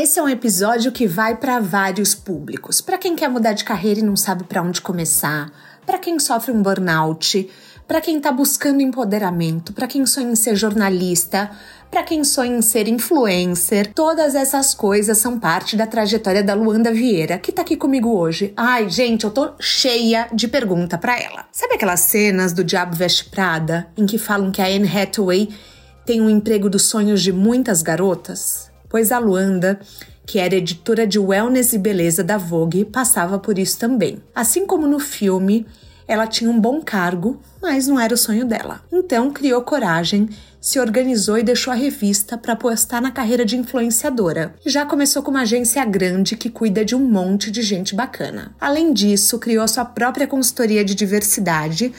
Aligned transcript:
Esse 0.00 0.20
é 0.20 0.22
um 0.22 0.28
episódio 0.28 0.92
que 0.92 1.08
vai 1.08 1.34
para 1.34 1.58
vários 1.58 2.14
públicos. 2.14 2.80
Para 2.80 2.96
quem 2.96 3.16
quer 3.16 3.28
mudar 3.28 3.52
de 3.52 3.64
carreira 3.64 3.98
e 3.98 4.02
não 4.04 4.14
sabe 4.14 4.44
para 4.44 4.62
onde 4.62 4.80
começar, 4.80 5.50
para 5.84 5.98
quem 5.98 6.20
sofre 6.20 6.52
um 6.52 6.62
burnout, 6.62 7.50
para 7.84 8.00
quem 8.00 8.18
está 8.18 8.30
buscando 8.30 8.80
empoderamento, 8.80 9.72
para 9.72 9.88
quem 9.88 10.06
sonha 10.06 10.30
em 10.30 10.36
ser 10.36 10.54
jornalista, 10.54 11.50
para 11.90 12.04
quem 12.04 12.22
sonha 12.22 12.58
em 12.58 12.62
ser 12.62 12.86
influencer. 12.86 13.92
Todas 13.92 14.36
essas 14.36 14.72
coisas 14.72 15.18
são 15.18 15.36
parte 15.36 15.76
da 15.76 15.84
trajetória 15.84 16.44
da 16.44 16.54
Luanda 16.54 16.92
Vieira, 16.92 17.36
que 17.36 17.50
tá 17.50 17.62
aqui 17.62 17.76
comigo 17.76 18.16
hoje. 18.16 18.52
Ai, 18.56 18.88
gente, 18.88 19.24
eu 19.24 19.32
tô 19.32 19.50
cheia 19.58 20.28
de 20.32 20.46
pergunta 20.46 20.96
para 20.96 21.20
ela. 21.20 21.44
Sabe 21.50 21.74
aquelas 21.74 22.02
cenas 22.02 22.52
do 22.52 22.62
Diabo 22.62 22.94
Veste 22.94 23.24
Prada 23.24 23.88
em 23.96 24.06
que 24.06 24.16
falam 24.16 24.52
que 24.52 24.62
a 24.62 24.66
Anne 24.66 24.88
Hathaway 24.88 25.48
tem 26.06 26.20
um 26.20 26.30
emprego 26.30 26.70
dos 26.70 26.82
sonhos 26.82 27.20
de 27.20 27.32
muitas 27.32 27.82
garotas? 27.82 28.67
Pois 28.88 29.12
a 29.12 29.18
Luanda, 29.18 29.78
que 30.26 30.38
era 30.38 30.54
editora 30.54 31.06
de 31.06 31.18
wellness 31.18 31.72
e 31.72 31.78
beleza 31.78 32.22
da 32.22 32.36
Vogue, 32.36 32.84
passava 32.84 33.38
por 33.38 33.58
isso 33.58 33.78
também. 33.78 34.22
Assim 34.34 34.66
como 34.66 34.86
no 34.86 34.98
filme, 34.98 35.66
ela 36.06 36.26
tinha 36.26 36.50
um 36.50 36.58
bom 36.58 36.80
cargo, 36.80 37.40
mas 37.60 37.86
não 37.86 38.00
era 38.00 38.14
o 38.14 38.18
sonho 38.18 38.46
dela. 38.46 38.82
Então 38.90 39.30
criou 39.30 39.60
coragem, 39.62 40.28
se 40.60 40.80
organizou 40.80 41.38
e 41.38 41.42
deixou 41.42 41.72
a 41.72 41.76
revista 41.76 42.36
para 42.36 42.54
apostar 42.54 43.00
na 43.00 43.10
carreira 43.10 43.44
de 43.44 43.56
influenciadora. 43.56 44.54
Já 44.64 44.86
começou 44.86 45.22
com 45.22 45.30
uma 45.30 45.42
agência 45.42 45.84
grande 45.84 46.36
que 46.36 46.48
cuida 46.48 46.84
de 46.84 46.94
um 46.94 47.00
monte 47.00 47.50
de 47.50 47.62
gente 47.62 47.94
bacana. 47.94 48.52
Além 48.58 48.92
disso, 48.92 49.38
criou 49.38 49.68
sua 49.68 49.84
própria 49.84 50.26
consultoria 50.26 50.84
de 50.84 50.94
diversidade 50.94 51.92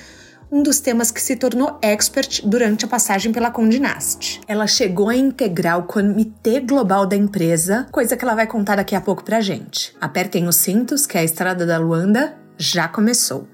um 0.51 0.63
dos 0.63 0.79
temas 0.79 1.11
que 1.11 1.21
se 1.21 1.35
tornou 1.35 1.77
expert 1.81 2.41
durante 2.45 2.85
a 2.85 2.87
passagem 2.87 3.31
pela 3.31 3.51
Condé 3.51 3.79
Nast. 3.79 4.41
Ela 4.47 4.67
chegou 4.67 5.09
a 5.09 5.15
integrar 5.15 5.77
o 5.77 5.83
comitê 5.83 6.59
global 6.59 7.05
da 7.05 7.15
empresa, 7.15 7.87
coisa 7.91 8.17
que 8.17 8.23
ela 8.23 8.35
vai 8.35 8.47
contar 8.47 8.75
daqui 8.75 8.95
a 8.95 9.01
pouco 9.01 9.23
pra 9.23 9.41
gente. 9.41 9.95
Apertem 9.99 10.47
os 10.47 10.55
cintos 10.55 11.05
que 11.05 11.17
a 11.17 11.23
Estrada 11.23 11.65
da 11.65 11.77
Luanda 11.77 12.37
já 12.57 12.87
começou. 12.87 13.47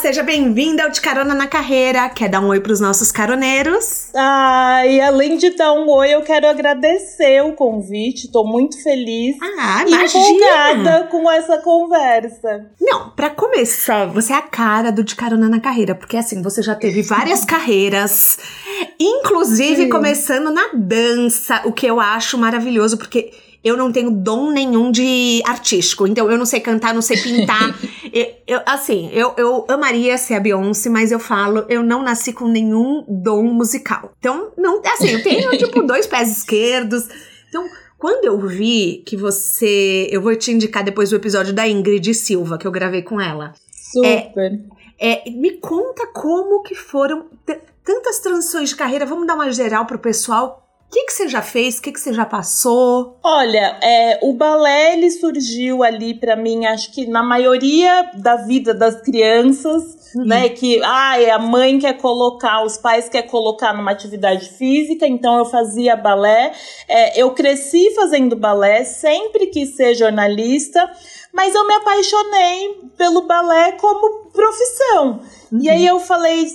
Seja 0.00 0.22
bem-vinda 0.22 0.84
ao 0.84 0.90
De 0.90 0.98
Carona 0.98 1.34
na 1.34 1.46
Carreira. 1.46 2.08
Quer 2.08 2.30
dar 2.30 2.40
um 2.40 2.48
oi 2.48 2.58
pros 2.58 2.80
nossos 2.80 3.12
caroneiros? 3.12 4.08
Ai, 4.14 4.98
além 4.98 5.36
de 5.36 5.50
dar 5.50 5.74
um 5.74 5.86
oi, 5.90 6.14
eu 6.14 6.22
quero 6.22 6.48
agradecer 6.48 7.42
o 7.42 7.52
convite. 7.52 8.32
Tô 8.32 8.42
muito 8.42 8.82
feliz 8.82 9.36
ah, 9.42 9.84
e 9.86 9.92
empolgada 9.92 11.06
com 11.10 11.30
essa 11.30 11.58
conversa. 11.58 12.70
Não, 12.80 13.10
para 13.10 13.28
começar, 13.28 14.06
você 14.06 14.32
é 14.32 14.36
a 14.36 14.42
cara 14.42 14.90
do 14.90 15.04
De 15.04 15.14
Carona 15.14 15.50
na 15.50 15.60
Carreira, 15.60 15.94
porque 15.94 16.16
assim, 16.16 16.40
você 16.40 16.62
já 16.62 16.74
teve 16.74 17.02
várias 17.02 17.44
carreiras, 17.44 18.38
inclusive 18.98 19.82
Sim. 19.82 19.90
começando 19.90 20.50
na 20.50 20.70
dança, 20.72 21.60
o 21.66 21.72
que 21.72 21.84
eu 21.84 22.00
acho 22.00 22.38
maravilhoso, 22.38 22.96
porque 22.96 23.32
eu 23.62 23.76
não 23.76 23.92
tenho 23.92 24.10
dom 24.10 24.50
nenhum 24.50 24.90
de 24.90 25.42
artístico. 25.44 26.06
Então, 26.06 26.30
eu 26.30 26.38
não 26.38 26.46
sei 26.46 26.60
cantar, 26.60 26.94
não 26.94 27.02
sei 27.02 27.18
pintar. 27.18 27.78
eu, 28.12 28.26
eu, 28.46 28.60
assim, 28.64 29.10
eu, 29.12 29.34
eu 29.36 29.66
amaria 29.68 30.16
ser 30.16 30.34
a 30.34 30.40
Beyoncé, 30.40 30.88
mas 30.88 31.12
eu 31.12 31.18
falo, 31.18 31.66
eu 31.68 31.82
não 31.82 32.02
nasci 32.02 32.32
com 32.32 32.48
nenhum 32.48 33.04
dom 33.06 33.44
musical. 33.44 34.12
Então, 34.18 34.52
não, 34.56 34.80
assim, 34.84 35.10
eu 35.10 35.22
tenho, 35.22 35.50
tipo, 35.58 35.82
dois 35.82 36.06
pés 36.06 36.30
esquerdos. 36.30 37.06
Então, 37.48 37.68
quando 37.98 38.24
eu 38.24 38.40
vi 38.40 39.02
que 39.06 39.16
você. 39.16 40.08
Eu 40.10 40.22
vou 40.22 40.34
te 40.34 40.50
indicar 40.50 40.82
depois 40.82 41.12
o 41.12 41.16
episódio 41.16 41.52
da 41.52 41.68
Ingrid 41.68 42.14
Silva, 42.14 42.56
que 42.56 42.66
eu 42.66 42.72
gravei 42.72 43.02
com 43.02 43.20
ela. 43.20 43.52
Super. 43.92 44.58
É, 44.98 45.28
é, 45.28 45.30
me 45.30 45.58
conta 45.58 46.06
como 46.06 46.62
que 46.62 46.74
foram 46.74 47.26
tantas 47.84 48.20
transições 48.20 48.70
de 48.70 48.76
carreira. 48.76 49.04
Vamos 49.04 49.26
dar 49.26 49.34
uma 49.34 49.52
geral 49.52 49.84
pro 49.84 49.98
pessoal 49.98 50.69
o 50.90 50.92
que, 50.92 51.04
que 51.04 51.12
você 51.12 51.28
já 51.28 51.40
fez? 51.40 51.78
O 51.78 51.82
que, 51.82 51.92
que 51.92 52.00
você 52.00 52.12
já 52.12 52.26
passou? 52.26 53.16
Olha, 53.22 53.78
é, 53.80 54.18
o 54.22 54.32
balé 54.32 54.94
ele 54.94 55.08
surgiu 55.08 55.84
ali 55.84 56.14
para 56.14 56.34
mim, 56.34 56.66
acho 56.66 56.90
que 56.90 57.06
na 57.06 57.22
maioria 57.22 58.10
da 58.14 58.34
vida 58.34 58.74
das 58.74 59.00
crianças, 59.00 60.12
uhum. 60.16 60.24
né? 60.24 60.48
Que 60.48 60.82
ah, 60.82 61.36
a 61.36 61.38
mãe 61.38 61.78
quer 61.78 61.92
colocar, 61.92 62.64
os 62.64 62.76
pais 62.76 63.08
quer 63.08 63.22
colocar 63.22 63.72
numa 63.72 63.92
atividade 63.92 64.48
física, 64.48 65.06
então 65.06 65.38
eu 65.38 65.44
fazia 65.44 65.94
balé. 65.94 66.52
É, 66.88 67.22
eu 67.22 67.30
cresci 67.34 67.94
fazendo 67.94 68.34
balé, 68.34 68.82
sempre 68.82 69.46
quis 69.46 69.76
ser 69.76 69.94
jornalista, 69.94 70.90
mas 71.32 71.54
eu 71.54 71.68
me 71.68 71.74
apaixonei 71.74 72.80
pelo 72.98 73.28
balé 73.28 73.72
como 73.80 74.28
profissão. 74.32 75.20
Uhum. 75.52 75.60
E 75.62 75.70
aí 75.70 75.86
eu 75.86 76.00
falei, 76.00 76.48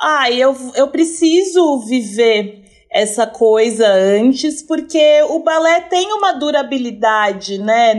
ah, 0.00 0.30
eu, 0.30 0.56
eu 0.74 0.88
preciso 0.88 1.80
viver 1.80 2.64
essa 2.96 3.26
coisa 3.26 3.86
antes, 3.86 4.62
porque 4.62 5.22
o 5.28 5.40
balé 5.40 5.80
tem 5.82 6.10
uma 6.14 6.32
durabilidade, 6.32 7.58
né? 7.58 7.94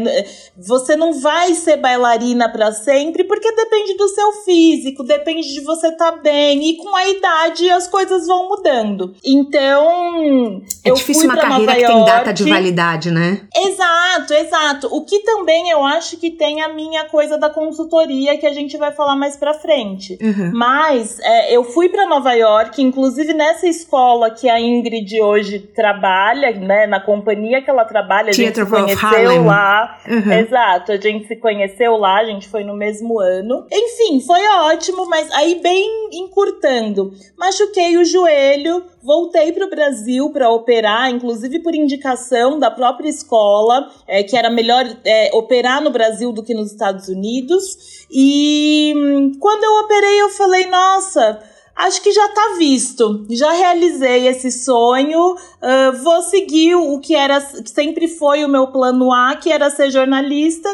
Você 0.57 0.95
não 0.95 1.13
vai 1.13 1.53
ser 1.53 1.77
bailarina 1.77 2.51
para 2.51 2.71
sempre, 2.71 3.23
porque 3.23 3.51
depende 3.51 3.93
do 3.95 4.07
seu 4.07 4.31
físico, 4.43 5.03
depende 5.03 5.53
de 5.53 5.61
você 5.61 5.89
estar 5.89 6.13
tá 6.13 6.17
bem, 6.17 6.67
e 6.67 6.77
com 6.77 6.95
a 6.95 7.07
idade 7.09 7.69
as 7.69 7.87
coisas 7.87 8.25
vão 8.25 8.49
mudando. 8.49 9.13
Então, 9.23 10.63
é 10.83 10.89
eu 10.89 10.95
difícil 10.95 11.29
fui 11.29 11.31
uma 11.31 11.37
carreira 11.37 11.75
que 11.75 11.85
tem 11.85 12.05
data 12.05 12.33
de 12.33 12.49
validade, 12.49 13.11
né? 13.11 13.41
Exato, 13.55 14.33
exato. 14.33 14.87
O 14.91 15.05
que 15.05 15.19
também 15.19 15.69
eu 15.69 15.83
acho 15.85 16.17
que 16.17 16.31
tem 16.31 16.61
a 16.61 16.73
minha 16.73 17.05
coisa 17.05 17.37
da 17.37 17.51
consultoria 17.51 18.37
que 18.37 18.47
a 18.47 18.53
gente 18.53 18.77
vai 18.77 18.91
falar 18.91 19.15
mais 19.15 19.37
para 19.37 19.53
frente. 19.53 20.17
Uhum. 20.19 20.51
Mas 20.55 21.19
é, 21.19 21.55
eu 21.55 21.63
fui 21.63 21.87
para 21.87 22.07
Nova 22.07 22.33
York, 22.33 22.81
inclusive 22.81 23.33
nessa 23.33 23.67
escola 23.67 24.31
que 24.31 24.49
a 24.49 24.59
Ingrid 24.87 25.21
hoje 25.21 25.59
trabalha, 25.59 26.51
né, 26.51 26.87
na 26.87 26.99
companhia 26.99 27.61
que 27.61 27.69
ela 27.69 27.85
trabalha, 27.85 28.29
a 28.29 28.33
gente 28.33 28.55
se 28.55 28.65
conheceu 28.65 29.43
lá. 29.43 29.99
Uhum. 30.07 30.31
Exato, 30.31 30.91
a 30.91 30.97
gente 30.97 31.27
se 31.27 31.35
conheceu 31.35 31.97
lá, 31.97 32.19
a 32.19 32.25
gente 32.25 32.47
foi 32.47 32.63
no 32.63 32.75
mesmo 32.75 33.19
ano. 33.19 33.65
Enfim, 33.71 34.21
foi 34.21 34.41
ótimo, 34.47 35.07
mas 35.07 35.29
aí 35.31 35.59
bem 35.61 36.09
encurtando, 36.13 37.11
machuquei 37.37 37.97
o 37.97 38.05
joelho, 38.05 38.83
voltei 39.03 39.51
para 39.51 39.65
o 39.65 39.69
Brasil 39.69 40.29
para 40.31 40.49
operar, 40.49 41.09
inclusive 41.09 41.59
por 41.59 41.75
indicação 41.75 42.57
da 42.59 42.71
própria 42.71 43.09
escola, 43.09 43.89
é, 44.07 44.23
que 44.23 44.35
era 44.37 44.49
melhor 44.49 44.85
é, 45.05 45.29
operar 45.33 45.81
no 45.81 45.89
Brasil 45.89 46.31
do 46.31 46.43
que 46.43 46.53
nos 46.53 46.71
Estados 46.71 47.07
Unidos. 47.07 48.05
E 48.09 48.93
hum, 48.95 49.31
quando 49.39 49.63
eu 49.63 49.83
operei, 49.83 50.21
eu 50.21 50.29
falei, 50.29 50.67
nossa 50.67 51.56
acho 51.77 52.01
que 52.01 52.11
já 52.11 52.27
tá 52.29 52.55
visto. 52.57 53.25
Já 53.29 53.51
realizei 53.51 54.27
esse 54.27 54.51
sonho. 54.51 55.33
Uh, 55.33 56.03
vou 56.03 56.21
seguir 56.23 56.75
o 56.75 56.99
que 56.99 57.15
era 57.15 57.39
que 57.39 57.69
sempre 57.69 58.07
foi 58.07 58.43
o 58.43 58.49
meu 58.49 58.67
plano 58.67 59.13
A, 59.13 59.35
que 59.35 59.51
era 59.51 59.69
ser 59.69 59.91
jornalista. 59.91 60.69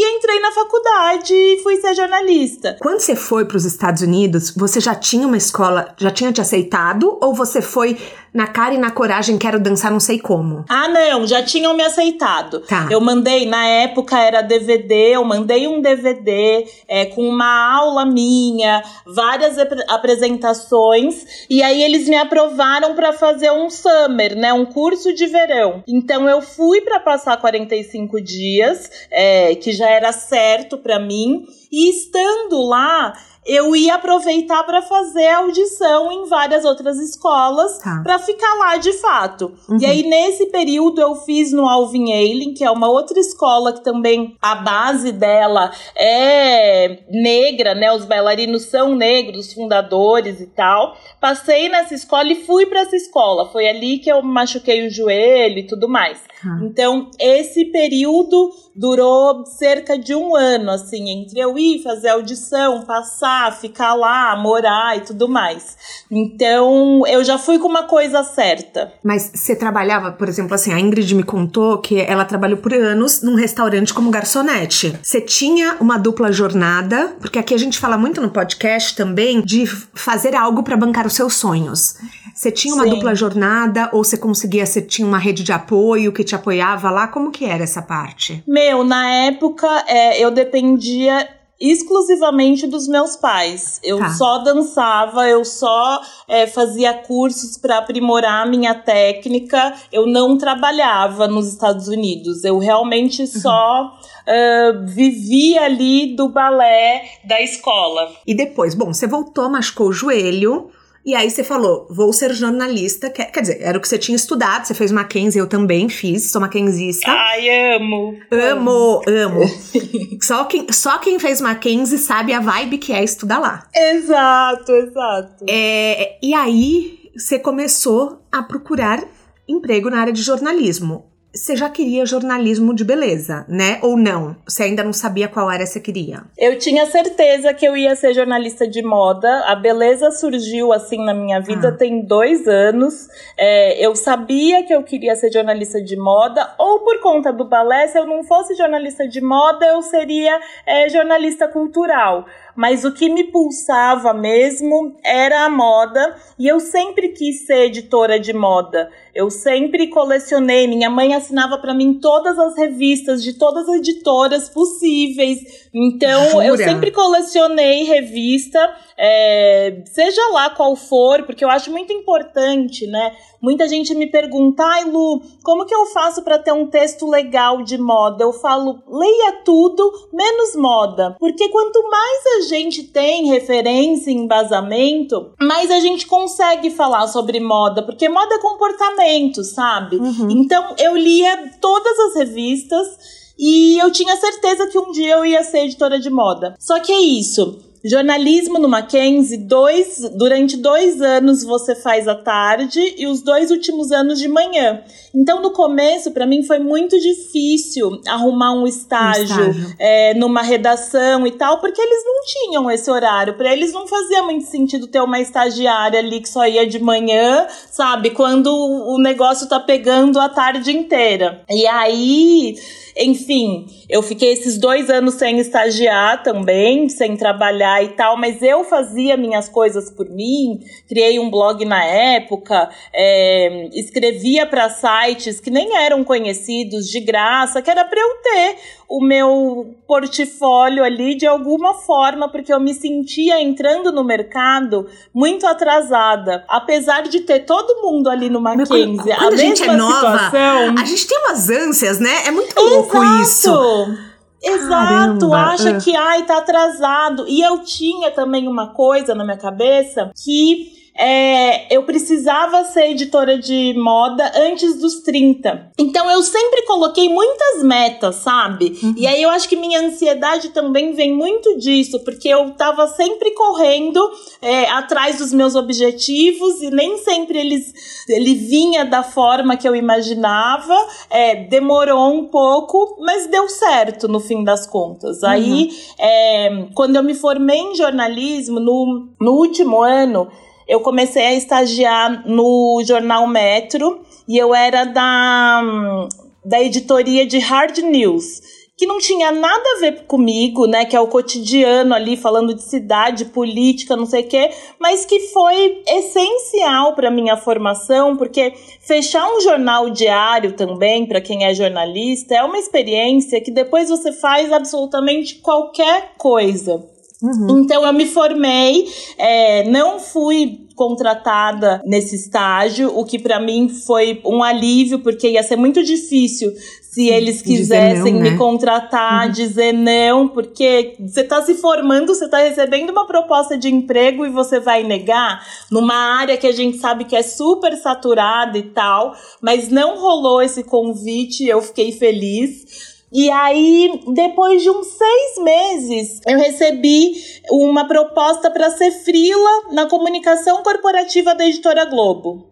E 0.00 0.16
entrei 0.16 0.38
na 0.38 0.52
faculdade 0.52 1.34
e 1.34 1.60
fui 1.60 1.76
ser 1.78 1.92
jornalista. 1.92 2.76
Quando 2.80 3.00
você 3.00 3.16
foi 3.16 3.44
para 3.44 3.56
os 3.56 3.64
Estados 3.64 4.00
Unidos, 4.00 4.54
você 4.56 4.78
já 4.78 4.94
tinha 4.94 5.26
uma 5.26 5.36
escola, 5.36 5.92
já 5.98 6.08
tinha 6.08 6.30
te 6.30 6.40
aceitado? 6.40 7.18
Ou 7.20 7.34
você 7.34 7.60
foi 7.60 7.98
na 8.32 8.46
cara 8.46 8.74
e 8.74 8.78
na 8.78 8.90
coragem, 8.90 9.38
quero 9.38 9.58
dançar 9.58 9.90
não 9.90 10.00
sei 10.00 10.18
como. 10.18 10.64
Ah, 10.68 10.88
não, 10.88 11.26
já 11.26 11.42
tinham 11.42 11.74
me 11.74 11.82
aceitado. 11.82 12.60
Tá. 12.60 12.86
Eu 12.90 13.00
mandei, 13.00 13.46
na 13.46 13.66
época 13.66 14.18
era 14.18 14.42
DVD, 14.42 15.16
eu 15.16 15.24
mandei 15.24 15.66
um 15.66 15.80
DVD 15.80 16.64
é, 16.86 17.06
com 17.06 17.28
uma 17.28 17.76
aula 17.76 18.04
minha, 18.06 18.82
várias 19.06 19.58
ap 19.58 19.72
apresentações, 19.88 21.46
e 21.48 21.62
aí 21.62 21.82
eles 21.82 22.08
me 22.08 22.16
aprovaram 22.16 22.94
para 22.94 23.12
fazer 23.12 23.50
um 23.50 23.68
summer, 23.70 24.36
né, 24.36 24.52
um 24.52 24.66
curso 24.66 25.12
de 25.12 25.26
verão. 25.26 25.82
Então 25.86 26.28
eu 26.28 26.40
fui 26.40 26.80
para 26.80 27.00
passar 27.00 27.36
45 27.38 28.20
dias, 28.20 28.90
é, 29.10 29.54
que 29.54 29.72
já 29.72 29.87
era 29.88 30.12
certo 30.12 30.78
para 30.78 30.98
mim, 30.98 31.46
e 31.70 31.90
estando 31.90 32.62
lá, 32.62 33.12
eu 33.48 33.74
ia 33.74 33.94
aproveitar 33.94 34.62
para 34.64 34.82
fazer 34.82 35.26
audição 35.28 36.12
em 36.12 36.26
várias 36.26 36.66
outras 36.66 36.98
escolas 36.98 37.78
tá. 37.78 38.02
para 38.02 38.18
ficar 38.18 38.54
lá 38.58 38.76
de 38.76 38.92
fato. 38.92 39.54
Uhum. 39.66 39.78
E 39.80 39.86
aí 39.86 40.02
nesse 40.02 40.46
período 40.46 41.00
eu 41.00 41.14
fiz 41.14 41.50
no 41.50 41.66
Alvin 41.66 42.12
Ailey, 42.12 42.52
que 42.52 42.62
é 42.62 42.70
uma 42.70 42.90
outra 42.90 43.18
escola 43.18 43.72
que 43.72 43.82
também 43.82 44.36
a 44.42 44.54
base 44.56 45.12
dela 45.12 45.72
é 45.96 46.98
negra, 47.10 47.74
né? 47.74 47.90
Os 47.90 48.04
bailarinos 48.04 48.66
são 48.66 48.94
negros, 48.94 49.54
fundadores 49.54 50.40
e 50.42 50.46
tal. 50.46 50.94
Passei 51.18 51.70
nessa 51.70 51.94
escola 51.94 52.30
e 52.30 52.44
fui 52.44 52.66
para 52.66 52.80
essa 52.80 52.96
escola. 52.96 53.50
Foi 53.50 53.66
ali 53.66 53.98
que 53.98 54.12
eu 54.12 54.22
machuquei 54.22 54.86
o 54.86 54.90
joelho 54.90 55.58
e 55.58 55.66
tudo 55.66 55.88
mais. 55.88 56.18
Uhum. 56.44 56.66
Então, 56.66 57.10
esse 57.18 57.64
período 57.66 58.52
durou 58.74 59.44
cerca 59.44 59.98
de 59.98 60.14
um 60.14 60.36
ano, 60.36 60.70
assim, 60.70 61.10
entre 61.10 61.40
eu 61.40 61.58
ir 61.58 61.82
fazer 61.82 62.10
audição, 62.10 62.82
passar, 62.82 63.37
ficar 63.52 63.94
lá, 63.94 64.36
morar 64.36 64.96
e 64.96 65.00
tudo 65.00 65.28
mais. 65.28 65.76
Então, 66.10 67.02
eu 67.06 67.22
já 67.24 67.38
fui 67.38 67.58
com 67.58 67.68
uma 67.68 67.84
coisa 67.84 68.22
certa. 68.24 68.92
Mas 69.02 69.30
você 69.34 69.54
trabalhava, 69.54 70.12
por 70.12 70.28
exemplo, 70.28 70.54
assim, 70.54 70.72
a 70.72 70.80
Ingrid 70.80 71.14
me 71.14 71.22
contou 71.22 71.78
que 71.78 72.00
ela 72.00 72.24
trabalhou 72.24 72.58
por 72.58 72.72
anos 72.74 73.22
num 73.22 73.34
restaurante 73.34 73.94
como 73.94 74.10
garçonete. 74.10 74.98
Você 75.02 75.20
tinha 75.20 75.76
uma 75.80 75.98
dupla 75.98 76.32
jornada, 76.32 77.16
porque 77.20 77.38
aqui 77.38 77.54
a 77.54 77.58
gente 77.58 77.78
fala 77.78 77.96
muito 77.96 78.20
no 78.20 78.30
podcast 78.30 78.96
também 78.96 79.40
de 79.40 79.66
fazer 79.66 80.34
algo 80.34 80.62
para 80.62 80.76
bancar 80.76 81.06
os 81.06 81.14
seus 81.14 81.34
sonhos. 81.34 81.96
Você 82.34 82.52
tinha 82.52 82.74
uma 82.74 82.84
Sim. 82.84 82.90
dupla 82.90 83.14
jornada 83.14 83.90
ou 83.92 84.04
você 84.04 84.16
conseguia, 84.16 84.64
você 84.64 84.80
tinha 84.80 85.06
uma 85.06 85.18
rede 85.18 85.42
de 85.42 85.52
apoio 85.52 86.12
que 86.12 86.22
te 86.22 86.34
apoiava 86.36 86.88
lá? 86.90 87.08
Como 87.08 87.32
que 87.32 87.44
era 87.44 87.64
essa 87.64 87.82
parte? 87.82 88.44
Meu, 88.46 88.84
na 88.84 89.08
época 89.08 89.66
é, 89.88 90.22
eu 90.22 90.30
dependia 90.30 91.28
exclusivamente 91.60 92.66
dos 92.66 92.86
meus 92.86 93.16
pais. 93.16 93.80
Eu 93.82 93.98
tá. 93.98 94.10
só 94.10 94.38
dançava, 94.38 95.28
eu 95.28 95.44
só 95.44 96.00
é, 96.28 96.46
fazia 96.46 96.94
cursos 96.94 97.56
para 97.56 97.78
aprimorar 97.78 98.46
a 98.46 98.50
minha 98.50 98.74
técnica. 98.74 99.74
Eu 99.92 100.06
não 100.06 100.38
trabalhava 100.38 101.26
nos 101.26 101.48
Estados 101.48 101.88
Unidos. 101.88 102.44
Eu 102.44 102.58
realmente 102.58 103.22
uhum. 103.22 103.26
só 103.26 103.98
uh, 104.28 104.86
vivia 104.86 105.62
ali 105.62 106.14
do 106.14 106.28
balé 106.28 107.02
da 107.24 107.40
escola. 107.42 108.12
E 108.26 108.34
depois, 108.34 108.74
bom, 108.74 108.92
você 108.92 109.06
voltou, 109.06 109.50
machucou 109.50 109.88
o 109.88 109.92
joelho. 109.92 110.70
E 111.08 111.14
aí 111.14 111.30
você 111.30 111.42
falou, 111.42 111.86
vou 111.88 112.12
ser 112.12 112.34
jornalista. 112.34 113.08
Quer, 113.08 113.32
quer 113.32 113.40
dizer, 113.40 113.62
era 113.62 113.78
o 113.78 113.80
que 113.80 113.88
você 113.88 113.96
tinha 113.96 114.14
estudado, 114.14 114.66
você 114.66 114.74
fez 114.74 114.92
Mackenzie, 114.92 115.40
eu 115.40 115.46
também 115.46 115.88
fiz, 115.88 116.30
sou 116.30 116.38
Mackenzista. 116.38 117.10
Ai, 117.10 117.76
amo! 117.76 118.14
Amo, 118.30 119.00
amo. 119.08 119.40
só, 120.20 120.44
quem, 120.44 120.70
só 120.70 120.98
quem 120.98 121.18
fez 121.18 121.40
Mackenzie 121.40 121.96
sabe 121.96 122.34
a 122.34 122.40
vibe 122.40 122.76
que 122.76 122.92
é 122.92 123.02
estudar 123.02 123.38
lá. 123.38 123.66
Exato, 123.74 124.70
exato. 124.70 125.46
É, 125.48 126.18
e 126.22 126.34
aí 126.34 126.98
você 127.16 127.38
começou 127.38 128.20
a 128.30 128.42
procurar 128.42 129.02
emprego 129.48 129.88
na 129.88 130.02
área 130.02 130.12
de 130.12 130.20
jornalismo 130.20 131.10
você 131.34 131.54
já 131.54 131.68
queria 131.68 132.06
jornalismo 132.06 132.74
de 132.74 132.82
beleza, 132.82 133.44
né? 133.48 133.78
Ou 133.82 133.96
não? 133.96 134.34
Você 134.46 134.62
ainda 134.62 134.82
não 134.82 134.94
sabia 134.94 135.28
qual 135.28 135.48
área 135.48 135.66
você 135.66 135.78
queria? 135.78 136.22
Eu 136.38 136.58
tinha 136.58 136.86
certeza 136.86 137.52
que 137.52 137.66
eu 137.66 137.76
ia 137.76 137.94
ser 137.94 138.14
jornalista 138.14 138.66
de 138.66 138.82
moda. 138.82 139.44
A 139.46 139.54
beleza 139.54 140.10
surgiu 140.10 140.72
assim 140.72 141.04
na 141.04 141.12
minha 141.12 141.38
vida 141.40 141.68
ah. 141.68 141.72
tem 141.72 142.02
dois 142.02 142.48
anos. 142.48 143.08
É, 143.36 143.84
eu 143.84 143.94
sabia 143.94 144.64
que 144.64 144.74
eu 144.74 144.82
queria 144.82 145.14
ser 145.14 145.30
jornalista 145.30 145.82
de 145.82 145.96
moda, 145.96 146.54
ou 146.58 146.80
por 146.80 147.00
conta 147.00 147.32
do 147.32 147.44
balé, 147.44 147.86
se 147.88 147.98
eu 147.98 148.06
não 148.06 148.24
fosse 148.24 148.54
jornalista 148.54 149.06
de 149.06 149.20
moda, 149.20 149.66
eu 149.66 149.82
seria 149.82 150.40
é, 150.66 150.88
jornalista 150.88 151.46
cultural 151.46 152.26
mas 152.58 152.84
o 152.84 152.90
que 152.90 153.08
me 153.08 153.22
pulsava 153.22 154.12
mesmo 154.12 154.96
era 155.04 155.44
a 155.44 155.48
moda 155.48 156.16
e 156.36 156.48
eu 156.48 156.58
sempre 156.58 157.10
quis 157.10 157.46
ser 157.46 157.66
editora 157.66 158.18
de 158.18 158.32
moda. 158.32 158.90
Eu 159.14 159.30
sempre 159.30 159.86
colecionei, 159.86 160.66
minha 160.66 160.90
mãe 160.90 161.14
assinava 161.14 161.56
para 161.58 161.72
mim 161.72 162.00
todas 162.00 162.36
as 162.36 162.56
revistas 162.56 163.22
de 163.22 163.34
todas 163.34 163.68
as 163.68 163.76
editoras 163.76 164.48
possíveis. 164.48 165.67
Então 165.72 166.30
Jura? 166.30 166.46
eu 166.46 166.56
sempre 166.56 166.90
colecionei 166.90 167.84
revista, 167.84 168.58
é, 168.96 169.82
seja 169.86 170.20
lá 170.32 170.50
qual 170.50 170.74
for, 170.76 171.22
porque 171.24 171.44
eu 171.44 171.50
acho 171.50 171.70
muito 171.70 171.92
importante, 171.92 172.86
né? 172.86 173.14
Muita 173.40 173.68
gente 173.68 173.94
me 173.94 174.06
pergunta, 174.10 174.64
ai 174.64 174.84
Lu, 174.84 175.22
como 175.44 175.64
que 175.64 175.74
eu 175.74 175.86
faço 175.86 176.22
para 176.22 176.38
ter 176.38 176.52
um 176.52 176.66
texto 176.66 177.08
legal 177.08 177.62
de 177.62 177.78
moda? 177.78 178.24
Eu 178.24 178.32
falo, 178.32 178.82
leia 178.88 179.42
tudo, 179.44 179.92
menos 180.12 180.56
moda. 180.56 181.16
Porque 181.20 181.48
quanto 181.48 181.80
mais 181.88 182.26
a 182.38 182.48
gente 182.48 182.82
tem 182.82 183.28
referência 183.28 184.10
e 184.10 184.14
embasamento, 184.14 185.32
mais 185.40 185.70
a 185.70 185.78
gente 185.78 186.06
consegue 186.06 186.70
falar 186.70 187.06
sobre 187.06 187.38
moda. 187.38 187.82
Porque 187.82 188.08
moda 188.08 188.34
é 188.34 188.38
comportamento, 188.38 189.44
sabe? 189.44 189.96
Uhum. 189.96 190.30
Então 190.30 190.74
eu 190.76 190.96
lia 190.96 191.52
todas 191.60 191.96
as 191.98 192.14
revistas. 192.16 193.17
E 193.38 193.78
eu 193.78 193.90
tinha 193.92 194.16
certeza 194.16 194.66
que 194.66 194.78
um 194.78 194.90
dia 194.90 195.14
eu 195.14 195.24
ia 195.24 195.42
ser 195.44 195.60
editora 195.60 195.98
de 196.00 196.10
moda. 196.10 196.54
Só 196.58 196.80
que 196.80 196.92
é 196.92 197.00
isso 197.00 197.68
jornalismo 197.84 198.58
no 198.58 198.68
Mackenzie, 198.68 199.38
dois, 199.38 200.00
durante 200.16 200.56
dois 200.56 201.00
anos 201.00 201.44
você 201.44 201.74
faz 201.74 202.08
à 202.08 202.14
tarde 202.14 202.80
e 202.96 203.06
os 203.06 203.22
dois 203.22 203.50
últimos 203.50 203.92
anos 203.92 204.18
de 204.18 204.28
manhã. 204.28 204.82
Então, 205.14 205.40
no 205.40 205.52
começo, 205.52 206.10
para 206.10 206.26
mim, 206.26 206.42
foi 206.42 206.58
muito 206.58 206.98
difícil 206.98 208.00
arrumar 208.06 208.52
um 208.52 208.66
estágio, 208.66 209.22
um 209.22 209.50
estágio. 209.50 209.76
É, 209.78 210.14
numa 210.14 210.42
redação 210.42 211.26
e 211.26 211.32
tal, 211.32 211.58
porque 211.60 211.80
eles 211.80 212.04
não 212.04 212.24
tinham 212.24 212.70
esse 212.70 212.90
horário. 212.90 213.34
Para 213.34 213.52
eles 213.52 213.72
não 213.72 213.86
fazia 213.86 214.22
muito 214.22 214.46
sentido 214.46 214.86
ter 214.86 215.00
uma 215.00 215.20
estagiária 215.20 215.98
ali 215.98 216.20
que 216.20 216.28
só 216.28 216.46
ia 216.46 216.66
de 216.66 216.78
manhã, 216.78 217.46
sabe? 217.70 218.10
Quando 218.10 218.48
o 218.54 218.98
negócio 218.98 219.48
tá 219.48 219.58
pegando 219.58 220.20
a 220.20 220.28
tarde 220.28 220.76
inteira. 220.76 221.42
E 221.48 221.66
aí 221.66 222.56
enfim, 222.98 223.66
eu 223.88 224.02
fiquei 224.02 224.32
esses 224.32 224.58
dois 224.58 224.90
anos 224.90 225.14
sem 225.14 225.38
estagiar 225.38 226.22
também, 226.22 226.88
sem 226.88 227.16
trabalhar 227.16 227.82
e 227.84 227.90
tal, 227.90 228.16
mas 228.16 228.42
eu 228.42 228.64
fazia 228.64 229.16
minhas 229.16 229.48
coisas 229.48 229.90
por 229.90 230.10
mim, 230.10 230.60
criei 230.88 231.18
um 231.18 231.30
blog 231.30 231.64
na 231.64 231.84
época, 231.84 232.68
é, 232.92 233.68
escrevia 233.72 234.46
para 234.46 234.68
sites 234.68 235.38
que 235.38 235.50
nem 235.50 235.76
eram 235.76 236.02
conhecidos 236.02 236.88
de 236.88 236.98
graça, 237.00 237.62
que 237.62 237.70
era 237.70 237.84
para 237.84 238.00
eu 238.00 238.16
ter 238.22 238.56
o 238.88 239.04
meu 239.04 239.76
portfólio 239.86 240.82
ali 240.82 241.14
de 241.14 241.26
alguma 241.26 241.74
forma, 241.74 242.28
porque 242.30 242.52
eu 242.52 242.58
me 242.58 242.72
sentia 242.72 243.38
entrando 243.40 243.92
no 243.92 244.02
mercado 244.02 244.88
muito 245.14 245.46
atrasada. 245.46 246.44
Apesar 246.48 247.02
de 247.02 247.20
ter 247.20 247.40
todo 247.40 247.82
mundo 247.82 248.08
ali 248.08 248.30
no 248.30 248.40
Mackenzie, 248.40 248.96
quando, 248.96 249.18
quando 249.18 249.32
a, 249.32 249.34
a 249.34 249.36
gente 249.36 249.62
é 249.62 249.76
nova, 249.76 249.94
situação, 249.94 250.74
a 250.78 250.84
gente 250.86 251.06
tem 251.06 251.18
umas 251.18 251.50
ânsias, 251.50 252.00
né? 252.00 252.26
É 252.26 252.30
muito 252.30 252.58
louco 252.58 252.96
Exato. 252.96 253.22
isso. 253.22 253.98
Exato, 254.40 255.30
Caramba. 255.30 255.36
acha 255.36 255.72
uh. 255.72 255.80
que 255.80 255.94
ai 255.94 256.24
tá 256.24 256.38
atrasado. 256.38 257.26
E 257.28 257.42
eu 257.42 257.58
tinha 257.58 258.10
também 258.10 258.48
uma 258.48 258.68
coisa 258.68 259.14
na 259.14 259.24
minha 259.24 259.36
cabeça 259.36 260.10
que 260.24 260.77
é, 260.98 261.72
eu 261.72 261.84
precisava 261.84 262.64
ser 262.64 262.90
editora 262.90 263.38
de 263.38 263.72
moda 263.76 264.32
antes 264.34 264.80
dos 264.80 265.00
30. 265.00 265.70
Então 265.78 266.10
eu 266.10 266.20
sempre 266.22 266.62
coloquei 266.62 267.08
muitas 267.08 267.62
metas, 267.62 268.16
sabe? 268.16 268.76
Uhum. 268.82 268.94
E 268.96 269.06
aí 269.06 269.22
eu 269.22 269.30
acho 269.30 269.48
que 269.48 269.54
minha 269.54 269.80
ansiedade 269.80 270.48
também 270.48 270.92
vem 270.92 271.14
muito 271.14 271.56
disso, 271.56 272.02
porque 272.04 272.28
eu 272.28 272.50
tava 272.50 272.88
sempre 272.88 273.30
correndo 273.30 274.00
é, 274.42 274.68
atrás 274.70 275.18
dos 275.18 275.32
meus 275.32 275.54
objetivos 275.54 276.60
e 276.62 276.70
nem 276.70 276.98
sempre 276.98 277.38
eles 277.38 277.72
ele 278.08 278.34
vinha 278.34 278.84
da 278.84 279.04
forma 279.04 279.56
que 279.56 279.68
eu 279.68 279.76
imaginava. 279.76 280.74
É, 281.10 281.44
demorou 281.44 282.12
um 282.12 282.24
pouco, 282.24 282.96
mas 283.00 283.28
deu 283.28 283.48
certo 283.48 284.08
no 284.08 284.18
fim 284.18 284.42
das 284.42 284.66
contas. 284.66 285.22
Uhum. 285.22 285.28
Aí, 285.28 285.70
é, 285.98 286.66
quando 286.74 286.96
eu 286.96 287.04
me 287.04 287.14
formei 287.14 287.58
em 287.58 287.76
jornalismo, 287.76 288.58
no, 288.58 289.10
no 289.20 289.32
último 289.32 289.80
ano, 289.82 290.28
eu 290.68 290.80
comecei 290.80 291.24
a 291.24 291.34
estagiar 291.34 292.28
no 292.28 292.82
jornal 292.86 293.26
Metro 293.26 294.00
e 294.28 294.36
eu 294.36 294.54
era 294.54 294.84
da, 294.84 296.08
da 296.44 296.62
editoria 296.62 297.26
de 297.26 297.38
Hard 297.38 297.78
News 297.78 298.58
que 298.78 298.86
não 298.86 298.98
tinha 298.98 299.32
nada 299.32 299.64
a 299.76 299.80
ver 299.80 300.04
comigo, 300.06 300.64
né, 300.68 300.84
que 300.84 300.94
é 300.94 301.00
o 301.00 301.08
cotidiano 301.08 301.92
ali 301.92 302.16
falando 302.16 302.54
de 302.54 302.62
cidade, 302.62 303.24
política, 303.24 303.96
não 303.96 304.06
sei 304.06 304.22
o 304.22 304.28
quê, 304.28 304.50
mas 304.78 305.04
que 305.04 305.18
foi 305.30 305.82
essencial 305.84 306.94
para 306.94 307.10
minha 307.10 307.36
formação, 307.36 308.16
porque 308.16 308.54
fechar 308.80 309.28
um 309.34 309.40
jornal 309.40 309.90
diário 309.90 310.52
também 310.52 311.04
para 311.06 311.20
quem 311.20 311.44
é 311.44 311.52
jornalista 311.52 312.36
é 312.36 312.44
uma 312.44 312.56
experiência 312.56 313.40
que 313.40 313.50
depois 313.50 313.88
você 313.88 314.12
faz 314.12 314.52
absolutamente 314.52 315.40
qualquer 315.40 316.12
coisa. 316.16 316.88
Uhum. 317.22 317.60
Então 317.60 317.84
eu 317.84 317.92
me 317.92 318.06
formei, 318.06 318.86
é, 319.18 319.68
não 319.68 319.98
fui 319.98 320.68
contratada 320.76 321.82
nesse 321.84 322.14
estágio, 322.14 322.96
o 322.96 323.04
que 323.04 323.18
para 323.18 323.40
mim 323.40 323.68
foi 323.68 324.20
um 324.24 324.44
alívio, 324.44 325.00
porque 325.00 325.30
ia 325.30 325.42
ser 325.42 325.56
muito 325.56 325.82
difícil 325.82 326.52
se 326.80 327.08
eles 327.08 327.42
quisessem 327.42 328.14
não, 328.14 328.20
né? 328.20 328.30
me 328.30 328.38
contratar, 328.38 329.26
uhum. 329.26 329.32
dizer 329.32 329.72
não, 329.72 330.28
porque 330.28 330.96
você 331.00 331.20
está 331.20 331.42
se 331.42 331.54
formando, 331.54 332.14
você 332.14 332.24
está 332.24 332.38
recebendo 332.38 332.90
uma 332.90 333.06
proposta 333.06 333.58
de 333.58 333.68
emprego 333.68 334.24
e 334.24 334.30
você 334.30 334.60
vai 334.60 334.84
negar 334.84 335.44
numa 335.70 335.94
área 335.94 336.36
que 336.36 336.46
a 336.46 336.52
gente 336.52 336.78
sabe 336.78 337.04
que 337.04 337.16
é 337.16 337.22
super 337.22 337.76
saturada 337.76 338.56
e 338.56 338.62
tal, 338.62 339.14
mas 339.42 339.68
não 339.68 339.98
rolou 339.98 340.40
esse 340.40 340.62
convite, 340.62 341.44
eu 341.44 341.60
fiquei 341.60 341.90
feliz. 341.92 342.97
E 343.10 343.30
aí, 343.30 344.02
depois 344.08 344.62
de 344.62 344.70
uns 344.70 344.86
seis 344.86 345.38
meses, 345.42 346.20
eu 346.26 346.38
recebi 346.38 347.14
uma 347.50 347.86
proposta 347.86 348.50
para 348.50 348.70
ser 348.70 348.90
frila 348.90 349.72
na 349.72 349.86
comunicação 349.86 350.62
corporativa 350.62 351.34
da 351.34 351.46
editora 351.46 351.86
Globo. 351.86 352.46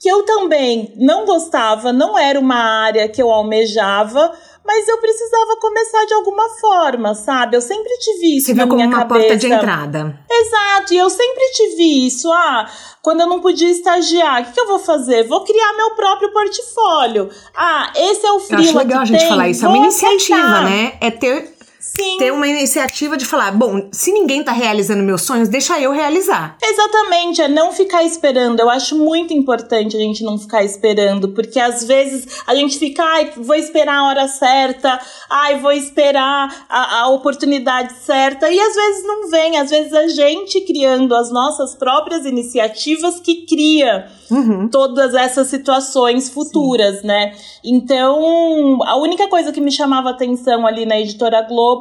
Que 0.00 0.08
eu 0.08 0.24
também 0.24 0.92
não 0.96 1.24
gostava, 1.24 1.92
não 1.92 2.18
era 2.18 2.38
uma 2.38 2.56
área 2.56 3.08
que 3.08 3.22
eu 3.22 3.30
almejava, 3.30 4.32
mas 4.64 4.88
eu 4.88 4.98
precisava 4.98 5.56
começar 5.60 6.04
de 6.06 6.14
alguma 6.14 6.48
forma, 6.48 7.14
sabe? 7.14 7.56
Eu 7.56 7.60
sempre 7.60 7.92
tive 7.98 8.38
isso 8.38 8.46
Você 8.46 8.54
na 8.54 8.64
viu 8.64 8.74
minha 8.74 8.86
como 8.86 8.96
uma 8.96 9.06
cabeça. 9.06 9.28
porta 9.28 9.36
de 9.36 9.52
entrada. 9.52 10.18
Exato, 10.30 10.94
e 10.94 10.96
eu 10.96 11.10
sempre 11.10 11.44
tive 11.52 12.06
isso. 12.06 12.32
Ah, 12.32 12.68
quando 13.02 13.20
eu 13.20 13.26
não 13.26 13.40
podia 13.40 13.70
estagiar, 13.70 14.42
o 14.42 14.44
que, 14.46 14.52
que, 14.52 14.60
eu 14.60 14.66
vou 14.66 14.78
fazer? 14.78 15.24
Vou 15.28 15.44
criar 15.44 15.74
meu 15.76 15.90
próprio 15.90 16.32
portfólio. 16.32 17.30
Ah, 17.54 17.92
esse 17.94 18.24
é 18.24 18.32
o 18.32 18.40
freela 18.40 18.62
Acho 18.62 18.78
legal 18.78 19.00
a 19.02 19.04
gente 19.04 19.18
tem, 19.18 19.28
falar 19.28 19.48
isso. 19.48 19.64
É 19.64 19.68
uma 19.68 19.76
iniciativa, 19.76 20.60
né? 20.62 20.96
É 21.00 21.10
ter 21.10 21.53
Sim. 21.96 22.16
ter 22.18 22.32
uma 22.32 22.48
iniciativa 22.48 23.16
de 23.16 23.24
falar, 23.24 23.52
bom, 23.52 23.88
se 23.92 24.10
ninguém 24.10 24.42
tá 24.42 24.50
realizando 24.50 25.02
meus 25.02 25.22
sonhos, 25.22 25.48
deixa 25.48 25.78
eu 25.80 25.92
realizar. 25.92 26.56
Exatamente, 26.60 27.40
é 27.40 27.46
não 27.46 27.72
ficar 27.72 28.02
esperando. 28.02 28.58
Eu 28.58 28.68
acho 28.68 28.98
muito 28.98 29.32
importante 29.32 29.96
a 29.96 30.00
gente 30.00 30.24
não 30.24 30.36
ficar 30.36 30.64
esperando, 30.64 31.28
porque 31.28 31.60
às 31.60 31.84
vezes 31.84 32.42
a 32.48 32.54
gente 32.54 32.80
fica, 32.80 33.02
ai, 33.04 33.32
vou 33.36 33.54
esperar 33.54 33.98
a 33.98 34.08
hora 34.08 34.26
certa, 34.26 34.98
ai, 35.30 35.60
vou 35.60 35.70
esperar 35.70 36.66
a, 36.68 37.02
a 37.02 37.08
oportunidade 37.10 37.92
certa, 37.98 38.50
e 38.50 38.58
às 38.58 38.74
vezes 38.74 39.06
não 39.06 39.30
vem, 39.30 39.58
às 39.58 39.70
vezes 39.70 39.92
a 39.92 40.08
gente 40.08 40.62
criando 40.62 41.14
as 41.14 41.30
nossas 41.30 41.76
próprias 41.76 42.26
iniciativas 42.26 43.20
que 43.20 43.46
cria 43.46 44.08
uhum. 44.30 44.68
todas 44.68 45.14
essas 45.14 45.46
situações 45.46 46.28
futuras, 46.28 47.00
Sim. 47.00 47.06
né? 47.06 47.36
Então, 47.62 48.78
a 48.84 48.96
única 48.96 49.28
coisa 49.28 49.52
que 49.52 49.60
me 49.60 49.70
chamava 49.70 50.10
atenção 50.10 50.66
ali 50.66 50.84
na 50.84 50.98
editora 50.98 51.40
Globo 51.42 51.73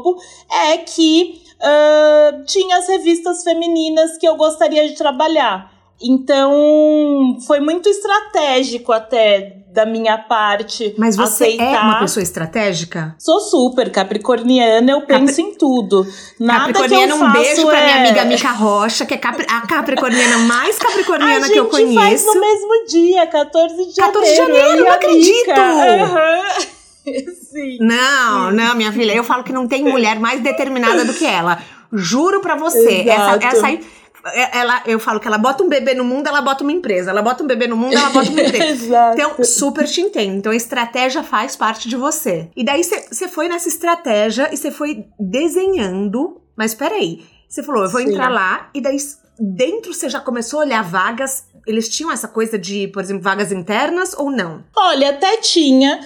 é 0.52 0.78
que 0.78 1.42
uh, 1.60 2.46
tinha 2.46 2.78
as 2.78 2.88
revistas 2.88 3.44
femininas 3.44 4.18
que 4.18 4.28
eu 4.28 4.36
gostaria 4.36 4.88
de 4.88 4.96
trabalhar. 4.96 5.72
Então, 6.02 7.38
foi 7.48 7.60
muito 7.60 7.88
estratégico 7.88 8.92
até 8.92 9.64
da 9.74 9.86
minha 9.86 10.18
parte. 10.18 10.94
Mas 10.98 11.16
você 11.16 11.46
aceitar. 11.46 11.64
é 11.64 11.80
uma 11.80 12.00
pessoa 12.00 12.22
estratégica? 12.22 13.16
Sou 13.18 13.40
super 13.40 13.92
capricorniana, 13.92 14.92
eu 14.92 15.02
penso 15.02 15.38
Capri... 15.38 15.42
em 15.42 15.56
tudo. 15.56 16.06
Nada 16.40 16.74
capricorniana, 16.74 17.14
que 17.14 17.24
eu 17.24 17.26
um 17.26 17.32
beijo 17.32 17.62
é... 17.62 17.72
pra 17.72 17.84
minha 17.84 17.98
amiga 17.98 18.26
Mica 18.26 18.52
Rocha, 18.52 19.06
que 19.06 19.16
é 19.16 19.18
capri... 19.18 19.46
a 19.50 19.62
capricorniana 19.62 20.38
mais 20.40 20.78
capricorniana 20.80 21.50
que 21.50 21.58
eu 21.58 21.66
conheço. 21.66 22.00
A 22.00 22.10
gente 22.10 22.24
faz 22.24 22.26
no 22.26 22.40
mesmo 22.40 22.86
dia, 22.88 23.28
14 23.28 23.76
de 23.76 23.96
janeiro. 23.96 24.14
14 24.14 24.30
de 24.30 24.36
janeiro, 24.36 24.84
não 24.84 24.92
acredito! 24.92 25.50
Uhum. 25.50 26.83
Sim. 27.52 27.78
Não, 27.80 28.50
Sim. 28.50 28.56
não, 28.56 28.76
minha 28.76 28.92
filha, 28.92 29.14
eu 29.14 29.24
falo 29.24 29.44
que 29.44 29.54
não 29.54 29.68
tem 29.68 29.84
mulher 29.84 30.20
mais 30.20 30.42
determinada 30.42 31.06
do 31.06 31.14
que 31.14 31.26
ela. 31.26 31.62
Juro 31.92 32.42
pra 32.42 32.56
você. 32.56 33.02
Exato. 33.02 33.46
Essa, 33.46 33.58
essa 33.58 33.68
aí 33.68 33.80
é, 34.26 34.60
ela, 34.60 34.82
eu 34.86 35.00
falo 35.00 35.20
que 35.20 35.28
ela 35.28 35.38
bota 35.38 35.64
um 35.64 35.70
bebê 35.70 35.94
no 35.94 36.06
mundo, 36.06 36.28
ela 36.28 36.42
bota 36.42 36.64
uma 36.64 36.72
empresa. 36.72 37.12
Ela 37.12 37.22
bota 37.22 37.44
um 37.44 37.48
bebê 37.48 37.68
no 37.68 37.76
mundo, 37.76 37.96
ela 37.96 38.10
bota 38.10 38.30
uma 38.32 38.42
empresa. 38.42 39.12
então, 39.14 39.44
super 39.44 39.86
te 39.86 40.02
entendo. 40.02 40.38
Então, 40.38 40.52
a 40.52 40.56
estratégia 40.56 41.24
faz 41.24 41.56
parte 41.56 41.90
de 41.90 41.98
você. 41.98 42.50
E 42.56 42.64
daí, 42.64 42.84
você 42.84 43.28
foi 43.28 43.50
nessa 43.50 43.68
estratégia 43.68 44.50
e 44.54 44.58
você 44.58 44.72
foi 44.72 45.06
desenhando. 45.20 46.42
Mas 46.56 46.74
peraí, 46.74 47.26
você 47.50 47.62
falou, 47.64 47.84
eu 47.84 47.90
vou 47.90 48.02
Sim. 48.02 48.10
entrar 48.10 48.30
lá, 48.30 48.70
e 48.74 48.80
daí 48.80 48.98
dentro 49.40 49.94
você 49.94 50.08
já 50.08 50.20
começou 50.20 50.62
a 50.62 50.64
olhar 50.64 50.84
vagas. 50.84 51.48
Eles 51.66 51.90
tinham 51.90 52.12
essa 52.12 52.28
coisa 52.28 52.58
de, 52.58 52.88
por 52.90 53.02
exemplo, 53.02 53.24
vagas 53.24 53.52
internas 53.52 54.14
ou 54.14 54.30
não? 54.30 54.64
Olha, 54.76 55.10
até 55.12 55.38
tinha. 55.38 56.00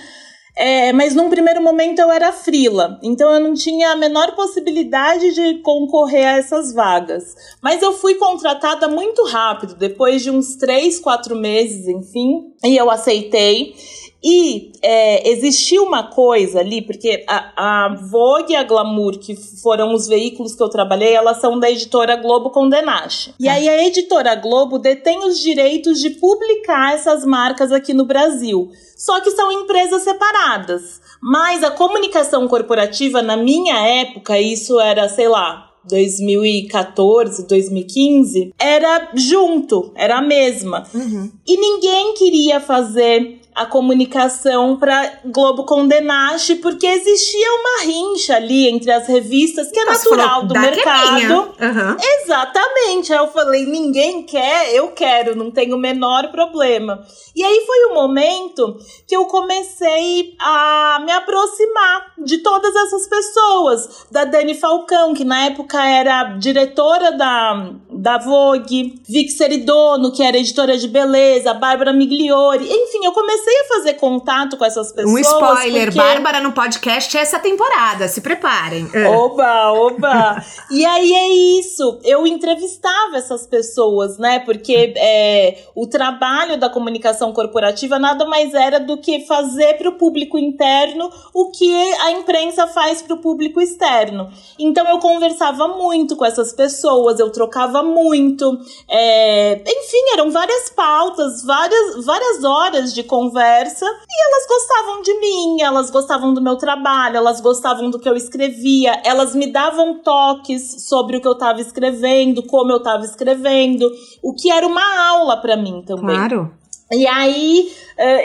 É, 0.59 0.91
mas 0.91 1.13
num 1.13 1.29
primeiro 1.29 1.61
momento 1.61 1.99
eu 1.99 2.11
era 2.11 2.33
frila, 2.33 2.99
então 3.03 3.31
eu 3.31 3.39
não 3.39 3.53
tinha 3.53 3.91
a 3.91 3.95
menor 3.95 4.33
possibilidade 4.35 5.35
de 5.35 5.59
concorrer 5.61 6.25
a 6.25 6.37
essas 6.37 6.73
vagas. 6.73 7.35
Mas 7.61 7.83
eu 7.83 7.93
fui 7.93 8.15
contratada 8.15 8.87
muito 8.87 9.23
rápido, 9.25 9.75
depois 9.75 10.23
de 10.23 10.31
uns 10.31 10.55
três, 10.55 10.99
quatro 10.99 11.35
meses, 11.35 11.87
enfim, 11.87 12.51
e 12.63 12.75
eu 12.75 12.89
aceitei. 12.89 13.75
E 14.24 14.71
é, 14.81 15.29
existiu 15.29 15.83
uma 15.83 16.03
coisa 16.03 16.59
ali, 16.59 16.81
porque 16.81 17.24
a, 17.27 17.86
a 17.86 17.95
Vogue 17.95 18.53
e 18.53 18.55
a 18.55 18.63
Glamour, 18.63 19.19
que 19.19 19.36
foram 19.36 19.93
os 19.93 20.07
veículos 20.07 20.55
que 20.55 20.63
eu 20.63 20.69
trabalhei, 20.69 21.13
elas 21.13 21.39
são 21.39 21.59
da 21.59 21.69
editora 21.69 22.15
Globo 22.15 22.50
Condenache. 22.50 23.33
E 23.39 23.47
aí 23.47 23.69
a 23.69 23.86
editora 23.86 24.36
Globo 24.36 24.79
detém 24.79 25.19
os 25.19 25.39
direitos 25.39 26.00
de 26.00 26.12
publicar 26.12 26.93
essas 26.93 27.24
marcas 27.24 27.71
aqui 27.71 27.93
no 27.93 28.05
Brasil. 28.05 28.71
Só 28.95 29.21
que 29.21 29.31
são 29.31 29.51
empresas 29.51 30.01
separadas. 30.01 31.00
Mas 31.21 31.63
a 31.63 31.71
comunicação 31.71 32.47
corporativa, 32.47 33.21
na 33.21 33.38
minha 33.38 33.77
época, 34.01 34.39
isso 34.39 34.79
era, 34.79 35.07
sei 35.07 35.27
lá, 35.27 35.67
2014, 35.88 37.47
2015, 37.47 38.53
era 38.59 39.09
junto, 39.15 39.91
era 39.95 40.17
a 40.17 40.21
mesma. 40.21 40.83
Uhum. 40.93 41.31
E 41.47 41.57
ninguém 41.57 42.13
queria 42.13 42.59
fazer 42.59 43.39
a 43.57 43.65
comunicação 43.65 44.77
para 44.77 45.19
Globo 45.25 45.63
Condenache, 45.63 46.55
porque 46.57 46.85
existia 46.85 47.47
uma 47.53 47.85
rincha 47.85 48.35
ali 48.35 48.69
entre 48.69 48.91
as 48.91 49.07
revistas, 49.07 49.71
que 49.71 49.79
é 49.79 49.85
natural 49.85 50.43
do 50.45 50.53
mercado. 50.53 51.55
É 51.59 51.65
uhum. 51.65 51.97
Exatamente. 52.21 53.11
Aí 53.11 53.19
eu 53.19 53.27
falei: 53.29 53.65
ninguém 53.65 54.23
quer, 54.23 54.75
eu 54.75 54.89
quero, 54.89 55.35
não 55.35 55.49
tenho 55.49 55.75
o 55.75 55.79
menor 55.79 56.29
problema. 56.31 57.03
E 57.35 57.43
aí 57.43 57.63
foi 57.65 57.85
o 57.85 57.95
momento 57.95 58.77
que 59.07 59.15
eu 59.15 59.25
comecei 59.25 60.35
a 60.39 61.01
me 61.03 61.11
aproximar 61.11 62.13
de 62.23 62.37
todas 62.39 62.75
essas 62.75 63.07
pessoas. 63.07 64.05
Da 64.11 64.23
Dani 64.23 64.53
Falcão, 64.53 65.13
que 65.13 65.23
na 65.23 65.45
época 65.45 65.83
era 65.83 66.35
diretora 66.37 67.11
da, 67.11 67.71
da 67.91 68.17
Vogue, 68.19 69.01
Vic 69.07 69.31
Seridono, 69.31 70.11
que 70.11 70.23
era 70.23 70.37
editora 70.37 70.77
de 70.77 70.87
beleza, 70.87 71.53
Bárbara 71.53 71.91
Migliori. 71.91 72.65
Enfim, 72.65 73.03
eu 73.03 73.11
comecei 73.11 73.47
comecei 73.48 73.62
a 73.62 73.68
fazer 73.68 73.94
contato 73.94 74.58
com 74.58 74.66
essas 74.66 74.92
pessoas. 74.92 75.13
Um 75.13 75.18
spoiler: 75.18 75.86
porque... 75.86 75.98
Bárbara 75.98 76.42
no 76.42 76.51
podcast 76.51 77.18
essa 77.18 77.39
temporada, 77.39 78.08
se 78.08 78.22
preparem. 78.22 78.89
É. 78.94 79.08
Oba, 79.18 79.72
oba! 79.72 80.44
e 80.70 80.86
aí 80.86 81.13
é 81.13 81.60
isso. 81.60 82.00
Eu 82.04 82.27
entrevistava 82.27 83.18
essas 83.18 83.48
pessoas, 83.48 84.18
né? 84.18 84.39
Porque 84.39 84.94
é, 84.98 85.63
o 85.74 85.88
trabalho 85.88 86.60
da 86.60 86.70
comunicação 86.70 87.32
corporativa 87.32 87.98
nada 87.98 88.25
mais 88.25 88.54
era 88.54 88.80
do 88.80 88.98
que 88.98 89.25
fazer 89.25 89.77
para 89.77 89.89
o 89.89 89.94
público 89.94 90.38
interno 90.38 91.10
o 91.34 91.51
que 91.51 91.94
a 92.01 92.12
imprensa 92.12 92.68
faz 92.68 93.01
para 93.01 93.16
o 93.16 93.22
público 93.22 93.62
externo. 93.62 94.30
Então 94.60 94.88
eu 94.89 95.00
conversava 95.00 95.68
muito 95.68 96.16
com 96.16 96.25
essas 96.25 96.51
pessoas, 96.51 97.20
eu 97.20 97.30
trocava 97.32 97.82
muito. 97.82 98.60
É, 98.89 99.62
enfim, 99.66 100.13
eram 100.13 100.32
várias 100.32 100.70
pautas, 100.70 101.44
várias, 101.44 102.06
várias 102.06 102.44
horas 102.44 102.94
de 102.94 103.04
conversa 103.04 103.37
conversa 103.38 103.86
e 103.86 104.27
elas 104.27 104.48
gostavam 104.48 105.01
de 105.03 105.20
mim, 105.20 105.62
elas 105.62 105.91
gostavam 105.91 106.34
do 106.34 106.41
meu 106.41 106.56
trabalho, 106.56 107.17
elas 107.17 107.39
gostavam 107.39 107.89
do 107.91 108.00
que 108.00 108.10
eu 108.10 108.15
escrevia, 108.15 109.00
elas 109.06 109.36
me 109.36 109.51
davam 109.51 110.01
toques 110.01 110.88
sobre 110.88 111.17
o 111.17 111.22
que 111.22 111.27
eu 111.27 111.34
estava 111.34 111.62
escrevendo, 111.62 112.41
como 112.44 112.72
eu 112.72 112.77
estava 112.77 113.06
escrevendo, 113.06 113.88
o 114.24 114.34
que 114.34 114.51
era 114.51 114.65
uma 114.65 115.10
aula 115.10 115.38
para 115.38 115.56
mim 115.56 115.84
também. 115.86 116.15
Claro. 116.15 116.51
E 116.91 117.06
aí 117.06 117.72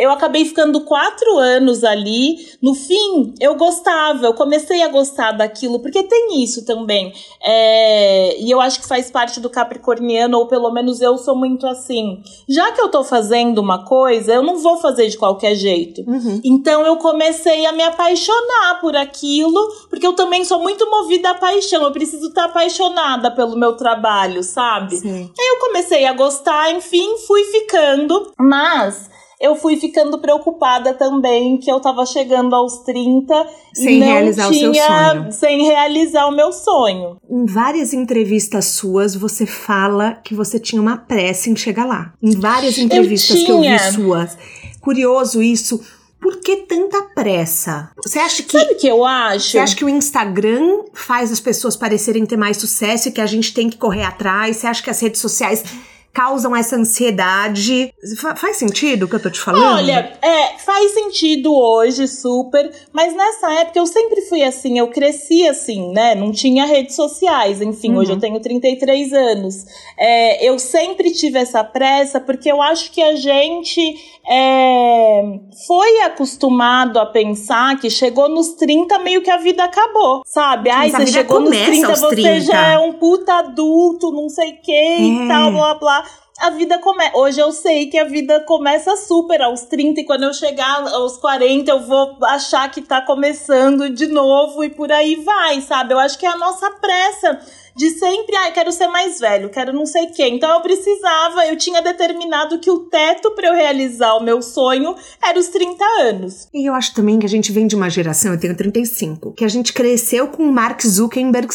eu 0.03 0.11
acabei 0.11 0.45
ficando 0.45 0.81
quatro 0.83 1.39
anos 1.39 1.85
ali. 1.85 2.37
No 2.61 2.75
fim, 2.75 3.35
eu 3.41 3.55
gostava, 3.55 4.27
eu 4.27 4.35
comecei 4.35 4.83
a 4.83 4.89
gostar 4.89 5.33
daquilo, 5.33 5.81
porque 5.81 6.03
tem 6.03 6.43
isso 6.43 6.65
também. 6.65 7.13
É, 7.43 8.41
e 8.41 8.51
eu 8.51 8.61
acho 8.61 8.81
que 8.81 8.87
faz 8.87 9.11
parte 9.11 9.41
do 9.41 9.51
capricorniano, 9.51 10.39
ou 10.39 10.47
pelo 10.47 10.71
menos 10.71 11.01
eu 11.01 11.17
sou 11.17 11.35
muito 11.35 11.67
assim. 11.67 12.23
Já 12.49 12.73
que 12.73 12.81
eu 12.81 12.89
tô 12.89 13.03
fazendo 13.03 13.59
uma 13.59 13.85
coisa, 13.85 14.35
eu 14.35 14.43
não 14.43 14.59
vou 14.59 14.77
fazer 14.79 15.09
de 15.09 15.17
qualquer 15.17 15.55
jeito. 15.55 16.03
Uhum. 16.09 16.41
Então 16.45 16.85
eu 16.87 16.97
comecei 16.97 17.67
a 17.67 17.73
me 17.73 17.83
apaixonar 17.83 18.81
por 18.81 18.97
aquilo, 18.97 19.61
porque 19.89 20.07
eu 20.07 20.13
também 20.15 20.45
sou 20.45 20.61
muito 20.61 20.89
movida 20.91 21.31
à 21.31 21.35
paixão. 21.35 21.83
Eu 21.83 21.93
preciso 21.93 22.29
estar 22.29 22.45
apaixonada 22.45 23.31
pelo 23.31 23.57
meu 23.57 23.77
trabalho, 23.77 24.43
sabe? 24.43 24.97
Sim. 24.97 25.31
Aí 25.39 25.49
eu 25.49 25.59
comecei 25.59 26.05
a 26.05 26.13
gostar, 26.13 26.73
enfim, 26.73 27.17
fui 27.27 27.45
ficando 27.45 28.33
mas 28.39 29.11
eu 29.43 29.57
fui 29.57 29.77
ficando 29.77 30.21
preocupada 30.21 30.95
também 30.95 31.59
que 31.59 31.71
eu 31.71 31.81
tava 31.81 32.07
chegando 32.07 32.55
aos 32.55 32.79
30 32.85 33.47
sem 33.75 33.97
e 33.97 33.99
não 33.99 34.07
realizar 34.07 34.49
tinha, 34.49 34.71
o 34.71 34.75
seu 34.75 34.85
sonho. 34.85 35.33
Sem 35.33 35.63
realizar 35.65 36.27
o 36.29 36.31
meu 36.31 36.53
sonho. 36.53 37.17
Em 37.29 37.45
várias 37.45 37.93
entrevistas 37.93 38.67
suas, 38.67 39.17
você 39.17 39.45
fala 39.45 40.13
que 40.23 40.33
você 40.33 40.61
tinha 40.61 40.81
uma 40.81 40.97
pressa 40.97 41.51
em 41.51 41.57
chegar 41.57 41.85
lá. 41.85 42.13
Em 42.23 42.39
várias 42.39 42.79
entrevistas 42.79 43.41
eu 43.41 43.45
que 43.45 43.51
eu 43.51 43.61
vi 43.61 43.79
suas. 43.81 44.39
Curioso 44.81 45.43
isso. 45.43 45.81
Por 46.21 46.41
que 46.41 46.59
tanta 46.59 47.03
pressa? 47.03 47.91
Você 48.05 48.21
acha 48.21 48.45
que. 48.45 48.57
Sabe 48.57 48.75
o 48.75 48.77
que 48.77 48.87
eu 48.87 49.05
acho? 49.05 49.51
Você 49.51 49.59
acha 49.59 49.75
que 49.75 49.85
o 49.85 49.89
Instagram 49.89 50.85
faz 50.95 51.33
as 51.33 51.41
pessoas 51.41 51.77
parecerem 51.77 52.25
ter 52.25 52.37
mais 52.37 52.59
sucesso 52.59 53.09
e 53.09 53.13
que 53.13 53.21
a 53.21 53.27
gente 53.27 53.53
tem 53.53 53.69
que 53.69 53.77
correr 53.77 54.05
atrás? 54.05 54.59
Você 54.59 54.69
acha 54.69 54.81
que 54.81 54.91
as 54.91 55.01
redes 55.01 55.21
sociais 55.21 55.65
causam 56.13 56.55
essa 56.55 56.77
ansiedade. 56.77 57.93
faz 58.37 58.57
sentido 58.57 59.05
o 59.05 59.09
que 59.09 59.17
eu 59.17 59.23
tô 59.23 59.31
te 59.31 59.41
falando? 59.41 59.77
Olha, 59.77 60.13
é, 60.21 60.59
faz 60.59 60.93
sentido 60.93 61.55
hoje, 61.55 62.07
super. 62.07 62.71
Mas 62.93 63.15
nessa 63.17 63.51
época 63.61 63.79
eu 63.79 63.87
sempre 63.87 64.21
fui 64.23 64.43
assim, 64.43 64.79
eu 64.79 64.89
cresci 64.89 65.49
assim, 65.49 65.91
né? 65.93 66.15
Não 66.15 66.31
tinha 66.31 66.67
redes 66.67 66.95
sociais. 66.95 67.63
Enfim, 67.63 67.93
uhum. 67.93 67.99
hoje 67.99 68.13
eu 68.13 68.19
tenho 68.19 68.39
33 68.41 69.13
anos. 69.13 69.65
É, 69.99 70.47
eu 70.47 70.59
sempre 70.59 71.13
tive 71.13 71.39
essa 71.39 71.65
pressa 71.65 72.21
porque 72.21 72.51
eu 72.51 72.61
acho 72.61 72.91
que 72.91 73.03
a 73.03 73.17
gente 73.17 73.81
é, 74.29 75.41
foi 75.67 76.03
acostumado 76.03 76.99
a 76.99 77.07
pensar 77.07 77.81
que 77.81 77.89
chegou 77.89 78.29
nos 78.29 78.51
30 78.55 78.99
meio 78.99 79.23
que 79.23 79.31
a 79.31 79.39
vida 79.39 79.65
acabou, 79.65 80.23
sabe? 80.27 80.69
Ai, 80.69 80.91
você 80.91 81.07
chegou 81.07 81.41
nos 81.41 81.57
30, 81.57 81.89
você 81.89 82.09
30. 82.09 82.41
já 82.41 82.73
é 82.73 82.79
um 82.79 82.93
puta 82.93 83.33
adulto, 83.35 84.13
não 84.13 84.29
sei 84.29 84.51
o 84.51 84.61
que 84.61 84.73
é. 84.73 85.01
e 85.01 85.29
tal, 85.29 85.51
blá 85.51 85.75
blá 85.75 86.02
a 86.39 86.51
vida 86.51 86.79
começa. 86.79 87.17
Hoje 87.17 87.41
eu 87.41 87.53
sei 87.53 87.87
que 87.87 87.99
a 87.99 88.05
vida 88.05 88.41
começa 88.41 88.97
super 88.97 89.43
aos 89.43 89.63
30 89.63 90.01
e 90.01 90.05
quando 90.05 90.25
eu 90.25 90.33
chegar 90.33 90.83
aos 90.89 91.17
40 91.19 91.71
eu 91.71 91.81
vou 91.81 92.17
achar 92.25 92.71
que 92.71 92.83
tá 92.83 93.01
começando 93.01 93.91
de 93.91 94.07
novo 94.07 94.65
e 94.65 94.71
por 94.71 94.91
aí 94.91 95.17
vai, 95.17 95.61
sabe? 95.61 95.95
Eu 95.95 95.99
acho 95.99 96.19
que 96.19 96.27
é 96.27 96.31
a 96.31 96.37
nossa 96.37 96.71
pressa 96.71 97.39
de 97.75 97.91
sempre, 97.91 98.37
ah, 98.37 98.51
quero 98.51 98.71
ser 98.71 98.87
mais 98.89 99.19
velho, 99.19 99.49
quero 99.49 99.73
não 99.73 99.87
sei 99.87 100.07
quem. 100.07 100.37
Então 100.37 100.51
eu 100.53 100.61
precisava, 100.61 101.47
eu 101.47 101.57
tinha 101.57 101.81
determinado 101.81 102.59
que 102.59 102.71
o 102.71 102.81
teto 102.81 103.31
para 103.33 103.49
eu 103.49 103.55
realizar 103.55 104.15
o 104.15 104.23
meu 104.23 104.43
sonho 104.43 104.95
era 105.23 105.39
os 105.39 105.49
30 105.49 105.85
anos. 106.01 106.49
E 106.53 106.69
eu 106.69 106.75
acho 106.75 106.95
também 106.95 107.19
que 107.19 107.27
a 107.27 107.29
gente 107.29 107.53
vem 107.53 107.67
de 107.67 107.77
uma 107.77 107.89
geração, 107.89 108.33
eu 108.33 108.41
tenho 108.41 108.57
35, 108.57 109.33
que 109.33 109.45
a 109.45 109.49
gente 109.49 109.73
cresceu 109.73 110.29
com 110.29 110.45
Mark 110.51 110.83
Zuckerberg 110.83 111.49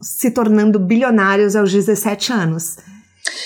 se 0.00 0.30
tornando 0.30 0.78
bilionários 0.78 1.54
aos 1.54 1.72
17 1.72 2.32
anos. 2.32 2.76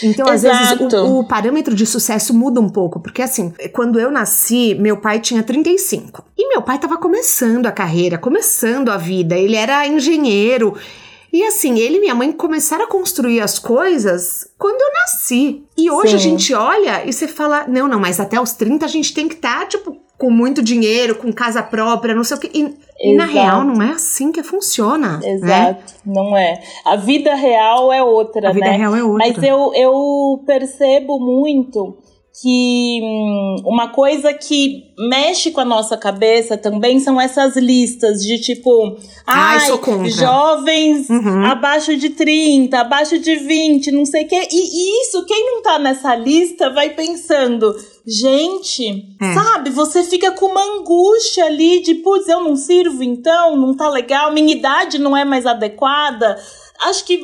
Então, 0.02 0.33
Exato. 0.33 0.54
às 0.54 0.78
vezes, 0.78 0.95
o, 0.95 1.18
o, 1.18 1.25
parâmetro 1.25 1.75
de 1.75 1.87
sucesso 1.87 2.35
muda 2.35 2.61
um 2.61 2.68
pouco. 2.68 3.00
Porque, 3.00 3.23
assim, 3.23 3.52
quando 3.73 4.00
eu 4.00 4.11
nasci, 4.11 4.75
meu 4.75 4.97
pai 4.97 5.21
tinha 5.21 5.42
35. 5.42 6.25
E 6.37 6.49
meu 6.49 6.62
pai 6.62 6.76
estava 6.76 6.97
começando 6.97 7.66
a 7.66 7.73
carreira, 7.73 8.18
começando 8.18 8.90
a 8.90 8.97
vida. 8.97 9.37
Ele 9.37 9.56
era 9.56 9.87
engenheiro. 9.87 10.75
E 11.33 11.42
assim, 11.42 11.78
ele 11.78 11.99
e 11.99 12.00
minha 12.00 12.14
mãe 12.14 12.33
começaram 12.33 12.85
a 12.85 12.88
construir 12.88 13.40
as 13.40 13.59
coisas 13.59 14.49
quando 14.56 14.80
eu 14.80 14.92
nasci. 14.95 15.64
E 15.76 15.90
hoje 15.90 16.11
Sim. 16.11 16.16
a 16.16 16.18
gente 16.18 16.54
olha 16.54 17.04
e 17.04 17.12
você 17.12 17.28
fala: 17.28 17.66
não, 17.68 17.87
não, 17.87 18.00
mas 18.00 18.18
até 18.18 18.40
os 18.40 18.52
30 18.52 18.87
a 18.87 18.88
gente 18.88 19.12
tem 19.12 19.28
que 19.28 19.35
estar, 19.35 19.61
tá, 19.61 19.66
tipo, 19.66 20.00
com 20.18 20.30
muito 20.30 20.62
dinheiro, 20.62 21.14
com 21.14 21.32
casa 21.32 21.62
própria, 21.62 22.14
não 22.14 22.25
sei 22.25 22.37
o 22.37 22.40
quê. 22.40 22.50
E, 22.99 23.14
na 23.14 23.26
real 23.26 23.64
não 23.64 23.82
é 23.82 23.90
assim 23.90 24.32
que 24.32 24.42
funciona. 24.42 25.18
Né? 25.18 25.30
Exato, 25.30 25.94
né? 26.04 26.14
não 26.14 26.37
é. 26.37 26.62
A 26.85 26.96
vida 26.96 27.35
real 27.35 27.92
é 27.92 28.02
outra, 28.02 28.49
a 28.49 28.52
vida 28.52 28.66
né? 28.66 28.76
real 28.76 28.96
é 28.96 29.04
outra. 29.04 29.28
Mas 29.28 29.42
eu, 29.42 29.73
eu 29.75 30.42
percebo 30.46 31.18
muito 31.18 31.99
que 32.40 33.00
hum, 33.02 33.56
uma 33.64 33.88
coisa 33.88 34.34
que 34.34 34.92
mexe 34.98 35.50
com 35.50 35.60
a 35.60 35.64
nossa 35.64 35.96
cabeça 35.96 36.56
também 36.56 37.00
são 37.00 37.18
essas 37.18 37.56
listas 37.56 38.22
de 38.22 38.38
tipo, 38.38 38.98
ai, 39.26 39.70
ai 39.70 40.10
jovens 40.10 41.08
uhum. 41.08 41.44
abaixo 41.46 41.96
de 41.96 42.10
30, 42.10 42.78
abaixo 42.78 43.18
de 43.18 43.36
20, 43.36 43.90
não 43.90 44.04
sei 44.04 44.24
o 44.24 44.28
quê. 44.28 44.48
E 44.52 45.02
isso, 45.02 45.24
quem 45.24 45.46
não 45.46 45.62
tá 45.62 45.78
nessa 45.78 46.14
lista 46.14 46.68
vai 46.68 46.90
pensando, 46.90 47.74
gente, 48.06 49.16
é. 49.20 49.34
sabe, 49.34 49.70
você 49.70 50.04
fica 50.04 50.30
com 50.32 50.46
uma 50.46 50.78
angústia 50.78 51.46
ali 51.46 51.80
de, 51.80 51.94
putz, 51.96 52.28
eu 52.28 52.40
não 52.40 52.54
sirvo 52.54 53.02
então, 53.02 53.56
não 53.56 53.74
tá 53.74 53.88
legal, 53.88 54.30
minha 54.30 54.54
idade 54.54 54.98
não 54.98 55.16
é 55.16 55.24
mais 55.24 55.46
adequada 55.46 56.36
acho 56.83 57.04
que 57.04 57.21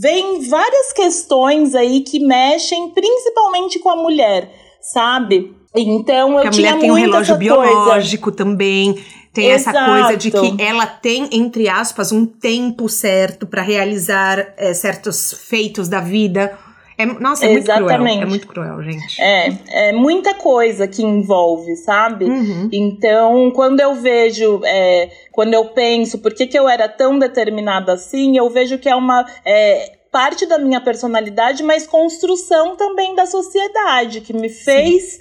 vem 0.00 0.48
várias 0.48 0.92
questões 0.92 1.74
aí 1.74 2.00
que 2.00 2.20
mexem 2.20 2.90
principalmente 2.90 3.78
com 3.78 3.90
a 3.90 3.96
mulher, 3.96 4.52
sabe? 4.80 5.54
Então 5.74 6.32
eu 6.40 6.48
a 6.48 6.50
tinha 6.50 6.70
mulher 6.72 6.80
tem 6.80 6.90
um 6.90 6.94
relógio 6.94 7.36
biológico 7.36 8.24
coisa. 8.30 8.36
também. 8.36 9.04
Tem 9.32 9.50
Exato. 9.50 9.76
essa 9.76 9.86
coisa 9.86 10.16
de 10.16 10.30
que 10.30 10.62
ela 10.62 10.86
tem, 10.86 11.28
entre 11.32 11.68
aspas, 11.68 12.12
um 12.12 12.24
tempo 12.24 12.88
certo 12.88 13.48
para 13.48 13.62
realizar 13.62 14.54
é, 14.56 14.72
certos 14.72 15.32
feitos 15.32 15.88
da 15.88 15.98
vida. 15.98 16.56
É, 16.96 17.06
nossa, 17.06 17.46
é 17.46 17.48
muito 17.48 17.64
Exatamente. 17.64 17.96
cruel. 17.96 18.22
É 18.22 18.26
muito 18.26 18.46
cruel, 18.46 18.82
gente. 18.82 19.20
É, 19.20 19.52
é 19.88 19.92
muita 19.92 20.34
coisa 20.34 20.86
que 20.86 21.02
envolve, 21.02 21.76
sabe? 21.76 22.24
Uhum. 22.24 22.68
Então, 22.72 23.50
quando 23.50 23.80
eu 23.80 23.94
vejo, 23.94 24.60
é, 24.64 25.10
quando 25.32 25.54
eu 25.54 25.66
penso 25.66 26.18
por 26.18 26.32
que, 26.32 26.46
que 26.46 26.58
eu 26.58 26.68
era 26.68 26.88
tão 26.88 27.18
determinada 27.18 27.92
assim, 27.92 28.36
eu 28.36 28.48
vejo 28.48 28.78
que 28.78 28.88
é 28.88 28.94
uma. 28.94 29.26
É, 29.44 29.98
parte 30.14 30.46
da 30.46 30.58
minha 30.58 30.80
personalidade, 30.80 31.64
mas 31.64 31.88
construção 31.88 32.76
também 32.76 33.16
da 33.16 33.26
sociedade, 33.26 34.20
que 34.20 34.32
me 34.32 34.48
fez 34.48 35.14
Sim. 35.14 35.18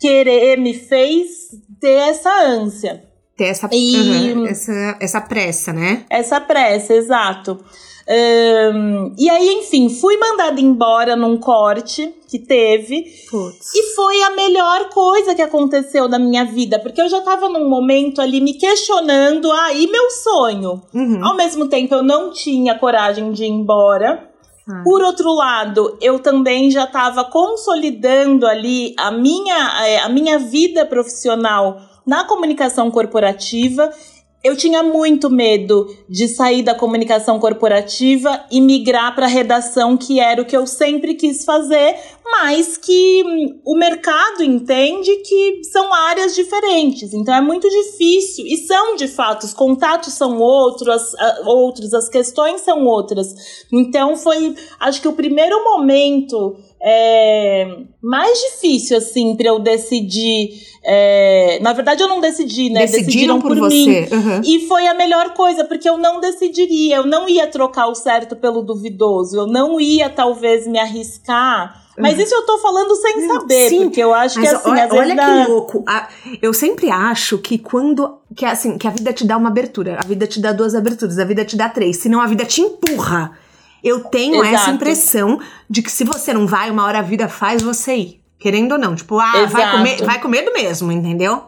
querer, 0.00 0.56
me 0.56 0.72
fez 0.72 1.50
ter 1.78 2.08
essa 2.08 2.32
ânsia. 2.42 3.04
Ter 3.36 3.48
essa, 3.48 3.68
e, 3.70 4.32
uhum, 4.32 4.46
essa, 4.46 4.96
essa 4.98 5.20
pressa, 5.20 5.74
né? 5.74 6.06
Essa 6.08 6.40
pressa, 6.40 6.94
exato. 6.94 7.62
Um, 8.10 9.14
e 9.16 9.30
aí, 9.30 9.60
enfim, 9.60 9.88
fui 9.88 10.16
mandada 10.16 10.60
embora 10.60 11.14
num 11.14 11.36
corte 11.36 12.12
que 12.28 12.40
teve. 12.40 13.04
Putz. 13.30 13.72
E 13.72 13.94
foi 13.94 14.20
a 14.22 14.30
melhor 14.30 14.88
coisa 14.88 15.32
que 15.32 15.42
aconteceu 15.42 16.08
na 16.08 16.18
minha 16.18 16.44
vida, 16.44 16.80
porque 16.80 17.00
eu 17.00 17.08
já 17.08 17.20
tava 17.20 17.48
num 17.48 17.68
momento 17.68 18.20
ali 18.20 18.40
me 18.40 18.54
questionando, 18.54 19.52
aí 19.52 19.86
ah, 19.88 19.92
meu 19.92 20.10
sonho. 20.10 20.82
Uhum. 20.92 21.24
Ao 21.24 21.36
mesmo 21.36 21.68
tempo, 21.68 21.94
eu 21.94 22.02
não 22.02 22.32
tinha 22.32 22.76
coragem 22.76 23.30
de 23.30 23.44
ir 23.44 23.48
embora. 23.48 24.28
Ah. 24.68 24.82
Por 24.82 25.02
outro 25.02 25.32
lado, 25.32 25.96
eu 26.00 26.18
também 26.18 26.68
já 26.68 26.84
estava 26.84 27.22
consolidando 27.22 28.44
ali 28.44 28.92
a 28.98 29.12
minha, 29.12 29.86
eh, 29.86 30.00
a 30.00 30.08
minha 30.08 30.36
vida 30.36 30.84
profissional 30.84 31.80
na 32.04 32.24
comunicação 32.24 32.90
corporativa 32.90 33.88
eu 34.42 34.56
tinha 34.56 34.82
muito 34.82 35.28
medo 35.28 35.94
de 36.08 36.26
sair 36.26 36.62
da 36.62 36.74
comunicação 36.74 37.38
corporativa 37.38 38.42
e 38.50 38.60
migrar 38.60 39.14
para 39.14 39.26
redação, 39.26 39.96
que 39.96 40.18
era 40.18 40.40
o 40.40 40.46
que 40.46 40.56
eu 40.56 40.66
sempre 40.66 41.14
quis 41.14 41.44
fazer, 41.44 41.96
mas 42.30 42.76
que 42.76 43.22
hum, 43.24 43.60
o 43.64 43.76
mercado 43.76 44.42
entende 44.42 45.14
que 45.16 45.62
são 45.64 45.92
áreas 45.92 46.34
diferentes. 46.34 47.12
Então 47.12 47.34
é 47.34 47.40
muito 47.40 47.68
difícil, 47.68 48.46
e 48.46 48.56
são 48.58 48.96
de 48.96 49.08
fato, 49.08 49.44
os 49.44 49.54
contatos 49.54 50.14
são 50.14 50.38
outros, 50.38 50.88
as, 50.88 51.46
outros, 51.46 51.94
as 51.94 52.08
questões 52.08 52.60
são 52.62 52.86
outras. 52.86 53.64
Então 53.72 54.16
foi, 54.16 54.54
acho 54.78 55.00
que 55.00 55.08
o 55.08 55.12
primeiro 55.12 55.62
momento 55.64 56.56
é, 56.82 57.76
mais 58.02 58.38
difícil, 58.40 58.96
assim, 58.96 59.36
para 59.36 59.48
eu 59.48 59.58
decidir. 59.58 60.70
É, 60.82 61.58
na 61.60 61.74
verdade, 61.74 62.02
eu 62.02 62.08
não 62.08 62.20
decidi, 62.20 62.70
né? 62.70 62.80
Decidiram, 62.80 63.06
Decidiram 63.06 63.40
por, 63.40 63.56
por 63.56 63.68
mim. 63.68 63.90
Uhum. 63.90 64.40
E 64.44 64.66
foi 64.66 64.86
a 64.86 64.94
melhor 64.94 65.34
coisa, 65.34 65.64
porque 65.64 65.88
eu 65.88 65.98
não 65.98 66.20
decidiria, 66.20 66.96
eu 66.96 67.06
não 67.06 67.28
ia 67.28 67.46
trocar 67.46 67.86
o 67.88 67.94
certo 67.94 68.34
pelo 68.34 68.62
duvidoso, 68.62 69.36
eu 69.36 69.46
não 69.46 69.78
ia, 69.78 70.08
talvez, 70.08 70.66
me 70.66 70.78
arriscar. 70.78 71.89
Mas 72.00 72.16
uhum. 72.16 72.24
isso 72.24 72.34
eu 72.34 72.46
tô 72.46 72.58
falando 72.58 72.94
sem 72.96 73.26
saber, 73.26 73.68
Sim, 73.68 73.82
porque 73.84 74.00
eu 74.00 74.14
acho 74.14 74.40
que 74.40 74.46
assim, 74.46 74.68
olha, 74.68 74.84
às 74.84 74.90
vezes 74.90 75.06
olha 75.06 75.14
dá... 75.16 75.44
que 75.44 75.50
louco. 75.50 75.84
eu 76.40 76.52
sempre 76.52 76.90
acho 76.90 77.38
que 77.38 77.58
quando 77.58 78.18
que 78.34 78.44
assim, 78.44 78.78
que 78.78 78.86
a 78.86 78.90
vida 78.90 79.12
te 79.12 79.26
dá 79.26 79.36
uma 79.36 79.48
abertura, 79.48 79.98
a 80.02 80.06
vida 80.06 80.26
te 80.26 80.40
dá 80.40 80.52
duas 80.52 80.74
aberturas, 80.74 81.18
a 81.18 81.24
vida 81.24 81.44
te 81.44 81.56
dá 81.56 81.68
três, 81.68 81.96
senão 81.96 82.20
a 82.20 82.26
vida 82.26 82.44
te 82.44 82.60
empurra. 82.60 83.32
Eu 83.82 84.04
tenho 84.04 84.36
Exato. 84.44 84.54
essa 84.54 84.70
impressão 84.70 85.40
de 85.68 85.82
que 85.82 85.90
se 85.90 86.04
você 86.04 86.32
não 86.32 86.46
vai, 86.46 86.70
uma 86.70 86.84
hora 86.84 86.98
a 86.98 87.02
vida 87.02 87.28
faz 87.28 87.62
você 87.62 87.96
ir. 87.96 88.20
Querendo 88.38 88.72
ou 88.72 88.78
não. 88.78 88.94
Tipo, 88.94 89.18
ah, 89.18 89.46
vai, 89.46 89.70
comer, 89.70 90.02
vai 90.02 90.20
com 90.20 90.28
medo 90.28 90.52
mesmo, 90.52 90.90
entendeu? 90.90 91.44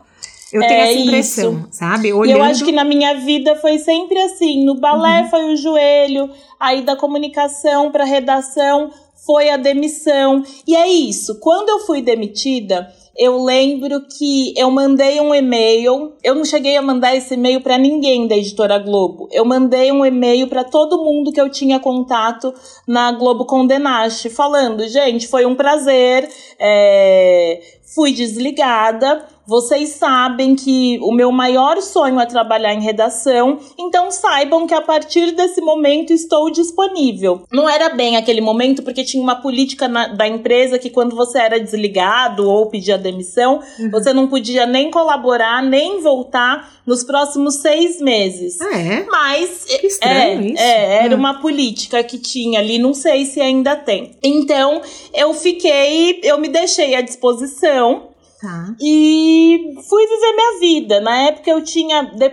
Eu 0.52 0.62
é 0.62 0.68
tenho 0.68 0.80
essa 0.82 0.98
impressão, 0.98 1.52
isso. 1.52 1.68
sabe? 1.70 2.12
Olhando... 2.12 2.36
E 2.36 2.40
eu 2.40 2.44
acho 2.44 2.62
que 2.62 2.72
na 2.72 2.84
minha 2.84 3.14
vida 3.14 3.56
foi 3.56 3.78
sempre 3.78 4.20
assim. 4.20 4.64
No 4.64 4.74
balé 4.74 5.22
uhum. 5.22 5.30
foi 5.30 5.44
o 5.54 5.56
joelho, 5.56 6.30
aí 6.60 6.82
da 6.82 6.94
comunicação 6.94 7.90
para 7.90 8.04
redação 8.04 8.90
foi 9.24 9.50
a 9.50 9.56
demissão. 9.56 10.42
E 10.66 10.74
é 10.74 10.88
isso. 10.88 11.38
Quando 11.40 11.68
eu 11.68 11.80
fui 11.80 12.02
demitida, 12.02 12.92
eu 13.16 13.42
lembro 13.42 14.02
que 14.08 14.54
eu 14.56 14.70
mandei 14.70 15.20
um 15.20 15.34
e-mail. 15.34 16.14
Eu 16.22 16.34
não 16.34 16.44
cheguei 16.44 16.76
a 16.76 16.82
mandar 16.82 17.14
esse 17.14 17.34
e-mail 17.34 17.60
para 17.60 17.78
ninguém 17.78 18.26
da 18.26 18.36
editora 18.36 18.78
Globo. 18.78 19.28
Eu 19.30 19.44
mandei 19.44 19.92
um 19.92 20.04
e-mail 20.04 20.48
para 20.48 20.64
todo 20.64 21.04
mundo 21.04 21.32
que 21.32 21.40
eu 21.40 21.50
tinha 21.50 21.78
contato 21.78 22.52
na 22.86 23.12
Globo 23.12 23.44
Condenaste, 23.44 24.30
falando: 24.30 24.86
gente, 24.88 25.28
foi 25.28 25.44
um 25.44 25.54
prazer. 25.54 26.28
É, 26.58 27.60
fui 27.94 28.12
desligada. 28.12 29.26
Vocês 29.46 29.90
sabem 29.90 30.54
que 30.54 30.98
o 31.02 31.12
meu 31.12 31.32
maior 31.32 31.80
sonho 31.82 32.20
é 32.20 32.26
trabalhar 32.26 32.72
em 32.72 32.80
redação, 32.80 33.58
então 33.78 34.10
saibam 34.10 34.66
que 34.66 34.74
a 34.74 34.80
partir 34.80 35.32
desse 35.32 35.60
momento 35.60 36.12
estou 36.12 36.50
disponível. 36.50 37.42
Não 37.52 37.68
era 37.68 37.88
bem 37.90 38.16
aquele 38.16 38.40
momento, 38.40 38.82
porque 38.82 39.04
tinha 39.04 39.22
uma 39.22 39.36
política 39.36 39.88
na, 39.88 40.08
da 40.08 40.28
empresa 40.28 40.78
que 40.78 40.90
quando 40.90 41.16
você 41.16 41.38
era 41.38 41.58
desligado 41.58 42.48
ou 42.48 42.66
pedia 42.66 42.96
demissão, 42.96 43.60
uhum. 43.78 43.90
você 43.90 44.12
não 44.12 44.28
podia 44.28 44.64
nem 44.64 44.90
colaborar, 44.90 45.62
nem 45.62 46.00
voltar 46.00 46.80
nos 46.86 47.02
próximos 47.02 47.56
seis 47.56 48.00
meses. 48.00 48.60
Ah, 48.60 48.78
é? 48.78 49.04
Mas 49.04 49.64
que 49.64 49.86
estranho 49.86 50.42
é, 50.42 50.46
isso. 50.46 50.62
é, 50.62 51.04
era 51.04 51.14
hum. 51.14 51.18
uma 51.18 51.40
política 51.40 52.02
que 52.02 52.18
tinha 52.18 52.60
ali, 52.60 52.78
não 52.78 52.94
sei 52.94 53.24
se 53.24 53.40
ainda 53.40 53.76
tem. 53.76 54.12
Então, 54.22 54.80
eu 55.14 55.32
fiquei, 55.34 56.20
eu 56.22 56.38
me 56.38 56.48
deixei 56.48 56.94
à 56.94 57.00
disposição 57.00 58.11
Tá. 58.42 58.74
E 58.80 59.76
fui 59.88 60.04
viver 60.04 60.32
minha 60.32 60.58
vida. 60.58 61.00
Na 61.00 61.16
época 61.28 61.48
eu 61.48 61.62
tinha. 61.62 62.02
De, 62.02 62.28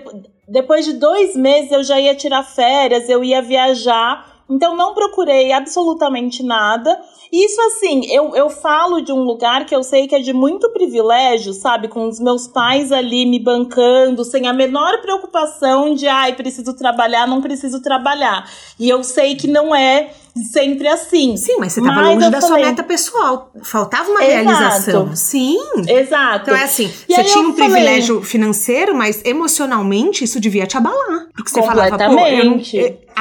depois 0.48 0.84
de 0.84 0.94
dois 0.94 1.36
meses 1.36 1.72
eu 1.72 1.84
já 1.84 2.00
ia 2.00 2.16
tirar 2.16 2.42
férias, 2.42 3.08
eu 3.08 3.24
ia 3.24 3.44
viajar. 3.44 4.42
Então 4.50 4.76
não 4.76 4.96
procurei 4.96 5.52
absolutamente 5.52 6.42
nada. 6.42 7.00
Isso 7.32 7.62
assim, 7.62 8.06
eu, 8.12 8.36
eu 8.36 8.50
falo 8.50 9.02
de 9.02 9.12
um 9.12 9.22
lugar 9.22 9.66
que 9.66 9.76
eu 9.76 9.84
sei 9.84 10.08
que 10.08 10.16
é 10.16 10.20
de 10.20 10.34
muito 10.34 10.70
privilégio, 10.72 11.54
sabe? 11.54 11.88
Com 11.88 12.08
os 12.08 12.20
meus 12.20 12.48
pais 12.48 12.92
ali 12.92 13.26
me 13.26 13.40
bancando, 13.40 14.24
sem 14.24 14.48
a 14.48 14.54
menor 14.54 15.02
preocupação 15.02 15.94
de, 15.94 16.08
ai, 16.08 16.36
preciso 16.36 16.76
trabalhar, 16.76 17.28
não 17.28 17.42
preciso 17.42 17.82
trabalhar. 17.82 18.50
E 18.80 18.90
eu 18.90 19.04
sei 19.04 19.36
que 19.36 19.48
não 19.48 19.76
é 19.76 20.10
sempre 20.52 20.88
assim. 20.88 21.36
Sim, 21.38 21.58
mas 21.60 21.74
você 21.74 21.82
estava 21.82 22.02
longe 22.02 22.30
da 22.30 22.42
falei... 22.42 22.48
sua 22.48 22.70
meta 22.70 22.84
pessoal. 22.84 23.52
Faltava 23.62 24.10
uma 24.10 24.24
Exato. 24.24 24.34
realização. 24.34 25.16
Sim. 25.16 25.58
Exato. 25.88 26.50
Então 26.50 26.56
é 26.56 26.64
assim, 26.64 26.92
e 27.08 27.16
você 27.16 27.24
tinha 27.26 27.48
um 27.48 27.54
falei... 27.54 27.70
privilégio 27.70 28.22
financeiro, 28.22 28.96
mas 28.96 29.22
emocionalmente 29.26 30.24
isso 30.24 30.40
devia 30.40 30.66
te 30.66 30.78
abalar. 30.78 31.28
Porque 31.36 31.52
você 31.52 31.62
falava, 31.62 31.98
pô, 31.98 32.28
eu 32.28 32.46
não, 32.46 32.62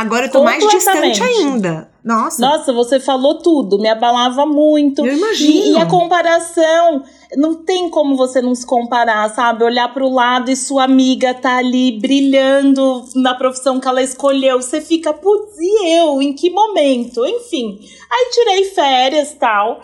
agora 0.01 0.27
eu 0.27 0.31
tô 0.31 0.45
mais 0.45 0.67
distante 0.67 1.23
ainda. 1.23 1.91
Nossa. 2.05 2.41
Nossa, 2.41 2.73
você 2.73 2.99
falou 2.99 3.35
tudo, 3.41 3.79
me 3.79 3.89
abalava 3.89 4.47
muito. 4.47 5.05
Eu 5.05 5.17
imagino. 5.17 5.67
E, 5.67 5.73
e 5.73 5.77
a 5.77 5.85
comparação, 5.85 7.03
não 7.37 7.57
tem 7.57 7.91
como 7.91 8.17
você 8.17 8.41
não 8.41 8.55
se 8.55 8.65
comparar, 8.65 9.29
sabe? 9.35 9.65
Olhar 9.65 9.93
para 9.93 10.05
o 10.05 10.15
lado 10.15 10.51
e 10.51 10.57
sua 10.57 10.85
amiga 10.85 11.35
tá 11.35 11.59
ali 11.59 11.99
brilhando 12.01 13.05
na 13.17 13.35
profissão 13.35 13.79
que 13.79 13.89
ela 13.89 14.03
escolheu. 14.03 14.63
Você 14.63 14.81
fica, 14.81 15.13
putz, 15.13 15.59
e 15.59 15.99
eu? 15.99 16.23
Em 16.23 16.33
que 16.33 16.49
momento? 16.49 17.27
Enfim. 17.27 17.79
Aí 18.11 18.31
tirei 18.33 18.65
férias 18.65 19.35
tal. 19.39 19.83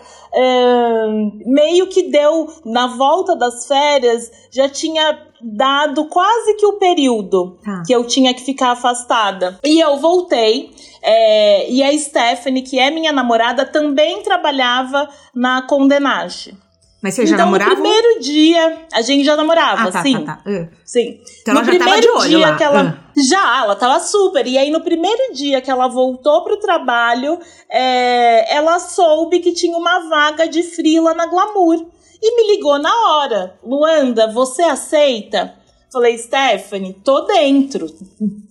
meio 1.45 1.87
que 1.87 2.09
deu, 2.09 2.47
na 2.65 2.87
volta 2.87 3.35
das 3.35 3.67
férias, 3.67 4.31
já 4.49 4.67
tinha 4.67 5.24
dado 5.41 6.05
quase 6.05 6.55
que 6.55 6.65
o 6.65 6.73
período 6.73 7.57
tá. 7.63 7.83
que 7.85 7.93
eu 7.93 8.05
tinha 8.05 8.33
que 8.33 8.41
ficar 8.41 8.71
afastada. 8.71 9.59
E 9.63 9.79
eu 9.79 9.97
voltei. 9.97 10.71
É, 11.01 11.69
e 11.69 11.83
a 11.83 11.97
Stephanie, 11.97 12.63
que 12.63 12.79
é 12.79 12.89
minha 12.89 13.11
namorada, 13.11 13.65
também 13.65 14.23
trabalhava 14.23 15.07
na 15.33 15.61
Condenage. 15.63 16.57
Mas 17.05 17.13
vocês 17.13 17.29
já 17.29 17.35
então, 17.35 17.45
namoravam? 17.45 17.75
no 17.75 17.81
primeiro 17.81 18.19
dia, 18.19 18.87
a 18.91 19.01
gente 19.03 19.23
já 19.23 19.35
namorava, 19.35 19.89
ah, 19.89 19.91
tá, 19.91 20.01
sim. 20.01 20.25
Tá, 20.25 20.37
tá. 20.37 20.49
Uh. 20.49 20.67
Sim. 20.83 21.19
Então 21.41 21.53
no 21.53 21.59
ela 21.59 21.71
já 21.71 21.77
tava 21.77 22.01
de 22.01 22.09
olho 22.09 22.29
dia 22.29 22.49
lá. 22.49 22.57
que 22.57 22.63
ela. 22.63 22.83
Uh. 23.15 23.21
Já, 23.29 23.63
ela 23.63 23.75
tava 23.75 23.99
super. 23.99 24.47
E 24.47 24.57
aí, 24.57 24.71
no 24.71 24.81
primeiro 24.81 25.31
dia 25.31 25.61
que 25.61 25.69
ela 25.69 25.87
voltou 25.87 26.43
pro 26.43 26.57
trabalho, 26.57 27.37
é, 27.69 28.55
ela 28.55 28.79
soube 28.79 29.39
que 29.39 29.53
tinha 29.53 29.77
uma 29.77 30.09
vaga 30.09 30.47
de 30.47 30.63
frila 30.63 31.13
na 31.13 31.27
Glamour. 31.27 31.85
E 32.27 32.35
me 32.35 32.55
ligou 32.55 32.79
na 32.79 32.91
hora. 32.91 33.55
Luanda, 33.63 34.25
você 34.31 34.63
aceita? 34.63 35.53
Falei, 35.93 36.17
Stephanie, 36.17 36.93
tô 37.03 37.21
dentro. 37.21 37.85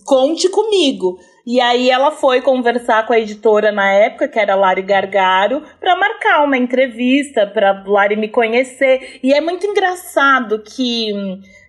Conte 0.05 0.47
comigo. 0.47 1.19
E 1.45 1.59
aí 1.59 1.89
ela 1.89 2.09
foi 2.09 2.41
conversar 2.41 3.05
com 3.05 3.11
a 3.11 3.19
editora 3.19 3.73
na 3.73 3.91
época, 3.91 4.29
que 4.29 4.39
era 4.39 4.55
Lari 4.55 4.81
Gargaro, 4.81 5.61
para 5.77 5.93
marcar 5.97 6.45
uma 6.45 6.57
entrevista, 6.57 7.45
para 7.45 7.83
Lari 7.85 8.15
me 8.15 8.29
conhecer. 8.29 9.19
E 9.21 9.33
é 9.33 9.41
muito 9.41 9.67
engraçado 9.67 10.63
que 10.63 11.11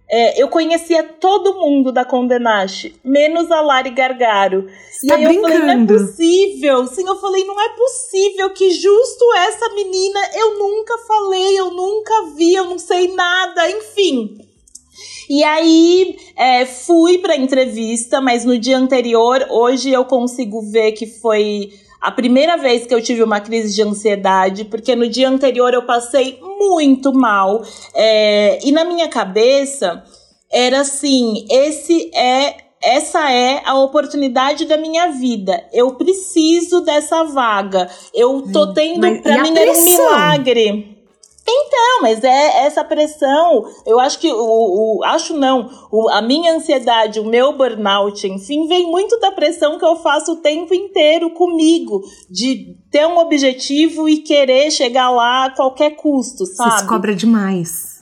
é, 0.09 0.40
eu 0.40 0.49
conhecia 0.49 1.03
todo 1.03 1.59
mundo 1.59 1.90
da 1.90 2.05
Condenache, 2.05 2.95
menos 3.05 3.51
a 3.51 3.61
Lari 3.61 3.90
Gargaro. 3.90 4.69
Você 4.90 5.07
e 5.07 5.09
tá 5.09 5.16
aí 5.16 5.27
brincando. 5.27 5.49
eu 5.55 5.59
falei, 5.59 5.77
não 5.77 5.97
é 5.97 5.99
possível. 5.99 6.87
Sim, 6.87 7.09
eu 7.09 7.16
falei, 7.16 7.45
não 7.45 7.61
é 7.61 7.69
possível 7.71 8.51
que 8.51 8.71
justo 8.71 9.25
essa 9.38 9.69
menina 9.75 10.21
eu 10.35 10.59
nunca 10.59 10.97
falei, 10.99 11.59
eu 11.59 11.71
nunca 11.73 12.27
vi, 12.37 12.55
eu 12.55 12.64
não 12.66 12.79
sei 12.79 13.14
nada, 13.14 13.69
enfim. 13.71 14.38
E 15.29 15.42
aí 15.42 16.16
é, 16.37 16.64
fui 16.64 17.19
para 17.19 17.37
entrevista, 17.37 18.21
mas 18.21 18.45
no 18.45 18.57
dia 18.57 18.79
anterior, 18.79 19.45
hoje 19.51 19.90
eu 19.90 20.05
consigo 20.05 20.62
ver 20.71 20.92
que 20.92 21.07
foi 21.07 21.73
a 22.07 22.12
primeira 22.12 22.57
vez 22.57 22.87
que 22.87 22.95
eu 22.95 23.03
tive 23.03 23.21
uma 23.21 23.40
crise 23.40 23.75
de 23.75 23.83
ansiedade, 23.83 24.64
porque 24.64 24.95
no 24.95 25.09
dia 25.09 25.29
anterior 25.29 25.75
eu 25.75 25.83
passei 25.83 26.38
muito 26.40 27.12
mal. 27.12 27.64
É, 27.92 28.61
e 28.64 28.71
na 28.71 28.85
minha 28.85 29.09
cabeça 29.09 30.05
era 30.49 30.83
assim: 30.83 31.45
esse 31.51 32.09
é 32.14 32.59
essa 32.81 33.29
é 33.33 33.61
a 33.64 33.75
oportunidade 33.75 34.66
da 34.66 34.77
minha 34.77 35.09
vida. 35.09 35.64
Eu 35.73 35.97
preciso 35.97 36.83
dessa 36.83 37.25
vaga. 37.25 37.90
Eu 38.14 38.53
tô 38.53 38.66
hum, 38.66 38.73
tendo, 38.73 39.23
para 39.23 39.42
mim 39.42 39.59
era 39.59 39.73
um 39.73 39.85
milagre. 39.85 40.95
Então, 41.48 42.02
mas 42.02 42.24
é 42.24 42.66
essa 42.66 42.82
pressão. 42.82 43.64
Eu 43.87 44.00
acho 44.00 44.18
que 44.18 44.30
o, 44.30 44.98
o 44.98 45.04
acho 45.04 45.37
não, 45.37 45.70
o, 45.92 46.11
a 46.11 46.20
minha 46.20 46.54
ansiedade, 46.54 47.20
o 47.20 47.24
meu 47.24 47.56
burnout, 47.56 48.26
enfim, 48.26 48.66
vem 48.66 48.90
muito 48.90 49.18
da 49.20 49.30
pressão 49.30 49.78
que 49.78 49.85
eu 49.85 49.96
faço 49.96 50.32
o 50.32 50.37
tempo 50.37 50.74
inteiro 50.74 51.30
comigo 51.30 52.02
de 52.28 52.76
ter 52.90 53.06
um 53.06 53.18
objetivo 53.18 54.09
e 54.09 54.18
querer 54.18 54.70
chegar 54.70 55.11
lá 55.11 55.46
a 55.46 55.50
qualquer 55.50 55.90
custo, 55.90 56.44
sabe? 56.46 56.70
Você 56.72 56.78
se 56.78 56.87
cobra 56.88 57.14
demais. 57.14 57.95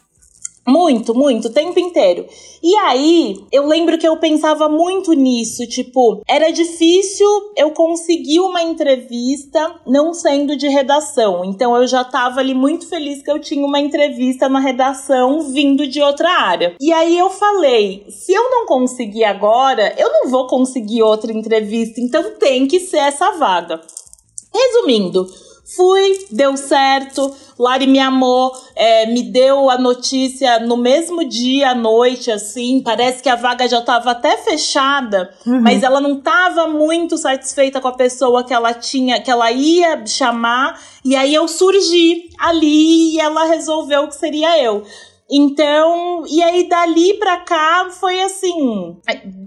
Muito, 0.66 1.14
muito, 1.14 1.48
o 1.48 1.52
tempo 1.52 1.78
inteiro. 1.78 2.26
E 2.62 2.74
aí, 2.76 3.36
eu 3.52 3.66
lembro 3.66 3.98
que 3.98 4.08
eu 4.08 4.16
pensava 4.16 4.66
muito 4.66 5.12
nisso, 5.12 5.66
tipo, 5.66 6.22
era 6.26 6.50
difícil 6.50 7.28
eu 7.54 7.70
conseguir 7.72 8.40
uma 8.40 8.62
entrevista 8.62 9.74
não 9.86 10.14
sendo 10.14 10.56
de 10.56 10.66
redação. 10.68 11.44
Então 11.44 11.76
eu 11.76 11.86
já 11.86 12.02
tava 12.02 12.40
ali 12.40 12.54
muito 12.54 12.88
feliz 12.88 13.22
que 13.22 13.30
eu 13.30 13.38
tinha 13.38 13.66
uma 13.66 13.78
entrevista 13.78 14.48
na 14.48 14.58
redação 14.58 15.52
vindo 15.52 15.86
de 15.86 16.00
outra 16.00 16.30
área. 16.30 16.74
E 16.80 16.90
aí 16.92 17.18
eu 17.18 17.28
falei, 17.28 18.06
se 18.08 18.32
eu 18.32 18.50
não 18.50 18.64
conseguir 18.64 19.24
agora, 19.24 19.94
eu 19.98 20.10
não 20.10 20.30
vou 20.30 20.46
conseguir 20.46 21.02
outra 21.02 21.30
entrevista, 21.30 22.00
então 22.00 22.38
tem 22.38 22.66
que 22.66 22.80
ser 22.80 22.98
essa 22.98 23.32
vaga. 23.32 23.82
Resumindo, 24.54 25.26
Fui, 25.64 26.26
deu 26.30 26.56
certo. 26.56 27.34
Lari 27.58 27.86
me 27.86 27.98
amou, 27.98 28.52
é, 28.76 29.06
me 29.06 29.22
deu 29.22 29.70
a 29.70 29.78
notícia 29.78 30.60
no 30.60 30.76
mesmo 30.76 31.26
dia 31.26 31.70
à 31.70 31.74
noite, 31.74 32.30
assim. 32.30 32.82
Parece 32.82 33.22
que 33.22 33.28
a 33.28 33.36
vaga 33.36 33.66
já 33.66 33.78
estava 33.78 34.10
até 34.10 34.36
fechada, 34.36 35.32
uhum. 35.46 35.62
mas 35.62 35.82
ela 35.82 36.00
não 36.00 36.18
estava 36.18 36.68
muito 36.68 37.16
satisfeita 37.16 37.80
com 37.80 37.88
a 37.88 37.92
pessoa 37.92 38.44
que 38.44 38.52
ela 38.52 38.74
tinha, 38.74 39.20
que 39.20 39.30
ela 39.30 39.50
ia 39.50 40.04
chamar. 40.06 40.78
E 41.02 41.16
aí 41.16 41.34
eu 41.34 41.48
surgi 41.48 42.28
ali 42.38 43.14
e 43.14 43.20
ela 43.20 43.44
resolveu 43.44 44.06
que 44.08 44.16
seria 44.16 44.62
eu. 44.62 44.84
Então, 45.30 46.24
e 46.28 46.42
aí 46.42 46.68
dali 46.68 47.14
pra 47.14 47.38
cá 47.38 47.88
foi 47.90 48.20
assim, 48.20 48.96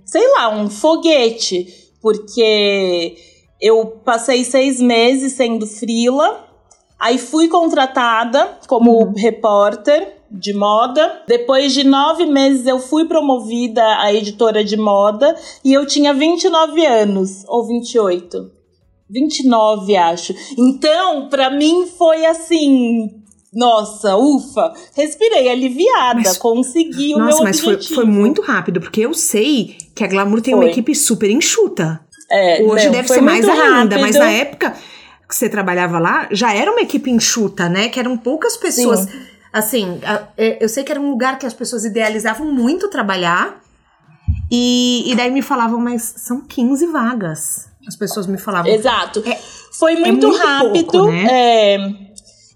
sei 0.06 0.27
lá, 0.34 0.49
um 0.49 0.69
foguete, 0.69 1.67
porque 2.01 3.15
eu 3.62 3.86
passei 4.04 4.43
seis 4.43 4.80
meses 4.80 5.34
sendo 5.34 5.65
frila, 5.65 6.46
aí 7.00 7.17
fui 7.17 7.48
contratada 7.48 8.58
como 8.67 8.91
uhum. 8.91 9.13
repórter 9.15 10.15
de 10.30 10.54
moda. 10.54 11.24
Depois 11.28 11.74
de 11.74 11.84
nove 11.84 12.26
meses 12.26 12.65
eu 12.65 12.80
fui 12.80 13.06
promovida 13.06 13.84
a 14.00 14.13
editora 14.13 14.63
de 14.63 14.78
moda 14.78 15.36
e 15.63 15.74
eu 15.74 15.86
tinha 15.86 16.13
29 16.13 16.86
anos, 16.86 17.43
ou 17.48 17.65
28. 17.65 18.52
29, 19.10 19.96
acho. 19.96 20.36
Então, 20.58 21.30
para 21.30 21.50
mim 21.50 21.88
foi 21.98 22.26
assim, 22.26 23.10
nossa, 23.54 24.17
ufa, 24.17 24.74
respirei 24.93 25.50
aliviada, 25.50 26.22
mas, 26.26 26.38
consegui 26.38 27.15
o 27.15 27.20
nossa, 27.20 27.41
meu 27.41 27.48
objetivo. 27.48 27.72
Nossa, 27.72 27.80
mas 27.80 27.88
foi, 27.88 27.96
foi 27.96 28.06
muito 28.06 28.41
rápido, 28.41 28.82
porque 28.82 29.02
eu 29.02 29.13
sei 29.13 29.78
que 29.96 30.04
a 30.04 30.08
Glamour 30.08 30.41
tem 30.41 30.54
foi. 30.54 30.63
uma 30.63 30.70
equipe 30.70 30.93
super 30.93 31.30
enxuta. 31.30 32.06
É, 32.29 32.61
Hoje 32.61 32.85
não, 32.85 32.91
deve 32.91 33.07
ser 33.07 33.21
mais 33.21 33.47
ainda, 33.47 33.97
mas 33.99 34.15
na 34.15 34.29
época 34.29 34.73
que 35.27 35.35
você 35.35 35.49
trabalhava 35.49 35.99
lá, 35.99 36.27
já 36.31 36.53
era 36.53 36.71
uma 36.71 36.81
equipe 36.81 37.09
enxuta, 37.09 37.67
né? 37.67 37.89
Que 37.89 37.99
eram 37.99 38.17
poucas 38.17 38.55
pessoas. 38.55 39.01
Sim. 39.01 39.21
Assim, 39.51 39.99
é, 40.37 40.63
eu 40.63 40.69
sei 40.69 40.83
que 40.83 40.91
era 40.91 41.01
um 41.01 41.09
lugar 41.09 41.37
que 41.37 41.45
as 41.45 41.53
pessoas 41.53 41.83
idealizavam 41.83 42.51
muito 42.51 42.89
trabalhar. 42.89 43.61
E, 44.51 45.03
e 45.11 45.15
daí 45.15 45.31
me 45.31 45.41
falavam, 45.41 45.79
mas 45.79 46.01
são 46.17 46.41
15 46.41 46.85
vagas. 46.87 47.69
As 47.85 47.95
pessoas 47.95 48.27
me 48.27 48.37
falavam. 48.37 48.71
Exato. 48.71 49.21
É, 49.25 49.37
Foi 49.73 49.93
muito, 49.95 50.07
é 50.07 50.11
muito 50.11 50.37
rápido. 50.37 50.91
Pouco, 50.91 51.11
né? 51.11 51.27
é 51.29 52.07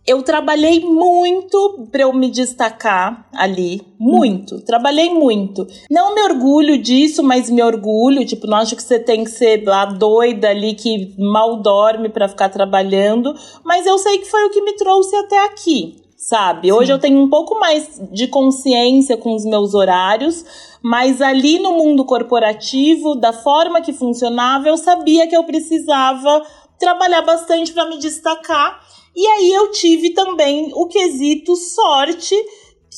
eu 0.05 0.23
trabalhei 0.23 0.79
muito 0.79 1.87
para 1.91 2.01
eu 2.01 2.13
me 2.13 2.29
destacar 2.29 3.27
ali, 3.33 3.81
muito. 3.99 4.55
Hum. 4.55 4.61
Trabalhei 4.65 5.11
muito. 5.11 5.67
Não 5.89 6.15
me 6.15 6.21
orgulho 6.23 6.77
disso, 6.77 7.21
mas 7.21 7.49
me 7.49 7.61
orgulho, 7.61 8.25
tipo, 8.25 8.47
não 8.47 8.57
acho 8.57 8.75
que 8.75 8.81
você 8.81 8.99
tem 8.99 9.23
que 9.23 9.29
ser 9.29 9.63
lá 9.63 9.85
doida 9.85 10.49
ali 10.49 10.73
que 10.73 11.13
mal 11.19 11.57
dorme 11.57 12.09
para 12.09 12.27
ficar 12.27 12.49
trabalhando, 12.49 13.35
mas 13.63 13.85
eu 13.85 13.97
sei 13.99 14.17
que 14.17 14.25
foi 14.25 14.43
o 14.45 14.49
que 14.49 14.61
me 14.61 14.73
trouxe 14.73 15.15
até 15.15 15.45
aqui. 15.45 15.97
Sabe? 16.17 16.71
Hoje 16.71 16.87
Sim. 16.87 16.91
eu 16.93 16.99
tenho 16.99 17.19
um 17.19 17.29
pouco 17.29 17.59
mais 17.59 17.99
de 18.11 18.27
consciência 18.27 19.17
com 19.17 19.33
os 19.35 19.43
meus 19.43 19.73
horários, 19.73 20.45
mas 20.81 21.19
ali 21.19 21.57
no 21.57 21.73
mundo 21.73 22.05
corporativo, 22.05 23.15
da 23.15 23.33
forma 23.33 23.81
que 23.81 23.91
funcionava, 23.91 24.67
eu 24.67 24.77
sabia 24.77 25.27
que 25.27 25.35
eu 25.35 25.43
precisava 25.43 26.43
trabalhar 26.79 27.23
bastante 27.23 27.73
para 27.73 27.89
me 27.89 27.97
destacar 27.97 28.79
e 29.15 29.27
aí 29.27 29.51
eu 29.51 29.71
tive 29.71 30.11
também 30.11 30.71
o 30.73 30.87
quesito 30.87 31.55
sorte, 31.55 32.35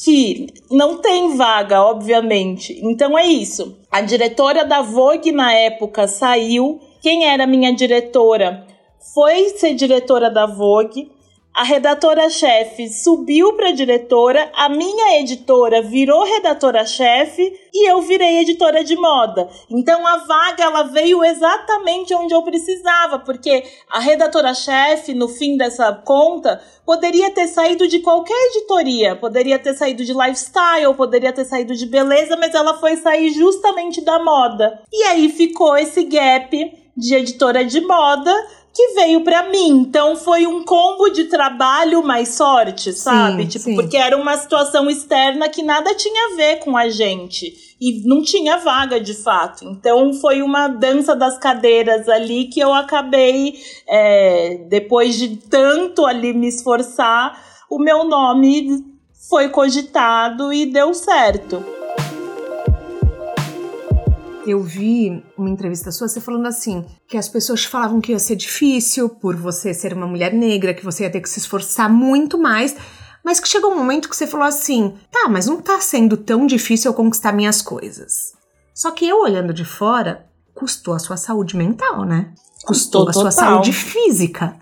que 0.04 0.47
não 0.71 0.97
tem 0.97 1.36
vaga, 1.36 1.84
obviamente. 1.84 2.80
Então 2.84 3.17
é 3.17 3.28
isso. 3.28 3.78
A 3.91 4.02
diretora 4.02 4.65
da 4.65 4.82
Vogue 4.82 5.32
na 5.32 5.54
época 5.54 6.08
saiu. 6.08 6.80
Quem 7.02 7.26
era 7.26 7.45
minha 7.45 7.73
diretora 7.73 8.65
foi 9.13 9.49
ser 9.49 9.76
diretora 9.76 10.32
da 10.32 10.45
Vogue 10.45 11.12
a 11.54 11.63
redatora-chefe 11.63 12.89
subiu 12.89 13.54
para 13.54 13.72
diretora, 13.72 14.52
a 14.56 14.68
minha 14.70 15.20
editora 15.20 15.84
virou 15.84 16.24
redatora-chefe 16.24 17.54
e 17.72 17.92
eu 17.92 18.02
virei 18.02 18.39
editora 18.39 18.84
de 18.84 18.96
moda. 18.96 19.48
Então 19.70 20.06
a 20.08 20.18
vaga 20.18 20.63
ela 20.63 20.84
veio 20.84 21.24
exatamente 21.24 22.13
onde 22.16 22.34
eu 22.34 22.42
precisava, 22.42 23.20
porque 23.20 23.63
a 23.92 24.00
redatora-chefe, 24.00 25.13
no 25.13 25.28
fim 25.28 25.56
dessa 25.56 25.94
conta, 25.94 26.60
poderia 26.84 27.30
ter 27.30 27.48
saído 27.48 27.88
de 27.88 28.00
qualquer 28.00 28.50
editoria, 28.50 29.16
poderia 29.16 29.60
ter 29.60 29.76
saído 29.76 30.04
de 30.04 30.12
lifestyle, 30.12 30.96
poderia 30.98 31.32
ter 31.32 31.46
saído 31.46 31.76
de 31.76 31.86
beleza, 31.86 32.36
mas 32.36 32.56
ela 32.56 32.80
foi 32.80 32.96
sair 32.96 33.30
justamente 33.30 34.02
da 34.02 34.18
moda. 34.24 34.82
E 34.92 35.04
aí 35.04 35.30
ficou 35.30 35.78
esse 35.78 36.04
gap 36.04 36.84
de 36.96 37.16
editora 37.16 37.63
de 37.66 37.82
moda 37.82 38.34
que 38.73 38.93
veio 38.95 39.21
para 39.21 39.49
mim. 39.49 39.69
Então 39.69 40.15
foi 40.15 40.47
um 40.47 40.63
combo 40.63 41.09
de 41.09 41.25
trabalho 41.25 42.03
mais 42.03 42.29
sorte, 42.29 42.91
sabe? 42.91 43.43
Sim, 43.43 43.47
tipo, 43.49 43.65
sim. 43.65 43.75
porque 43.75 43.95
era 43.95 44.17
uma 44.17 44.36
situação 44.36 44.89
externa 44.89 45.47
que 45.47 45.62
nada 45.62 45.93
tinha 45.93 46.33
a 46.33 46.36
ver 46.36 46.59
com 46.59 46.75
a 46.75 46.89
gente. 46.89 47.75
E 47.79 48.01
não 48.07 48.23
tinha 48.23 48.57
vaga 48.57 48.99
de 48.99 49.13
fato. 49.13 49.65
Então 49.65 50.13
foi 50.13 50.41
uma 50.41 50.67
dança 50.67 51.15
das 51.15 51.38
cadeiras 51.38 52.09
ali 52.09 52.45
que 52.45 52.59
eu 52.59 52.73
acabei, 52.73 53.55
é, 53.88 54.65
depois 54.69 55.15
de 55.15 55.38
tanto 55.38 56.05
ali 56.05 56.33
me 56.33 56.47
esforçar, 56.47 57.39
o 57.69 57.77
meu 57.77 58.03
nome 58.05 58.83
foi 59.29 59.49
cogitado 59.49 60.51
e 60.51 60.65
deu 60.65 60.93
certo 60.93 61.83
eu 64.45 64.62
vi 64.62 65.23
uma 65.38 65.49
entrevista 65.49 65.91
sua, 65.91 66.08
você 66.08 66.19
falando 66.21 66.47
assim, 66.47 66.86
que 67.08 67.17
as 67.17 67.29
pessoas 67.29 67.63
falavam 67.65 68.01
que 68.01 68.12
ia 68.12 68.19
ser 68.19 68.36
difícil 68.36 69.10
por 69.10 69.36
você 69.36 69.73
ser 69.73 69.93
uma 69.93 70.08
mulher 70.08 70.34
negra, 70.34 70.73
que 70.73 70.84
você 70.84 71.03
ia 71.03 71.10
ter 71.10 71.21
que 71.21 71.29
se 71.29 71.39
esforçar 71.39 71.89
muito 71.89 72.38
mais, 72.38 72.75
mas 73.23 73.39
que 73.39 73.47
chegou 73.47 73.71
um 73.71 73.77
momento 73.77 74.10
que 74.10 74.15
você 74.15 74.27
falou 74.27 74.45
assim: 74.45 74.95
tá, 75.12 75.29
mas 75.29 75.45
não 75.45 75.62
tá 75.62 75.79
sendo 75.79 76.17
tão 76.17 76.45
difícil 76.45 76.91
eu 76.91 76.95
conquistar 76.95 77.32
minhas 77.32 77.62
coisas. 77.62 78.34
Só 78.73 78.91
que 78.91 79.08
eu, 79.08 79.21
olhando 79.21 79.53
de 79.53 79.63
fora, 79.63 80.25
custou 80.53 80.93
a 80.93 80.99
sua 80.99 81.15
saúde 81.15 81.56
mental, 81.56 82.03
né? 82.03 82.34
Custou, 82.65 83.06
custou 83.06 83.27
a 83.27 83.32
sua 83.32 83.43
saúde 83.43 83.71
física. 83.71 84.56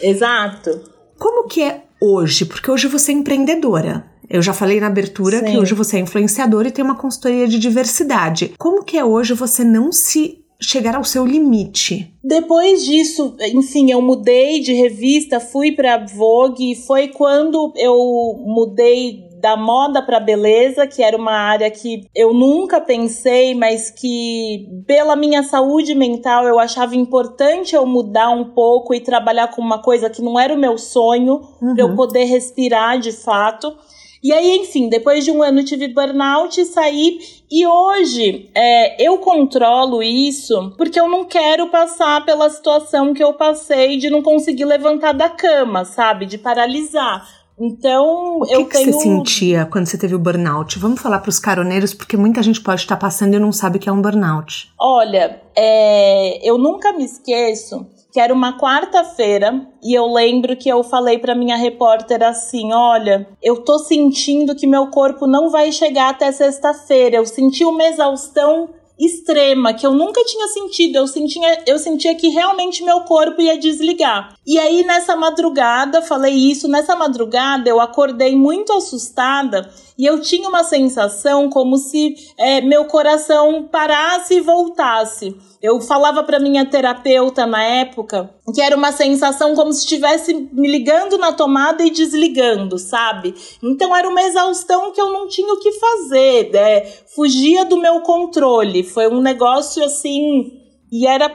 Exato. 0.00 0.80
Como 1.18 1.48
que 1.48 1.62
é 1.62 1.84
hoje? 2.00 2.44
Porque 2.44 2.70
hoje 2.70 2.86
você 2.86 3.12
é 3.12 3.14
empreendedora. 3.14 4.06
Eu 4.28 4.42
já 4.42 4.52
falei 4.52 4.80
na 4.80 4.86
abertura 4.88 5.38
Sim. 5.38 5.44
que 5.46 5.58
hoje 5.58 5.74
você 5.74 5.96
é 5.96 6.00
influenciadora 6.00 6.68
e 6.68 6.70
tem 6.70 6.84
uma 6.84 6.96
consultoria 6.96 7.48
de 7.48 7.58
diversidade. 7.58 8.54
Como 8.58 8.84
que 8.84 8.98
é 8.98 9.04
hoje 9.04 9.34
você 9.34 9.64
não 9.64 9.90
se 9.90 10.44
chegar 10.60 10.96
ao 10.96 11.04
seu 11.04 11.24
limite? 11.24 12.12
Depois 12.22 12.84
disso, 12.84 13.36
enfim, 13.54 13.90
eu 13.90 14.02
mudei 14.02 14.60
de 14.60 14.72
revista, 14.72 15.40
fui 15.40 15.72
para 15.72 16.04
Vogue, 16.04 16.74
foi 16.74 17.08
quando 17.08 17.72
eu 17.76 17.96
mudei 18.44 19.28
da 19.40 19.56
moda 19.56 20.02
para 20.02 20.18
beleza, 20.18 20.86
que 20.86 21.02
era 21.02 21.16
uma 21.16 21.32
área 21.32 21.70
que 21.70 22.04
eu 22.14 22.34
nunca 22.34 22.80
pensei, 22.80 23.54
mas 23.54 23.90
que 23.90 24.68
pela 24.86 25.14
minha 25.14 25.42
saúde 25.42 25.94
mental 25.94 26.44
eu 26.46 26.58
achava 26.58 26.96
importante 26.96 27.74
eu 27.74 27.86
mudar 27.86 28.30
um 28.30 28.46
pouco 28.46 28.92
e 28.92 29.00
trabalhar 29.00 29.48
com 29.48 29.62
uma 29.62 29.80
coisa 29.80 30.10
que 30.10 30.20
não 30.20 30.38
era 30.38 30.52
o 30.52 30.58
meu 30.58 30.76
sonho, 30.76 31.40
uhum. 31.62 31.74
para 31.74 31.84
eu 31.84 31.94
poder 31.94 32.24
respirar 32.24 32.98
de 32.98 33.12
fato. 33.12 33.76
E 34.22 34.32
aí, 34.32 34.56
enfim, 34.56 34.88
depois 34.88 35.24
de 35.24 35.30
um 35.30 35.42
ano 35.42 35.64
tive 35.64 35.88
burnout, 35.88 36.64
saí 36.64 37.18
e 37.50 37.66
hoje 37.66 38.50
é, 38.54 39.02
eu 39.02 39.18
controlo 39.18 40.02
isso 40.02 40.74
porque 40.76 40.98
eu 40.98 41.08
não 41.08 41.24
quero 41.24 41.68
passar 41.68 42.24
pela 42.24 42.50
situação 42.50 43.14
que 43.14 43.22
eu 43.22 43.32
passei 43.34 43.96
de 43.96 44.10
não 44.10 44.22
conseguir 44.22 44.64
levantar 44.64 45.12
da 45.12 45.28
cama, 45.28 45.84
sabe? 45.84 46.26
De 46.26 46.36
paralisar. 46.36 47.26
Então, 47.60 48.38
o 48.38 48.46
que 48.46 48.54
eu 48.54 48.66
que 48.66 48.78
tenho. 48.78 48.92
você 48.92 49.00
sentia 49.00 49.66
quando 49.66 49.86
você 49.86 49.98
teve 49.98 50.14
o 50.14 50.18
burnout? 50.18 50.78
Vamos 50.78 51.00
falar 51.00 51.18
para 51.18 51.28
os 51.28 51.40
caroneiros, 51.40 51.92
porque 51.92 52.16
muita 52.16 52.40
gente 52.42 52.60
pode 52.60 52.82
estar 52.82 52.96
passando 52.96 53.34
e 53.34 53.38
não 53.38 53.50
sabe 53.50 53.80
que 53.80 53.88
é 53.88 53.92
um 53.92 54.00
burnout. 54.00 54.70
Olha, 54.78 55.40
é, 55.56 56.48
eu 56.48 56.56
nunca 56.56 56.92
me 56.92 57.04
esqueço 57.04 57.84
que 58.12 58.20
era 58.20 58.32
uma 58.32 58.58
quarta-feira 58.58 59.66
e 59.82 59.94
eu 59.94 60.06
lembro 60.12 60.56
que 60.56 60.68
eu 60.68 60.82
falei 60.82 61.18
para 61.18 61.34
minha 61.34 61.56
repórter 61.56 62.22
assim: 62.22 62.72
"Olha, 62.72 63.28
eu 63.42 63.62
tô 63.64 63.78
sentindo 63.78 64.54
que 64.54 64.66
meu 64.66 64.88
corpo 64.88 65.26
não 65.26 65.50
vai 65.50 65.70
chegar 65.72 66.10
até 66.10 66.32
sexta-feira. 66.32 67.16
Eu 67.16 67.26
senti 67.26 67.64
uma 67.64 67.84
exaustão 67.84 68.70
extrema 68.98 69.72
que 69.72 69.86
eu 69.86 69.92
nunca 69.92 70.24
tinha 70.24 70.48
sentido. 70.48 70.96
Eu 70.96 71.06
sentia, 71.06 71.62
eu 71.66 71.78
sentia 71.78 72.14
que 72.14 72.28
realmente 72.28 72.82
meu 72.82 73.02
corpo 73.02 73.40
ia 73.40 73.56
desligar. 73.56 74.34
E 74.46 74.58
aí 74.58 74.84
nessa 74.84 75.14
madrugada, 75.14 76.02
falei 76.02 76.34
isso, 76.34 76.66
nessa 76.66 76.96
madrugada 76.96 77.68
eu 77.68 77.80
acordei 77.80 78.34
muito 78.34 78.72
assustada 78.72 79.70
e 79.98 80.06
eu 80.06 80.20
tinha 80.20 80.48
uma 80.48 80.62
sensação 80.62 81.50
como 81.50 81.76
se 81.76 82.14
é, 82.38 82.60
meu 82.60 82.84
coração 82.84 83.64
parasse 83.64 84.34
e 84.34 84.40
voltasse. 84.40 85.36
Eu 85.60 85.80
falava 85.80 86.22
para 86.22 86.38
minha 86.38 86.64
terapeuta 86.64 87.44
na 87.44 87.60
época 87.62 88.32
que 88.54 88.62
era 88.62 88.76
uma 88.76 88.92
sensação 88.92 89.56
como 89.56 89.72
se 89.72 89.80
estivesse 89.80 90.32
me 90.52 90.70
ligando 90.70 91.18
na 91.18 91.32
tomada 91.32 91.84
e 91.84 91.90
desligando, 91.90 92.78
sabe? 92.78 93.34
Então 93.62 93.94
era 93.94 94.08
uma 94.08 94.22
exaustão 94.22 94.92
que 94.92 95.00
eu 95.00 95.10
não 95.12 95.26
tinha 95.26 95.52
o 95.52 95.58
que 95.58 95.72
fazer, 95.72 96.50
né? 96.52 96.80
fugia 97.14 97.64
do 97.64 97.76
meu 97.76 98.00
controle. 98.02 98.84
Foi 98.84 99.08
um 99.08 99.20
negócio 99.20 99.84
assim 99.84 100.52
e 100.92 101.06
era 101.06 101.28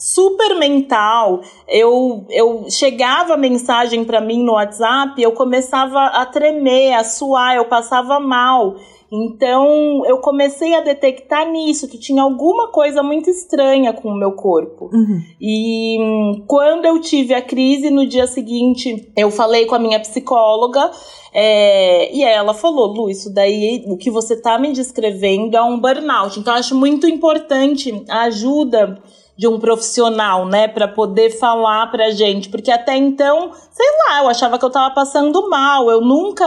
super 0.00 0.58
mental. 0.58 1.42
Eu, 1.68 2.24
eu 2.30 2.66
chegava 2.70 3.34
a 3.34 3.36
mensagem 3.36 4.02
para 4.04 4.20
mim 4.20 4.42
no 4.42 4.54
WhatsApp, 4.54 5.20
eu 5.22 5.32
começava 5.32 6.06
a 6.06 6.24
tremer, 6.24 6.94
a 6.94 7.04
suar, 7.04 7.54
eu 7.54 7.66
passava 7.66 8.18
mal. 8.18 8.76
Então 9.12 10.04
eu 10.06 10.18
comecei 10.18 10.72
a 10.74 10.80
detectar 10.80 11.50
nisso 11.50 11.88
que 11.88 11.98
tinha 11.98 12.22
alguma 12.22 12.68
coisa 12.68 13.02
muito 13.02 13.28
estranha 13.28 13.92
com 13.92 14.08
o 14.08 14.16
meu 14.16 14.32
corpo. 14.32 14.88
Uhum. 14.92 15.20
E 15.40 15.98
quando 16.46 16.86
eu 16.86 17.00
tive 17.00 17.34
a 17.34 17.42
crise 17.42 17.90
no 17.90 18.06
dia 18.06 18.28
seguinte, 18.28 19.10
eu 19.16 19.30
falei 19.30 19.66
com 19.66 19.74
a 19.74 19.80
minha 19.80 19.98
psicóloga 19.98 20.92
é, 21.34 22.14
e 22.14 22.22
ela 22.22 22.54
falou: 22.54 22.86
Lu, 22.86 23.10
isso 23.10 23.34
daí, 23.34 23.84
o 23.88 23.96
que 23.96 24.12
você 24.12 24.40
tá 24.40 24.56
me 24.58 24.72
descrevendo 24.72 25.56
é 25.56 25.62
um 25.62 25.80
burnout. 25.80 26.38
Então 26.38 26.54
eu 26.54 26.60
acho 26.60 26.76
muito 26.76 27.08
importante 27.08 28.04
a 28.08 28.22
ajuda 28.22 29.02
de 29.40 29.48
um 29.48 29.58
profissional, 29.58 30.44
né, 30.44 30.68
para 30.68 30.86
poder 30.86 31.30
falar 31.30 31.86
pra 31.86 32.10
gente, 32.10 32.50
porque 32.50 32.70
até 32.70 32.94
então, 32.94 33.52
sei 33.72 33.86
lá, 34.04 34.22
eu 34.22 34.28
achava 34.28 34.58
que 34.58 34.64
eu 34.66 34.68
tava 34.68 34.94
passando 34.94 35.48
mal, 35.48 35.90
eu 35.90 36.02
nunca 36.02 36.44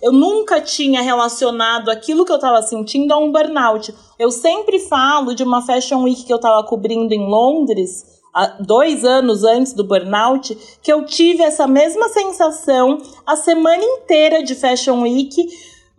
eu 0.00 0.10
nunca 0.10 0.58
tinha 0.58 1.02
relacionado 1.02 1.90
aquilo 1.90 2.24
que 2.24 2.32
eu 2.32 2.38
tava 2.38 2.62
sentindo 2.62 3.12
a 3.12 3.18
um 3.18 3.30
burnout. 3.30 3.94
Eu 4.18 4.30
sempre 4.30 4.78
falo 4.78 5.34
de 5.34 5.42
uma 5.42 5.60
Fashion 5.60 6.02
Week 6.04 6.24
que 6.24 6.32
eu 6.32 6.40
tava 6.40 6.66
cobrindo 6.66 7.12
em 7.12 7.28
Londres, 7.28 8.06
dois 8.60 9.04
anos 9.04 9.44
antes 9.44 9.74
do 9.74 9.84
burnout, 9.84 10.56
que 10.82 10.90
eu 10.90 11.04
tive 11.04 11.42
essa 11.42 11.66
mesma 11.66 12.08
sensação 12.08 12.96
a 13.26 13.36
semana 13.36 13.84
inteira 13.84 14.42
de 14.42 14.54
Fashion 14.54 15.02
Week, 15.02 15.46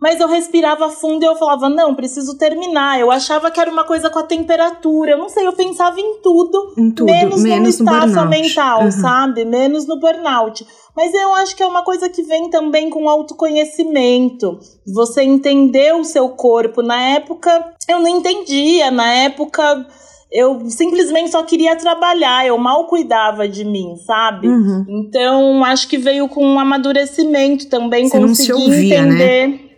mas 0.02 0.18
eu 0.18 0.26
respirava 0.26 0.90
fundo 0.90 1.22
e 1.22 1.26
eu 1.26 1.36
falava, 1.36 1.68
não, 1.68 1.94
preciso 1.94 2.36
terminar. 2.36 2.98
Eu 2.98 3.08
achava 3.08 3.52
que 3.52 3.60
era 3.60 3.70
uma 3.70 3.84
coisa 3.84 4.10
com 4.10 4.18
a 4.18 4.24
temperatura, 4.24 5.12
eu 5.12 5.18
não 5.18 5.28
sei, 5.28 5.46
eu 5.46 5.52
pensava 5.52 6.00
em 6.00 6.20
tudo, 6.20 6.74
em 6.76 6.90
tudo 6.90 7.06
menos, 7.06 7.40
menos 7.40 7.78
no 7.78 7.86
estafa 7.86 8.24
mental, 8.24 8.82
uhum. 8.82 8.90
sabe? 8.90 9.44
Menos 9.44 9.86
no 9.86 10.00
burnout. 10.00 10.66
Mas 10.96 11.14
eu 11.14 11.32
acho 11.36 11.54
que 11.54 11.62
é 11.62 11.66
uma 11.66 11.84
coisa 11.84 12.08
que 12.08 12.20
vem 12.24 12.50
também 12.50 12.90
com 12.90 13.08
autoconhecimento. 13.08 14.58
Você 14.92 15.22
entender 15.22 15.94
o 15.94 16.02
seu 16.02 16.30
corpo. 16.30 16.82
Na 16.82 17.00
época, 17.00 17.72
eu 17.88 18.00
não 18.00 18.08
entendia. 18.08 18.90
Na 18.90 19.06
época, 19.06 19.86
eu 20.32 20.68
simplesmente 20.68 21.30
só 21.30 21.44
queria 21.44 21.76
trabalhar, 21.76 22.44
eu 22.44 22.58
mal 22.58 22.88
cuidava 22.88 23.46
de 23.46 23.64
mim, 23.64 23.94
sabe? 24.04 24.48
Uhum. 24.48 24.84
Então, 24.88 25.64
acho 25.64 25.86
que 25.86 25.96
veio 25.96 26.28
com 26.28 26.44
um 26.44 26.58
amadurecimento 26.58 27.68
também, 27.68 28.08
Você 28.08 28.18
conseguir 28.18 28.50
não 28.50 28.58
se 28.58 28.64
ouvia, 28.64 28.98
entender. 28.98 29.48
Né? 29.48 29.71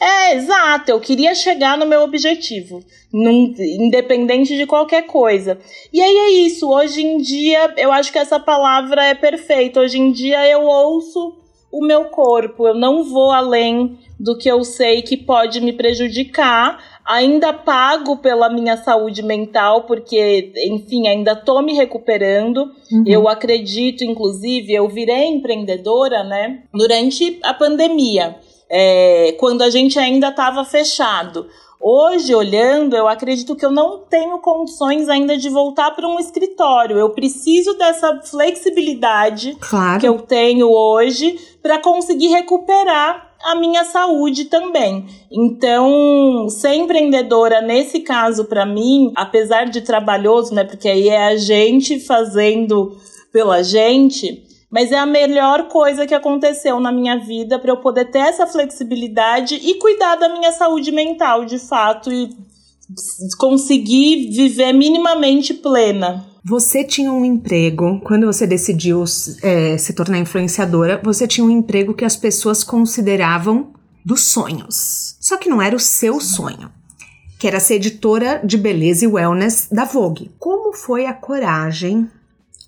É, 0.00 0.36
exato, 0.36 0.90
eu 0.90 1.00
queria 1.00 1.34
chegar 1.34 1.76
no 1.76 1.84
meu 1.84 2.02
objetivo, 2.02 2.84
num, 3.12 3.52
independente 3.58 4.56
de 4.56 4.64
qualquer 4.64 5.02
coisa. 5.02 5.58
E 5.92 6.00
aí 6.00 6.16
é 6.16 6.30
isso, 6.46 6.70
hoje 6.70 7.02
em 7.02 7.18
dia, 7.18 7.74
eu 7.76 7.90
acho 7.90 8.12
que 8.12 8.18
essa 8.18 8.38
palavra 8.38 9.04
é 9.04 9.14
perfeita. 9.14 9.80
Hoje 9.80 9.98
em 9.98 10.12
dia 10.12 10.48
eu 10.48 10.62
ouço 10.62 11.36
o 11.70 11.84
meu 11.84 12.04
corpo, 12.06 12.66
eu 12.66 12.74
não 12.74 13.02
vou 13.02 13.30
além 13.30 13.98
do 14.18 14.36
que 14.36 14.48
eu 14.48 14.64
sei 14.64 15.02
que 15.02 15.16
pode 15.16 15.60
me 15.60 15.72
prejudicar. 15.72 16.98
Ainda 17.04 17.54
pago 17.54 18.18
pela 18.18 18.50
minha 18.50 18.76
saúde 18.76 19.22
mental, 19.22 19.84
porque, 19.84 20.52
enfim, 20.66 21.08
ainda 21.08 21.34
tô 21.34 21.62
me 21.62 21.72
recuperando. 21.72 22.70
Uhum. 22.92 23.04
Eu 23.06 23.26
acredito, 23.26 24.04
inclusive, 24.04 24.74
eu 24.74 24.86
virei 24.88 25.26
empreendedora, 25.26 26.22
né, 26.22 26.64
durante 26.74 27.38
a 27.42 27.54
pandemia, 27.54 28.36
é, 28.70 29.34
quando 29.38 29.62
a 29.62 29.70
gente 29.70 29.98
ainda 29.98 30.28
estava 30.28 30.64
fechado. 30.64 31.46
Hoje, 31.80 32.34
olhando, 32.34 32.96
eu 32.96 33.06
acredito 33.06 33.54
que 33.54 33.64
eu 33.64 33.70
não 33.70 33.98
tenho 33.98 34.38
condições 34.40 35.08
ainda 35.08 35.36
de 35.36 35.48
voltar 35.48 35.92
para 35.92 36.08
um 36.08 36.18
escritório. 36.18 36.98
Eu 36.98 37.10
preciso 37.10 37.74
dessa 37.74 38.20
flexibilidade 38.20 39.56
claro. 39.60 40.00
que 40.00 40.08
eu 40.08 40.18
tenho 40.18 40.68
hoje 40.68 41.38
para 41.62 41.78
conseguir 41.78 42.28
recuperar 42.28 43.28
a 43.44 43.54
minha 43.54 43.84
saúde 43.84 44.46
também. 44.46 45.06
Então, 45.30 46.48
ser 46.48 46.74
empreendedora 46.74 47.60
nesse 47.60 48.00
caso 48.00 48.44
para 48.46 48.66
mim, 48.66 49.12
apesar 49.14 49.66
de 49.66 49.80
trabalhoso, 49.80 50.52
né, 50.52 50.64
porque 50.64 50.88
aí 50.88 51.08
é 51.08 51.28
a 51.28 51.36
gente 51.36 52.00
fazendo 52.00 52.96
pela 53.32 53.62
gente, 53.62 54.47
mas 54.70 54.92
é 54.92 54.98
a 54.98 55.06
melhor 55.06 55.68
coisa 55.68 56.06
que 56.06 56.14
aconteceu 56.14 56.78
na 56.78 56.92
minha 56.92 57.18
vida 57.18 57.58
para 57.58 57.70
eu 57.70 57.78
poder 57.78 58.10
ter 58.10 58.18
essa 58.18 58.46
flexibilidade 58.46 59.54
e 59.54 59.78
cuidar 59.78 60.16
da 60.16 60.28
minha 60.28 60.52
saúde 60.52 60.92
mental, 60.92 61.44
de 61.44 61.58
fato, 61.58 62.12
e 62.12 62.30
conseguir 63.38 64.30
viver 64.30 64.72
minimamente 64.72 65.54
plena. 65.54 66.26
Você 66.44 66.84
tinha 66.84 67.12
um 67.12 67.24
emprego, 67.24 68.00
quando 68.04 68.26
você 68.26 68.46
decidiu 68.46 69.04
é, 69.42 69.76
se 69.76 69.92
tornar 69.92 70.18
influenciadora, 70.18 71.00
você 71.02 71.26
tinha 71.26 71.46
um 71.46 71.50
emprego 71.50 71.94
que 71.94 72.04
as 72.04 72.16
pessoas 72.16 72.64
consideravam 72.64 73.72
dos 74.04 74.22
sonhos. 74.22 75.16
Só 75.20 75.36
que 75.36 75.48
não 75.48 75.60
era 75.60 75.76
o 75.76 75.80
seu 75.80 76.20
sonho, 76.20 76.70
que 77.38 77.46
era 77.46 77.60
ser 77.60 77.74
editora 77.74 78.40
de 78.42 78.56
beleza 78.56 79.04
e 79.04 79.08
wellness 79.08 79.68
da 79.70 79.84
Vogue. 79.84 80.30
Como 80.38 80.72
foi 80.72 81.04
a 81.04 81.12
coragem 81.12 82.08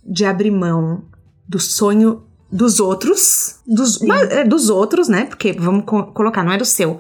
de 0.05 0.25
abrir 0.25 0.51
mão 0.51 1.05
do 1.51 1.59
sonho 1.59 2.23
dos 2.51 2.79
outros, 2.79 3.57
dos, 3.67 3.99
mas, 4.01 4.49
dos 4.49 4.71
outros, 4.71 5.09
né? 5.09 5.25
Porque 5.25 5.53
vamos 5.53 5.85
co 5.85 6.05
colocar, 6.13 6.45
não 6.45 6.53
era 6.53 6.63
o 6.63 6.67
seu 6.67 6.99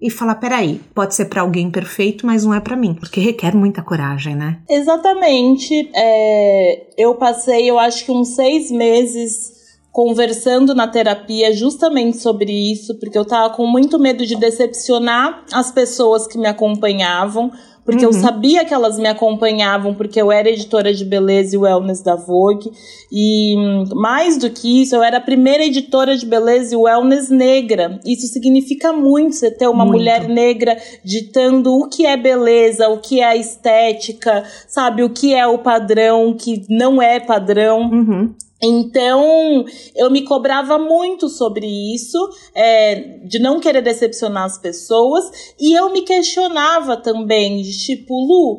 e 0.00 0.10
falar: 0.10 0.34
peraí, 0.34 0.80
pode 0.92 1.14
ser 1.14 1.26
para 1.26 1.42
alguém 1.42 1.70
perfeito, 1.70 2.26
mas 2.26 2.44
não 2.44 2.52
é 2.52 2.60
para 2.60 2.76
mim, 2.76 2.92
porque 2.94 3.20
requer 3.20 3.54
muita 3.54 3.80
coragem, 3.80 4.34
né? 4.34 4.58
Exatamente. 4.68 5.90
É, 5.94 6.86
eu 6.96 7.14
passei, 7.14 7.70
eu 7.70 7.78
acho 7.78 8.04
que 8.04 8.10
uns 8.10 8.34
seis 8.34 8.68
meses 8.70 9.56
conversando 9.92 10.74
na 10.74 10.88
terapia 10.88 11.52
justamente 11.52 12.18
sobre 12.18 12.52
isso, 12.52 12.98
porque 12.98 13.18
eu 13.18 13.24
tava 13.24 13.54
com 13.54 13.66
muito 13.66 13.98
medo 13.98 14.26
de 14.26 14.36
decepcionar 14.36 15.44
as 15.52 15.70
pessoas 15.72 16.26
que 16.26 16.38
me 16.38 16.46
acompanhavam, 16.46 17.50
porque 17.88 18.04
uhum. 18.04 18.12
eu 18.12 18.20
sabia 18.20 18.66
que 18.66 18.74
elas 18.74 18.98
me 18.98 19.08
acompanhavam 19.08 19.94
porque 19.94 20.20
eu 20.20 20.30
era 20.30 20.50
editora 20.50 20.92
de 20.92 21.06
beleza 21.06 21.56
e 21.56 21.58
wellness 21.58 22.02
da 22.02 22.14
Vogue. 22.14 22.70
E 23.10 23.56
mais 23.94 24.36
do 24.36 24.50
que 24.50 24.82
isso, 24.82 24.94
eu 24.94 25.02
era 25.02 25.16
a 25.16 25.22
primeira 25.22 25.64
editora 25.64 26.14
de 26.14 26.26
beleza 26.26 26.74
e 26.74 26.76
wellness 26.76 27.30
negra. 27.30 27.98
Isso 28.04 28.26
significa 28.26 28.92
muito 28.92 29.36
você 29.36 29.50
ter 29.50 29.68
uma 29.68 29.86
muito. 29.86 29.96
mulher 29.96 30.28
negra 30.28 30.76
ditando 31.02 31.78
o 31.78 31.88
que 31.88 32.04
é 32.04 32.14
beleza, 32.14 32.90
o 32.90 32.98
que 32.98 33.22
é 33.22 33.24
a 33.24 33.36
estética, 33.36 34.44
sabe? 34.66 35.02
O 35.02 35.08
que 35.08 35.34
é 35.34 35.46
o 35.46 35.56
padrão, 35.56 36.28
o 36.28 36.34
que 36.34 36.66
não 36.68 37.00
é 37.00 37.18
padrão. 37.18 37.88
Uhum. 37.90 38.34
Então, 38.62 39.64
eu 39.94 40.10
me 40.10 40.22
cobrava 40.24 40.78
muito 40.78 41.28
sobre 41.28 41.66
isso, 41.94 42.18
é, 42.54 43.20
de 43.24 43.38
não 43.38 43.60
querer 43.60 43.82
decepcionar 43.82 44.44
as 44.44 44.58
pessoas, 44.58 45.54
e 45.58 45.78
eu 45.78 45.90
me 45.92 46.02
questionava 46.02 46.96
também, 46.96 47.62
de 47.62 47.78
tipo, 47.78 48.14
Lu, 48.14 48.58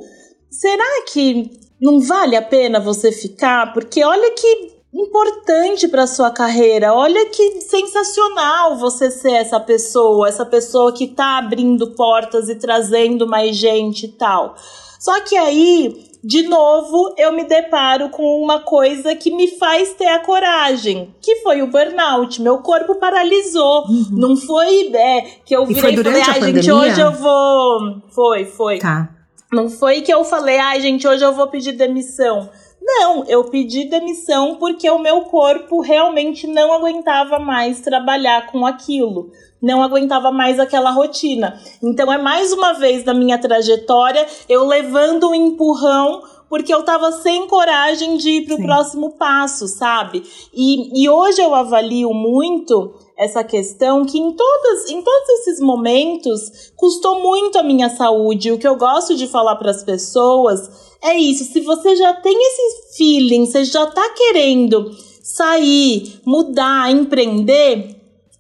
será 0.50 1.06
que 1.12 1.52
não 1.82 2.00
vale 2.00 2.36
a 2.36 2.42
pena 2.42 2.80
você 2.80 3.12
ficar? 3.12 3.74
Porque 3.74 4.04
olha 4.04 4.32
que 4.32 4.80
importante 4.94 5.88
para 5.88 6.08
sua 6.08 6.32
carreira. 6.32 6.94
Olha 6.94 7.28
que 7.28 7.62
sensacional 7.62 8.78
você 8.78 9.12
ser 9.12 9.34
essa 9.34 9.60
pessoa, 9.60 10.28
essa 10.28 10.46
pessoa 10.46 10.92
que 10.92 11.08
tá 11.08 11.38
abrindo 11.38 11.94
portas 11.94 12.50
e 12.50 12.56
trazendo 12.56 13.28
mais 13.28 13.56
gente 13.56 14.06
e 14.06 14.10
tal. 14.10 14.56
Só 15.00 15.22
que 15.22 15.38
aí 15.38 16.09
de 16.24 16.44
novo, 16.44 17.16
eu 17.18 17.32
me 17.32 17.46
deparo 17.46 18.10
com 18.10 18.24
uma 18.42 18.60
coisa 18.60 19.16
que 19.16 19.32
me 19.32 19.48
faz 19.58 19.94
ter 19.94 20.08
a 20.08 20.20
coragem, 20.20 21.16
que 21.22 21.38
foi 21.38 21.62
o 21.62 21.68
burnout. 21.68 22.42
Meu 22.42 22.58
corpo 22.58 22.96
paralisou. 22.96 23.86
Uhum. 23.88 24.08
Não 24.12 24.36
foi 24.36 24.94
é, 24.94 25.22
que 25.46 25.56
eu 25.56 25.66
virei 25.66 25.94
e, 25.94 26.04
falei, 26.04 26.22
ai, 26.22 26.42
gente, 26.42 26.72
hoje 26.72 27.00
eu 27.00 27.12
vou. 27.14 28.02
Foi, 28.10 28.46
foi. 28.46 28.80
Tá. 28.80 29.10
Não 29.52 29.70
foi 29.70 30.02
que 30.02 30.14
eu 30.14 30.24
falei, 30.24 30.58
ai, 30.58 30.82
gente, 30.82 31.08
hoje 31.08 31.24
eu 31.24 31.34
vou 31.34 31.48
pedir 31.48 31.72
demissão. 31.72 32.50
Não, 32.82 33.24
eu 33.26 33.46
pedi 33.46 33.86
demissão 33.86 34.56
porque 34.56 34.90
o 34.90 35.00
meu 35.00 35.22
corpo 35.22 35.80
realmente 35.80 36.48
não 36.48 36.74
aguentava 36.74 37.40
mais 37.40 37.80
trabalhar 37.82 38.48
com 38.48 38.66
aquilo 38.66 39.32
não 39.62 39.82
aguentava 39.84 40.32
mais 40.32 40.60
aquela 40.60 40.92
rotina. 40.92 41.60
Então 41.82 42.12
é 42.12 42.18
mais 42.18 42.52
uma 42.54 42.74
vez 42.74 43.04
na 43.04 43.14
minha 43.14 43.38
trajetória 43.38 44.26
eu 44.48 44.66
levando 44.66 45.30
um 45.30 45.36
empurrão 45.36 46.24
porque 46.50 46.74
eu 46.74 46.82
tava 46.84 47.12
sem 47.12 47.48
coragem 47.48 48.18
de 48.18 48.30
ir 48.30 48.46
pro 48.46 48.56
Sim. 48.56 48.64
próximo 48.64 49.12
passo, 49.12 49.68
sabe? 49.68 50.24
E, 50.52 51.04
e 51.04 51.08
hoje 51.08 51.40
eu 51.40 51.54
avalio 51.54 52.12
muito 52.12 52.96
essa 53.16 53.44
questão 53.44 54.04
que 54.04 54.18
em 54.18 54.32
todas 54.32 54.90
em 54.90 55.02
todos 55.02 55.30
esses 55.30 55.60
momentos 55.60 56.72
custou 56.76 57.22
muito 57.22 57.60
a 57.60 57.64
minha 57.64 57.90
saúde. 57.90 58.52
O 58.52 58.58
que 58.58 58.68
eu 58.68 58.76
gosto 58.76 59.16
de 59.16 59.28
falar 59.28 59.58
para 59.58 59.70
as 59.70 59.84
pessoas 59.84 60.90
é 61.02 61.16
isso, 61.16 61.46
se 61.46 61.62
você 61.62 61.96
já 61.96 62.14
tem 62.14 62.36
esse 62.36 62.98
feeling, 62.98 63.46
você 63.46 63.64
já 63.64 63.86
tá 63.86 64.10
querendo 64.10 64.92
sair, 65.24 66.20
mudar, 66.26 66.92
empreender, 66.92 67.99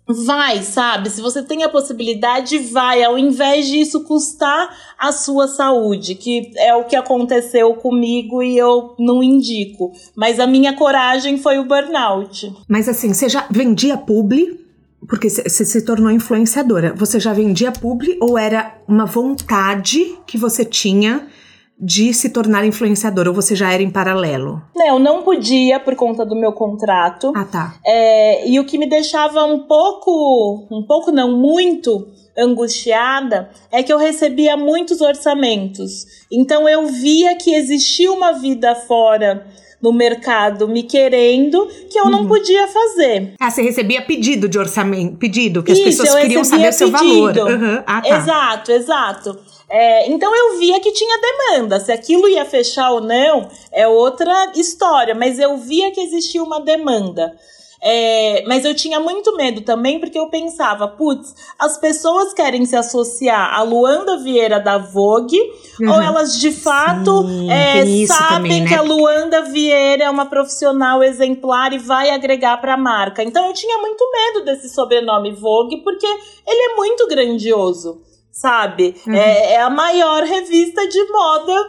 vai, 0.10 0.63
sabe? 0.63 1.10
Se 1.10 1.22
você 1.22 1.43
tem 1.43 1.63
a 1.63 1.69
possibilidade, 1.69 2.58
vai, 2.58 3.04
ao 3.04 3.17
invés 3.17 3.67
disso 3.67 4.04
custar 4.04 4.76
a 4.98 5.12
sua 5.12 5.48
saúde, 5.48 6.15
que 6.15 6.52
é 6.58 6.74
o 6.74 6.86
que 6.86 6.95
aconteceu 6.95 7.76
comigo 7.76 8.41
e 8.41 8.58
eu 8.58 8.95
não 8.98 9.22
indico. 9.22 9.91
Mas 10.15 10.39
a 10.39 10.48
minha 10.48 10.74
coragem 10.74 11.38
foi 11.38 11.60
o 11.60 11.65
burnout. 11.65 12.52
Mas 12.67 12.89
assim, 12.89 13.13
você 13.13 13.30
já 13.30 13.45
vendia 13.52 13.98
publi? 13.98 14.60
Porque 15.08 15.30
você 15.30 15.63
se 15.63 15.82
tornou 15.84 16.12
influenciadora. 16.12 16.93
Você 16.95 17.19
já 17.19 17.32
vendia 17.32 17.72
publi 17.72 18.17
ou 18.19 18.38
era 18.38 18.76
uma 18.88 19.06
vontade 19.06 20.17
que 20.26 20.38
você 20.38 20.65
tinha 20.65 21.28
de 21.80 22.13
se 22.13 22.30
tornar 22.30 22.65
influenciador 22.65 23.28
ou 23.28 23.34
você 23.34 23.56
já 23.56 23.72
era 23.72 23.82
em 23.82 23.89
paralelo? 23.89 24.62
Não, 24.76 24.88
eu 24.88 25.00
não 25.00 25.24
podia 25.24 25.80
por 25.80 25.96
conta 25.96 26.26
do 26.26 26.36
meu 26.36 26.52
contrato. 26.52 27.32
Ah, 27.36 27.46
tá. 27.46 27.76
É, 27.86 28.50
e 28.50 28.60
o 28.60 28.65
que 28.65 28.78
me 28.78 28.88
deixava 28.88 29.46
um 29.46 29.60
pouco, 29.60 30.68
um 30.70 30.84
pouco 30.84 31.12
não 31.12 31.38
muito 31.38 32.08
angustiada 32.38 33.50
é 33.72 33.82
que 33.82 33.92
eu 33.92 33.98
recebia 33.98 34.58
muitos 34.58 35.00
orçamentos. 35.00 36.06
Então 36.32 36.68
eu 36.68 36.88
via 36.88 37.38
que 37.38 37.54
existia 37.54 38.12
uma 38.12 38.34
vida 38.34 38.76
fora 38.76 39.46
no 39.82 39.94
mercado 39.94 40.68
me 40.68 40.84
querendo 40.84 41.65
que 41.89 41.98
eu 41.98 42.06
uhum. 42.06 42.12
não 42.12 42.28
podia 42.28 42.68
fazer. 42.68 43.34
Ah, 43.39 43.50
você 43.50 43.62
recebia 43.62 44.02
pedido 44.02 44.50
de 44.50 44.60
orçamento, 44.60 45.18
pedido, 45.18 45.63
que 45.63 45.72
Isso, 45.72 45.82
as 45.82 45.96
pessoas 45.96 46.22
queriam 46.22 46.44
saber 46.44 46.70
o 46.70 46.74
seu 46.74 46.92
valor. 46.92 47.38
Uhum. 47.38 47.84
Ah, 47.86 48.02
tá. 48.02 48.18
Exato, 48.18 48.72
exato. 48.72 49.39
É, 49.69 50.10
então 50.10 50.36
eu 50.36 50.58
via 50.58 50.79
que 50.79 50.91
tinha 50.91 51.19
demanda. 51.19 51.79
Se 51.79 51.91
aquilo 51.91 52.27
ia 52.27 52.43
fechar 52.45 52.91
ou 52.91 53.01
não 53.01 53.47
é 53.71 53.88
outra 53.88 54.51
história, 54.55 55.13
mas 55.13 55.38
eu 55.38 55.58
via 55.58 55.91
que 55.91 56.01
existia 56.01 56.41
uma 56.41 56.60
demanda. 56.60 57.36
É, 57.82 58.43
mas 58.45 58.65
eu 58.65 58.75
tinha 58.75 58.99
muito 58.99 59.34
medo 59.38 59.62
também, 59.62 59.99
porque 59.99 60.19
eu 60.19 60.27
pensava, 60.27 60.86
putz, 60.86 61.34
as 61.58 61.77
pessoas 61.77 62.34
querem 62.34 62.65
se 62.65 62.75
associar 62.75 63.53
a 63.53 63.62
Luanda 63.62 64.17
Vieira 64.17 64.60
da 64.60 64.77
Vogue, 64.77 65.39
uhum. 65.79 65.89
ou 65.89 66.01
elas 66.01 66.38
de 66.38 66.51
fato 66.51 67.25
Sim, 67.25 67.49
é, 67.49 68.05
sabem 68.05 68.27
também, 68.27 68.62
né? 68.63 68.67
que 68.67 68.73
a 68.73 68.82
Luanda 68.82 69.43
Vieira 69.43 70.03
é 70.03 70.10
uma 70.10 70.25
profissional 70.25 71.01
exemplar 71.01 71.71
e 71.71 71.77
vai 71.77 72.10
agregar 72.10 72.58
para 72.58 72.73
a 72.73 72.77
marca. 72.77 73.23
Então 73.23 73.47
eu 73.47 73.53
tinha 73.53 73.77
muito 73.77 74.05
medo 74.12 74.43
desse 74.43 74.67
sobrenome 74.67 75.32
Vogue, 75.32 75.77
porque 75.77 76.05
ele 76.05 76.73
é 76.73 76.75
muito 76.75 77.08
grandioso 77.08 78.09
sabe? 78.39 78.95
Uhum. 79.06 79.13
É, 79.13 79.54
é, 79.54 79.62
a 79.62 79.69
maior 79.69 80.23
revista 80.23 80.88
de 80.88 81.12
moda 81.12 81.67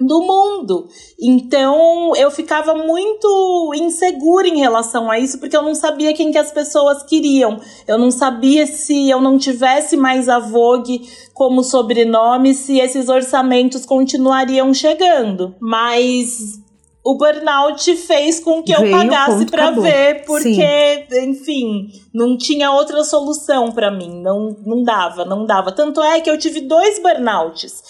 do 0.00 0.20
mundo. 0.20 0.88
Então 1.20 2.12
eu 2.16 2.28
ficava 2.28 2.74
muito 2.74 3.72
insegura 3.76 4.48
em 4.48 4.58
relação 4.58 5.08
a 5.08 5.16
isso, 5.16 5.38
porque 5.38 5.56
eu 5.56 5.62
não 5.62 5.76
sabia 5.76 6.12
quem 6.12 6.32
que 6.32 6.38
as 6.38 6.50
pessoas 6.50 7.04
queriam. 7.04 7.60
Eu 7.86 7.98
não 7.98 8.10
sabia 8.10 8.66
se 8.66 9.08
eu 9.08 9.20
não 9.20 9.38
tivesse 9.38 9.96
mais 9.96 10.28
a 10.28 10.40
Vogue 10.40 11.08
como 11.32 11.62
sobrenome, 11.62 12.52
se 12.52 12.80
esses 12.80 13.08
orçamentos 13.08 13.86
continuariam 13.86 14.74
chegando. 14.74 15.54
Mas 15.60 16.60
o 17.04 17.16
burnout 17.16 17.96
fez 17.96 18.38
com 18.38 18.62
que 18.62 18.74
Veio, 18.76 18.92
eu 18.94 18.98
pagasse 18.98 19.46
para 19.46 19.70
ver, 19.72 20.24
porque, 20.24 21.06
Sim. 21.10 21.30
enfim, 21.30 21.90
não 22.14 22.36
tinha 22.36 22.70
outra 22.70 23.02
solução 23.02 23.72
para 23.72 23.90
mim, 23.90 24.22
não, 24.22 24.56
não 24.64 24.84
dava, 24.84 25.24
não 25.24 25.44
dava. 25.44 25.72
Tanto 25.72 26.00
é 26.00 26.20
que 26.20 26.30
eu 26.30 26.38
tive 26.38 26.60
dois 26.60 27.02
burnouts. 27.02 27.82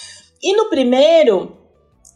E 0.43 0.57
no 0.57 0.71
primeiro, 0.71 1.57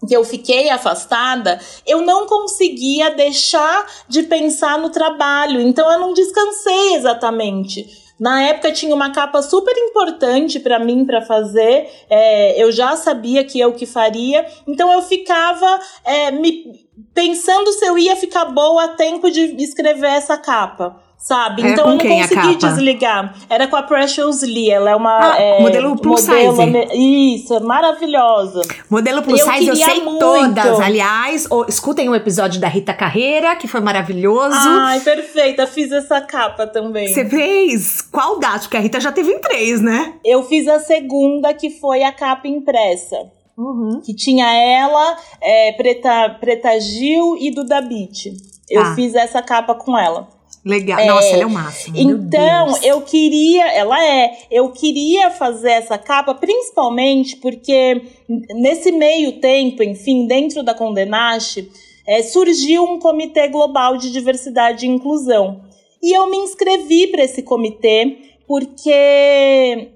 que 0.09 0.17
eu 0.17 0.25
fiquei 0.25 0.71
afastada, 0.71 1.61
eu 1.87 2.01
não 2.01 2.27
conseguia 2.27 3.11
deixar 3.11 3.87
de 4.09 4.23
pensar 4.23 4.79
no 4.79 4.89
trabalho, 4.89 5.61
então 5.61 5.91
eu 5.93 6.01
não 6.01 6.15
descansei 6.15 6.95
exatamente. 6.95 8.06
Na 8.19 8.43
época 8.43 8.73
tinha 8.73 8.95
uma 8.95 9.13
capa 9.13 9.43
super 9.43 9.77
importante 9.77 10.59
para 10.59 10.79
mim 10.79 11.05
para 11.05 11.21
fazer, 11.21 11.89
é, 12.09 12.63
eu 12.63 12.73
já 12.73 12.97
sabia 12.97 13.45
que 13.45 13.61
eu 13.61 13.73
que 13.75 13.85
faria, 13.85 14.47
então 14.67 14.91
eu 14.91 15.03
ficava 15.03 15.79
é, 16.05 16.31
me 16.31 16.87
pensando 17.13 17.71
se 17.73 17.85
eu 17.85 17.99
ia 17.99 18.17
ficar 18.17 18.47
boa 18.47 18.85
a 18.85 18.89
tempo 18.89 19.31
de 19.31 19.63
escrever 19.63 20.11
essa 20.11 20.39
capa 20.39 21.06
sabe? 21.27 21.63
Era 21.63 21.73
então 21.73 21.91
eu 21.91 21.97
não 21.97 21.99
consegui 21.99 22.55
desligar. 22.55 23.35
Era 23.51 23.67
com 23.67 23.75
a 23.75 23.83
Precious 23.83 24.43
Lee, 24.43 24.71
ela 24.71 24.91
é 24.91 24.95
uma 24.95 25.35
ah, 25.35 25.43
é, 25.43 25.61
modelo 25.61 25.97
plus 25.97 26.29
modelo, 26.29 26.55
size. 26.55 27.35
Isso, 27.35 27.55
é 27.55 27.61
maravilhosa. 27.61 28.63
Modelo 28.89 29.23
plus 29.23 29.41
eu 29.41 29.53
size 29.53 29.67
eu 29.67 29.77
sei 29.77 30.01
muito. 30.03 30.21
todas, 30.21 30.79
aliás, 30.79 31.49
ou, 31.51 31.67
escutem 31.69 32.09
o 32.09 32.13
um 32.13 32.15
episódio 32.15 32.61
da 32.61 32.69
Rita 32.69 32.95
Carreira, 32.95 33.57
que 33.57 33.67
foi 33.67 33.81
maravilhoso. 33.81 34.55
Ai, 34.57 35.01
perfeita, 35.01 35.67
fiz 35.67 35.91
essa 35.91 36.21
capa 36.21 36.65
também. 36.65 37.13
Você 37.13 37.29
fez? 37.29 38.03
Qual 38.03 38.39
data? 38.39 38.61
Porque 38.61 38.77
a 38.77 38.81
Rita 38.81 39.01
já 39.01 39.11
teve 39.11 39.33
em 39.33 39.41
três, 39.41 39.81
né? 39.81 40.15
Eu 40.25 40.45
fiz 40.45 40.69
a 40.69 40.79
segunda, 40.79 41.53
que 41.53 41.71
foi 41.71 42.05
a 42.05 42.13
capa 42.13 42.47
impressa. 42.47 43.17
Uhum. 43.59 44.01
Que 44.05 44.15
tinha 44.15 44.47
ela, 44.55 45.17
é, 45.41 45.73
Preta, 45.73 46.37
Preta 46.39 46.79
Gil 46.79 47.37
e 47.41 47.51
Duda 47.51 47.81
Beat. 47.81 48.27
Eu 48.71 48.83
ah. 48.83 48.95
fiz 48.95 49.15
essa 49.17 49.43
capa 49.43 49.75
com 49.75 49.99
ela. 49.99 50.36
Legal. 50.67 50.99
É, 50.99 51.07
Nossa, 51.07 51.29
ela 51.29 51.45
é 51.45 51.47
o 51.47 51.51
máximo. 51.51 51.97
Então, 51.97 52.77
eu 52.83 53.01
queria, 53.03 53.73
ela 53.73 54.05
é, 54.05 54.37
eu 54.51 54.73
queria 54.73 55.31
fazer 55.31 55.71
essa 55.71 55.97
capa 55.97 56.35
principalmente 56.35 57.37
porque 57.37 58.03
nesse 58.29 58.91
meio 58.91 59.41
tempo, 59.41 59.85
enfim, 59.85 60.27
dentro 60.27 60.65
da 60.65 60.75
Condenache, 60.75 61.71
é, 62.05 62.21
surgiu 62.25 62.83
um 62.83 62.99
comitê 62.99 63.47
global 63.47 63.97
de 63.97 64.11
diversidade 64.11 64.87
e 64.87 64.89
inclusão. 64.89 65.61
E 66.03 66.13
eu 66.13 66.29
me 66.29 66.37
inscrevi 66.39 67.07
para 67.13 67.23
esse 67.23 67.45
comitê 67.45 68.19
porque 68.49 69.91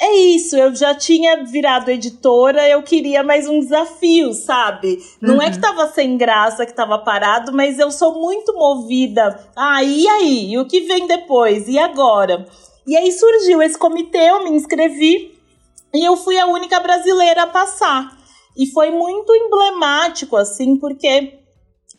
é 0.00 0.16
isso, 0.16 0.56
eu 0.56 0.74
já 0.74 0.94
tinha 0.94 1.44
virado 1.44 1.90
editora, 1.90 2.68
eu 2.68 2.82
queria 2.84 3.24
mais 3.24 3.48
um 3.48 3.58
desafio, 3.58 4.32
sabe? 4.32 4.98
Não 5.20 5.34
uhum. 5.34 5.42
é 5.42 5.50
que 5.50 5.58
tava 5.58 5.88
sem 5.88 6.16
graça, 6.16 6.64
que 6.64 6.72
tava 6.72 6.98
parado, 6.98 7.52
mas 7.52 7.80
eu 7.80 7.90
sou 7.90 8.14
muito 8.14 8.54
movida. 8.54 9.50
Ah, 9.56 9.82
e 9.82 10.06
aí? 10.06 10.52
E 10.52 10.58
o 10.58 10.66
que 10.66 10.82
vem 10.82 11.08
depois? 11.08 11.66
E 11.66 11.78
agora? 11.78 12.46
E 12.86 12.96
aí 12.96 13.10
surgiu 13.10 13.60
esse 13.60 13.76
comitê, 13.76 14.30
eu 14.30 14.44
me 14.44 14.50
inscrevi 14.50 15.36
e 15.92 16.04
eu 16.04 16.16
fui 16.16 16.38
a 16.38 16.46
única 16.46 16.78
brasileira 16.78 17.42
a 17.42 17.48
passar. 17.48 18.16
E 18.56 18.66
foi 18.66 18.92
muito 18.92 19.34
emblemático, 19.34 20.36
assim, 20.36 20.76
porque 20.76 21.38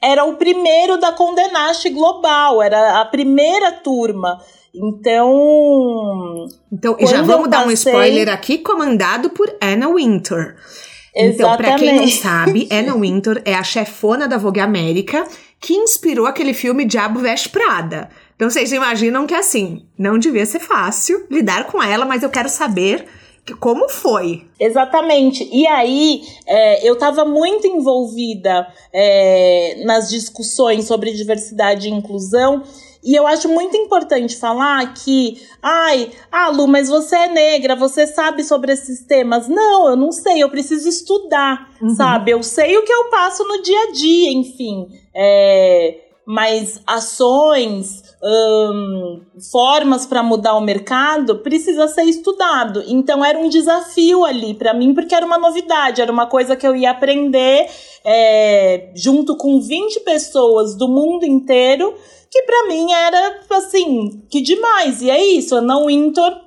era 0.01 0.23
o 0.23 0.37
primeiro 0.37 0.97
da 0.97 1.11
Condenaste 1.11 1.89
Global, 1.89 2.61
era 2.61 3.01
a 3.01 3.05
primeira 3.05 3.71
turma. 3.71 4.41
Então. 4.73 6.47
Então, 6.71 6.97
já 7.01 7.21
vamos 7.21 7.49
dar 7.49 7.67
um 7.67 7.71
spoiler 7.71 8.29
aqui, 8.29 8.57
comandado 8.59 9.29
por 9.29 9.53
Anna 9.61 9.93
Winter. 9.93 10.55
Exatamente. 11.15 11.35
Então, 11.35 11.57
pra 11.57 11.75
quem 11.75 11.95
não 11.95 12.07
sabe, 12.07 12.69
Anna 12.71 12.95
Winter 12.95 13.41
é 13.45 13.55
a 13.55 13.63
chefona 13.63 14.27
da 14.27 14.37
Vogue 14.37 14.59
América 14.59 15.27
que 15.59 15.73
inspirou 15.73 16.25
aquele 16.25 16.53
filme 16.53 16.85
Diabo 16.85 17.19
Veste 17.19 17.49
Prada. 17.49 18.09
Então 18.35 18.49
vocês 18.49 18.71
imaginam 18.71 19.27
que 19.27 19.33
assim, 19.33 19.85
não 19.97 20.17
devia 20.17 20.45
ser 20.45 20.59
fácil 20.59 21.25
lidar 21.29 21.65
com 21.65 21.83
ela, 21.83 22.05
mas 22.05 22.23
eu 22.23 22.29
quero 22.29 22.47
saber 22.47 23.05
como 23.59 23.89
foi? 23.89 24.45
Exatamente. 24.59 25.47
E 25.51 25.65
aí, 25.67 26.21
é, 26.47 26.87
eu 26.87 26.93
estava 26.93 27.25
muito 27.25 27.65
envolvida 27.65 28.67
é, 28.93 29.81
nas 29.85 30.09
discussões 30.09 30.85
sobre 30.85 31.13
diversidade 31.13 31.87
e 31.87 31.91
inclusão. 31.91 32.63
E 33.03 33.15
eu 33.15 33.25
acho 33.25 33.47
muito 33.47 33.77
importante 33.77 34.35
falar 34.35 34.93
que, 34.93 35.41
ai, 35.61 36.11
ah, 36.31 36.49
Lu, 36.49 36.67
mas 36.67 36.89
você 36.89 37.15
é 37.15 37.27
negra, 37.29 37.75
você 37.75 38.05
sabe 38.05 38.43
sobre 38.43 38.73
esses 38.73 39.05
temas. 39.05 39.47
Não, 39.47 39.89
eu 39.89 39.95
não 39.95 40.11
sei, 40.11 40.43
eu 40.43 40.49
preciso 40.49 40.89
estudar, 40.89 41.69
uhum. 41.81 41.95
sabe? 41.95 42.31
Eu 42.31 42.43
sei 42.43 42.77
o 42.77 42.83
que 42.83 42.91
eu 42.91 43.09
passo 43.09 43.43
no 43.45 43.61
dia 43.61 43.83
a 43.83 43.91
dia, 43.91 44.31
enfim. 44.31 44.87
É, 45.15 46.01
mas 46.25 46.81
ações, 46.85 48.03
hum, 48.23 49.21
formas 49.51 50.05
para 50.05 50.21
mudar 50.21 50.55
o 50.55 50.61
mercado 50.61 51.39
precisa 51.39 51.87
ser 51.87 52.03
estudado. 52.03 52.83
Então 52.87 53.23
era 53.23 53.37
um 53.37 53.49
desafio 53.49 54.25
ali 54.25 54.53
para 54.53 54.73
mim, 54.73 54.93
porque 54.93 55.15
era 55.15 55.25
uma 55.25 55.37
novidade, 55.37 56.01
era 56.01 56.11
uma 56.11 56.27
coisa 56.27 56.55
que 56.55 56.67
eu 56.67 56.75
ia 56.75 56.91
aprender 56.91 57.67
é, 58.03 58.91
junto 58.95 59.35
com 59.35 59.59
20 59.59 60.01
pessoas 60.01 60.75
do 60.75 60.87
mundo 60.87 61.25
inteiro 61.25 61.93
que 62.31 62.43
para 62.43 62.67
mim 62.67 62.91
era 62.91 63.39
assim, 63.51 64.21
que 64.29 64.41
demais. 64.41 65.01
E 65.01 65.09
é 65.09 65.23
isso, 65.25 65.55
a 65.55 65.61
Não 65.61 65.89
Intor 65.89 66.37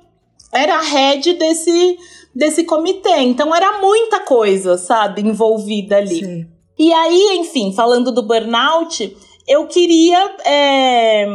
era 0.51 0.75
a 0.75 0.81
head 0.81 1.33
desse, 1.33 1.97
desse 2.33 2.63
comitê. 2.63 3.17
Então 3.19 3.53
era 3.53 3.79
muita 3.79 4.21
coisa, 4.21 4.77
sabe, 4.77 5.21
envolvida 5.21 5.97
ali. 5.97 6.23
Sim. 6.23 6.47
E 6.77 6.91
aí, 6.91 7.37
enfim, 7.37 7.71
falando 7.73 8.11
do 8.11 8.23
burnout, 8.23 9.15
eu 9.47 9.67
queria 9.67 10.35
é, 10.45 11.25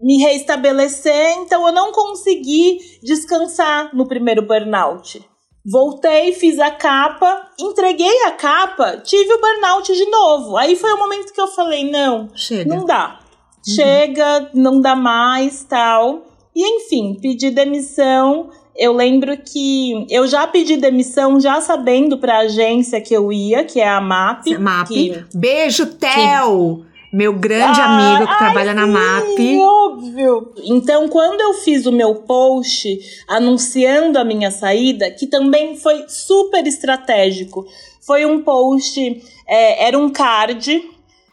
me 0.00 0.18
reestabelecer, 0.18 1.38
então 1.38 1.66
eu 1.66 1.72
não 1.72 1.92
consegui 1.92 2.78
descansar 3.02 3.94
no 3.94 4.06
primeiro 4.06 4.42
burnout. 4.42 5.22
Voltei, 5.70 6.32
fiz 6.32 6.58
a 6.58 6.70
capa, 6.70 7.50
entreguei 7.58 8.22
a 8.24 8.30
capa, 8.30 8.96
tive 8.98 9.34
o 9.34 9.40
burnout 9.40 9.92
de 9.92 10.06
novo. 10.06 10.56
Aí 10.56 10.76
foi 10.76 10.92
o 10.92 10.98
momento 10.98 11.32
que 11.32 11.40
eu 11.40 11.48
falei: 11.48 11.90
não, 11.90 12.28
Chega. 12.34 12.74
não 12.74 12.86
dá. 12.86 13.20
Uhum. 13.66 13.74
Chega, 13.74 14.50
não 14.54 14.80
dá 14.80 14.96
mais, 14.96 15.64
tal. 15.64 16.22
E 16.54 16.76
enfim, 16.76 17.18
pedi 17.20 17.50
demissão. 17.50 18.50
Eu 18.74 18.92
lembro 18.92 19.36
que 19.36 20.06
eu 20.08 20.26
já 20.26 20.46
pedi 20.46 20.76
demissão, 20.76 21.40
já 21.40 21.60
sabendo 21.60 22.16
pra 22.16 22.38
agência 22.38 23.00
que 23.00 23.12
eu 23.12 23.32
ia, 23.32 23.64
que 23.64 23.80
é 23.80 23.88
a 23.88 24.00
MAP. 24.00 24.56
MAP. 24.56 24.88
Que, 24.88 25.24
Beijo, 25.34 25.86
Theo! 25.86 26.86
Meu 27.12 27.32
grande 27.32 27.80
ah, 27.80 27.86
amigo 27.86 28.26
que 28.26 28.32
ai, 28.32 28.38
trabalha 28.38 28.74
na 28.74 28.86
MAP. 28.86 29.58
Óbvio. 29.58 30.52
Então, 30.64 31.08
quando 31.08 31.40
eu 31.40 31.54
fiz 31.54 31.86
o 31.86 31.92
meu 31.92 32.16
post 32.16 32.98
anunciando 33.26 34.18
a 34.18 34.24
minha 34.24 34.50
saída, 34.50 35.10
que 35.10 35.26
também 35.26 35.76
foi 35.76 36.04
super 36.08 36.66
estratégico, 36.66 37.66
foi 38.00 38.26
um 38.26 38.42
post, 38.42 39.22
é, 39.46 39.86
era 39.86 39.98
um 39.98 40.10
card 40.10 40.82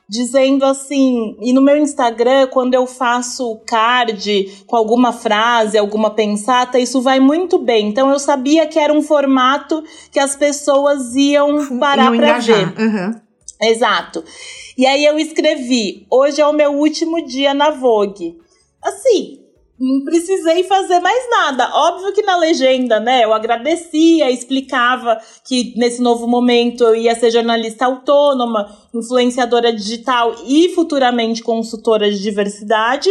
dizendo 0.07 0.63
assim, 0.65 1.35
e 1.41 1.51
no 1.51 1.61
meu 1.61 1.75
Instagram, 1.77 2.47
quando 2.47 2.75
eu 2.75 2.85
faço 2.85 3.59
card 3.65 4.63
com 4.67 4.75
alguma 4.75 5.11
frase, 5.11 5.77
alguma 5.77 6.11
pensata, 6.11 6.77
isso 6.77 7.01
vai 7.01 7.19
muito 7.19 7.57
bem. 7.57 7.87
Então 7.89 8.11
eu 8.11 8.19
sabia 8.19 8.67
que 8.67 8.77
era 8.77 8.93
um 8.93 9.01
formato 9.01 9.83
que 10.11 10.19
as 10.19 10.35
pessoas 10.35 11.15
iam 11.15 11.79
parar 11.79 12.15
para 12.15 12.37
ver. 12.37 12.79
Uhum. 12.79 13.19
Exato. 13.61 14.23
E 14.77 14.85
aí 14.85 15.05
eu 15.05 15.17
escrevi: 15.17 16.05
hoje 16.09 16.41
é 16.41 16.47
o 16.47 16.53
meu 16.53 16.73
último 16.73 17.25
dia 17.25 17.53
na 17.53 17.71
Vogue. 17.71 18.37
Assim, 18.83 19.39
não 19.79 20.05
precisei 20.05 20.63
fazer 20.63 20.99
mais 20.99 21.29
nada. 21.29 21.69
Óbvio 21.73 22.13
que 22.13 22.21
na 22.21 22.37
legenda, 22.37 22.99
né, 22.99 23.25
eu 23.25 23.33
agradecia, 23.33 24.31
explicava 24.31 25.19
que 25.45 25.73
nesse 25.75 26.01
novo 26.01 26.27
momento 26.27 26.83
eu 26.83 26.95
ia 26.95 27.15
ser 27.15 27.31
jornalista 27.31 27.85
autônoma, 27.85 28.69
influenciadora 28.93 29.73
digital 29.73 30.35
e 30.45 30.69
futuramente 30.69 31.43
consultora 31.43 32.09
de 32.09 32.21
diversidade. 32.21 33.09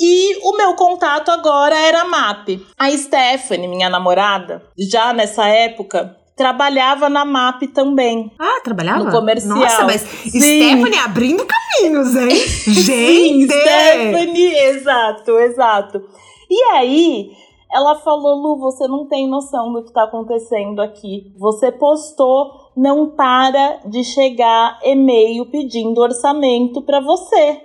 E 0.00 0.36
o 0.42 0.56
meu 0.56 0.74
contato 0.74 1.30
agora 1.30 1.78
era 1.78 2.00
a 2.00 2.04
MAP. 2.04 2.60
A 2.76 2.90
Stephanie, 2.90 3.68
minha 3.68 3.88
namorada, 3.88 4.62
já 4.76 5.12
nessa 5.12 5.46
época, 5.46 6.16
trabalhava 6.36 7.08
na 7.08 7.24
MAP 7.24 7.68
também. 7.68 8.32
Ah, 8.38 8.60
trabalhava? 8.62 9.04
No 9.04 9.10
comercial. 9.10 9.56
Nossa, 9.58 9.84
mas 9.84 10.00
Sim. 10.00 10.40
Stephanie 10.40 10.98
abrindo 10.98 11.46
caminhos, 11.46 12.16
hein? 12.16 12.30
Gente! 12.66 12.84
Sim, 12.84 13.46
Stephanie, 13.46 14.54
exato, 14.54 15.38
exato. 15.38 16.02
E 16.50 16.62
aí, 16.72 17.30
ela 17.72 17.96
falou: 17.96 18.34
Lu, 18.36 18.58
você 18.58 18.86
não 18.86 19.06
tem 19.06 19.28
noção 19.28 19.72
do 19.72 19.84
que 19.84 19.92
tá 19.92 20.04
acontecendo 20.04 20.80
aqui. 20.80 21.32
Você 21.38 21.72
postou, 21.72 22.70
não 22.76 23.10
para 23.10 23.80
de 23.86 24.04
chegar 24.04 24.78
e-mail 24.82 25.46
pedindo 25.46 26.00
orçamento 26.00 26.82
para 26.82 27.00
você. 27.00 27.60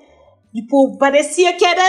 Tipo, 0.53 0.97
parecia 0.97 1.53
que 1.53 1.63
era 1.63 1.83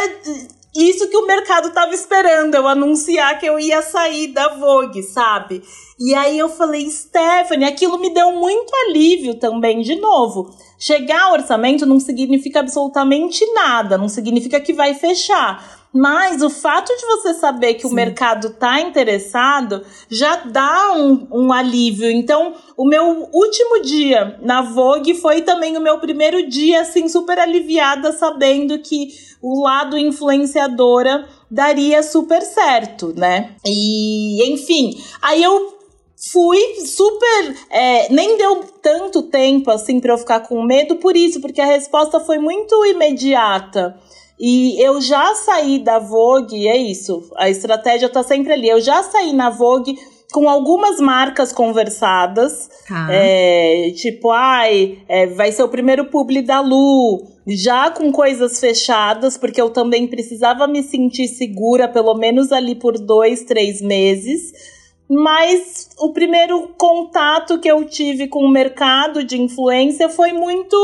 isso 0.75 1.09
que 1.09 1.17
o 1.17 1.27
mercado 1.27 1.73
tava 1.73 1.93
esperando, 1.93 2.55
eu 2.55 2.69
anunciar 2.69 3.39
que 3.39 3.47
eu 3.47 3.59
ia 3.59 3.83
sair 3.83 4.29
da 4.29 4.55
Vogue, 4.55 5.03
sabe? 5.03 5.63
E 5.99 6.15
aí 6.15 6.39
eu 6.39 6.49
falei, 6.49 6.89
Stephanie, 6.89 7.67
aquilo 7.67 7.99
me 7.99 8.15
deu 8.15 8.33
muito 8.33 8.73
alívio 8.87 9.35
também, 9.35 9.81
de 9.81 9.97
novo. 9.97 10.55
Chegar 10.79 11.25
ao 11.25 11.33
orçamento 11.33 11.85
não 11.85 11.99
significa 11.99 12.61
absolutamente 12.61 13.45
nada, 13.53 13.99
não 13.99 14.09
significa 14.09 14.61
que 14.61 14.73
vai 14.73 14.95
fechar. 14.95 15.80
Mas 15.93 16.41
o 16.41 16.49
fato 16.49 16.95
de 16.97 17.05
você 17.07 17.35
saber 17.35 17.75
que 17.75 17.83
Sim. 17.83 17.89
o 17.89 17.95
mercado 17.95 18.51
tá 18.51 18.81
interessado 18.81 19.85
já 20.09 20.37
dá 20.37 20.93
um, 20.93 21.27
um 21.33 21.53
alívio. 21.53 22.09
Então, 22.11 22.55
o 22.77 22.85
meu 22.85 23.29
último 23.33 23.83
dia 23.83 24.39
na 24.41 24.63
Vogue 24.63 25.15
foi 25.15 25.43
também 25.43 25.77
o 25.77 25.81
meu 25.81 25.99
primeiro 25.99 26.49
dia, 26.49 26.83
assim, 26.83 27.09
super 27.09 27.39
aliviada, 27.39 28.13
sabendo 28.13 28.79
que 28.79 29.09
o 29.43 29.63
lado 29.65 29.99
influenciadora 29.99 31.29
daria 31.51 32.03
super 32.03 32.43
certo, 32.43 33.13
né? 33.17 33.57
E, 33.67 34.53
enfim, 34.53 34.97
aí 35.21 35.43
eu 35.43 35.81
fui 36.31 36.59
super. 36.85 37.57
É, 37.71 38.13
nem 38.13 38.37
deu 38.37 38.65
tanto 38.83 39.23
tempo 39.23 39.71
assim 39.71 39.99
para 39.99 40.13
eu 40.13 40.19
ficar 40.19 40.41
com 40.41 40.63
medo 40.63 40.97
por 40.97 41.17
isso, 41.17 41.41
porque 41.41 41.61
a 41.61 41.67
resposta 41.67 42.21
foi 42.21 42.39
muito 42.39 42.85
imediata. 42.87 43.99
E 44.41 44.83
eu 44.83 45.03
já 45.03 45.35
saí 45.35 45.79
da 45.79 45.99
Vogue, 45.99 46.67
é 46.67 46.77
isso, 46.77 47.31
a 47.37 47.51
estratégia 47.51 48.09
tá 48.09 48.23
sempre 48.23 48.55
ali. 48.55 48.71
Eu 48.71 48.81
já 48.81 49.03
saí 49.03 49.35
na 49.35 49.51
Vogue 49.51 49.99
com 50.33 50.49
algumas 50.49 50.99
marcas 50.99 51.53
conversadas, 51.53 52.71
ah. 52.91 53.09
é, 53.11 53.91
tipo, 53.91 54.31
ai, 54.31 54.99
é, 55.09 55.27
vai 55.27 55.53
ser 55.53 55.63
o 55.63 55.69
primeiro 55.69 56.07
publi 56.07 56.41
da 56.41 56.61
Lu, 56.61 57.27
já 57.47 57.91
com 57.91 58.11
coisas 58.13 58.59
fechadas, 58.59 59.37
porque 59.37 59.61
eu 59.61 59.71
também 59.71 60.07
precisava 60.07 60.67
me 60.67 60.83
sentir 60.83 61.29
segura, 61.29 61.89
pelo 61.89 62.15
menos 62.15 62.53
ali 62.53 62.75
por 62.75 62.99
dois, 62.99 63.43
três 63.45 63.83
meses. 63.83 64.53
Mas 65.13 65.89
o 65.99 66.13
primeiro 66.13 66.69
contato 66.79 67.59
que 67.59 67.67
eu 67.67 67.85
tive 67.85 68.29
com 68.29 68.45
o 68.45 68.49
mercado 68.49 69.25
de 69.25 69.43
influência 69.43 70.09
foi 70.09 70.33
muito, 70.33 70.77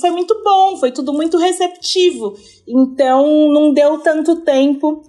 foi 0.00 0.10
muito 0.10 0.42
bom, 0.42 0.78
foi 0.78 0.90
tudo 0.90 1.12
muito 1.12 1.36
receptivo. 1.36 2.34
Então 2.66 3.52
não 3.52 3.74
deu 3.74 3.98
tanto 3.98 4.36
tempo 4.36 5.02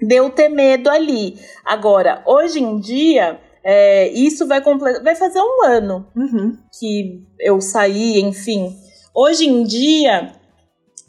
de 0.00 0.14
eu 0.14 0.30
ter 0.30 0.48
medo 0.48 0.88
ali. 0.88 1.34
Agora, 1.64 2.22
hoje 2.24 2.60
em 2.60 2.78
dia, 2.78 3.40
é, 3.64 4.08
isso 4.10 4.46
vai, 4.46 4.62
vai 5.02 5.16
fazer 5.16 5.40
um 5.40 5.64
ano 5.64 6.06
uhum. 6.14 6.56
que 6.78 7.20
eu 7.40 7.60
saí, 7.60 8.20
enfim. 8.20 8.76
Hoje 9.12 9.44
em 9.44 9.64
dia, 9.64 10.37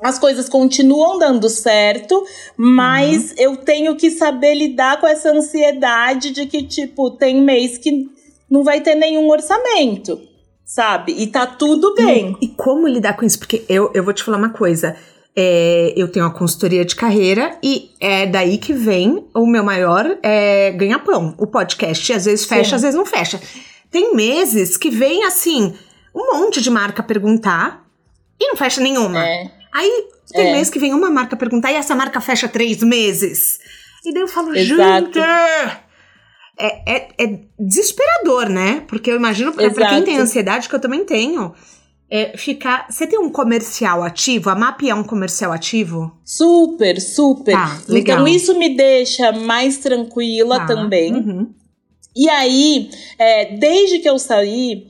as 0.02 0.18
coisas 0.18 0.48
continuam 0.48 1.20
dando 1.20 1.50
certo, 1.50 2.26
mas 2.56 3.32
uhum. 3.32 3.36
eu 3.38 3.58
tenho 3.58 3.96
que 3.96 4.10
saber 4.10 4.56
lidar 4.56 5.00
com 5.00 5.08
essa 5.08 5.32
ansiedade 5.32 6.32
de 6.32 6.46
que, 6.46 6.64
tipo, 6.64 7.12
tem 7.12 7.42
mês 7.42 7.78
que 7.78 8.10
não 8.50 8.64
vai 8.64 8.80
ter 8.80 8.96
nenhum 8.96 9.30
orçamento, 9.30 10.20
sabe? 10.64 11.14
E 11.18 11.28
tá 11.28 11.46
tudo 11.46 11.94
bem. 11.96 12.38
E 12.42 12.48
como 12.48 12.88
lidar 12.88 13.16
com 13.16 13.26
isso? 13.26 13.38
Porque 13.40 13.66
eu, 13.68 13.92
eu 13.94 14.04
vou 14.04 14.14
te 14.14 14.24
falar 14.24 14.38
uma 14.38 14.52
coisa. 14.52 14.96
É, 15.36 15.94
eu 15.96 16.08
tenho 16.08 16.26
uma 16.26 16.34
consultoria 16.34 16.84
de 16.84 16.96
carreira 16.96 17.58
e 17.62 17.92
é 18.00 18.26
daí 18.26 18.58
que 18.58 18.74
vem 18.74 19.26
o 19.34 19.46
meu 19.46 19.64
maior 19.64 20.18
é, 20.24 20.72
ganha-pão. 20.72 21.36
O 21.38 21.46
podcast 21.46 22.14
às 22.14 22.26
vezes 22.26 22.46
fecha, 22.46 22.70
Sim. 22.70 22.76
às 22.76 22.82
vezes 22.82 22.96
não 22.96 23.06
fecha. 23.06 23.40
Tem 23.92 24.16
meses 24.16 24.76
que 24.76 24.90
vem 24.90 25.26
assim, 25.26 25.74
um 26.16 26.40
monte 26.40 26.62
de 26.62 26.70
marca 26.70 27.04
perguntar 27.04 27.86
e 28.40 28.48
não 28.48 28.56
fecha 28.56 28.82
nenhuma. 28.82 29.26
É. 29.26 29.59
Aí 29.74 30.06
tem 30.32 30.50
é. 30.50 30.54
mês 30.54 30.70
que 30.70 30.80
vem 30.80 30.94
uma 30.94 31.10
marca 31.10 31.36
perguntar 31.36 31.72
e 31.72 31.76
essa 31.76 31.96
marca 31.96 32.22
fecha 32.22 32.48
três 32.48 32.82
meses. 32.84 33.60
E 34.06 34.14
daí 34.14 34.24
eu 34.24 34.28
falo, 34.28 34.56
Exato. 34.56 35.06
gente. 35.06 35.20
É, 36.62 36.82
é, 36.86 37.08
é, 37.18 37.40
desesperador, 37.58 38.50
né? 38.50 38.84
Porque 38.88 39.10
eu 39.10 39.16
imagino, 39.16 39.54
pra, 39.54 39.70
pra, 39.72 39.90
quem 39.90 40.04
tem 40.04 40.18
ansiedade, 40.18 40.68
que 40.68 40.76
eu 40.76 40.80
também 40.80 41.06
tenho, 41.06 41.54
é 42.10 42.36
ficar. 42.38 42.88
Você 42.90 43.08
tem 43.08 43.18
um 43.18 43.30
comercial 43.30 44.04
ativo? 44.04 44.50
A 44.50 44.56
MAP 44.56 44.84
é 44.90 44.94
um 44.94 45.04
comercial 45.04 45.54
ativo? 45.54 46.12
Super, 46.26 47.00
super. 47.00 47.54
Tá, 47.54 47.80
então 47.90 48.28
isso 48.28 48.58
me 48.60 48.76
deixa 48.76 49.32
mais 49.32 49.78
tranquila 49.78 50.60
tá. 50.60 50.66
também. 50.66 51.14
Uhum. 51.14 51.54
E 52.16 52.28
aí, 52.30 52.90
é, 53.18 53.56
desde 53.56 54.00
que 54.00 54.10
eu 54.10 54.20
saí, 54.20 54.88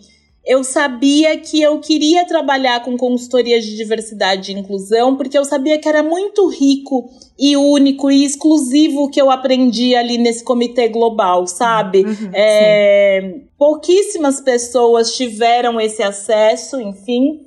eu 0.50 0.64
sabia 0.64 1.38
que 1.38 1.62
eu 1.62 1.80
queria 1.80 2.26
trabalhar 2.26 2.84
com 2.84 2.98
consultoria 2.98 3.62
de 3.62 3.76
diversidade 3.76 4.52
e 4.52 4.58
inclusão, 4.58 5.16
porque 5.16 5.38
eu 5.38 5.46
sabia 5.46 5.78
que 5.78 5.88
era 5.88 6.02
muito 6.02 6.48
rico 6.48 7.08
e 7.38 7.56
único 7.56 8.10
e 8.10 8.26
exclusivo 8.26 9.12
que 9.12 9.22
eu 9.22 9.30
aprendi 9.30 9.96
ali 9.96 10.18
nesse 10.18 10.44
comitê 10.44 10.88
global, 10.88 11.46
sabe? 11.46 12.00
Uhum, 12.00 12.32
é, 12.34 13.36
pouquíssimas 13.60 14.42
pessoas 14.42 15.16
tiveram 15.16 15.80
esse 15.80 16.02
acesso, 16.02 16.82
enfim. 16.82 17.46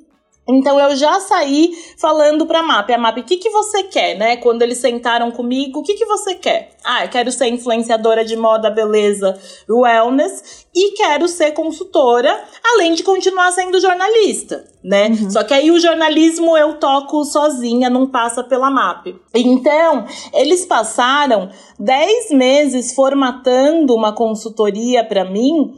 Então 0.49 0.79
eu 0.79 0.97
já 0.97 1.21
saí 1.21 1.73
falando 1.97 2.47
pra 2.47 2.65
MAP, 2.65 2.91
a 2.91 2.99
MAP, 2.99 3.19
o 3.19 3.25
que, 3.25 3.37
que 3.37 3.51
você 3.51 3.85
quer, 3.85 4.19
né? 4.19 4.37
Quando 4.37 4.63
eles 4.63 4.79
sentaram 4.79 5.31
comigo, 5.31 5.79
o 5.79 5.83
que, 5.85 5.95
que 5.95 6.05
você 6.05 6.35
quer? 6.35 6.71
Ah, 6.85 7.05
eu 7.05 7.09
quero 7.09 7.31
ser 7.31 7.47
influenciadora 7.47 8.25
de 8.25 8.37
moda, 8.37 8.69
beleza, 8.69 9.39
wellness 9.69 10.67
e 10.75 10.95
quero 10.97 11.29
ser 11.29 11.53
consultora, 11.53 12.43
além 12.75 12.95
de 12.95 13.05
continuar 13.05 13.53
sendo 13.53 13.81
jornalista, 13.81 14.65
né? 14.83 15.09
Uhum. 15.09 15.31
Só 15.31 15.45
que 15.45 15.55
aí 15.55 15.71
o 15.71 15.79
jornalismo 15.79 16.57
eu 16.57 16.75
toco 16.75 17.25
sozinha, 17.25 17.89
não 17.89 18.11
passa 18.11 18.43
pela 18.43 18.71
MAP. 18.71 19.15
Então, 19.35 20.07
eles 20.33 20.67
passaram 20.67 21.51
10 21.79 22.31
meses 22.31 22.95
formatando 22.95 23.95
uma 23.95 24.13
consultoria 24.15 25.05
para 25.05 25.25
mim 25.25 25.75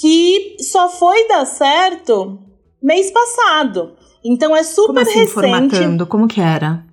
que 0.00 0.56
só 0.60 0.88
foi 0.88 1.26
dar 1.26 1.44
certo 1.44 2.38
mês 2.82 3.10
passado. 3.10 3.92
Então 4.24 4.54
é 4.54 4.62
super 4.62 4.88
como 4.88 4.98
assim, 5.00 5.12
recente. 5.12 5.32
Formatando? 5.32 6.06
Como 6.06 6.28
que 6.28 6.40
era? 6.40 6.84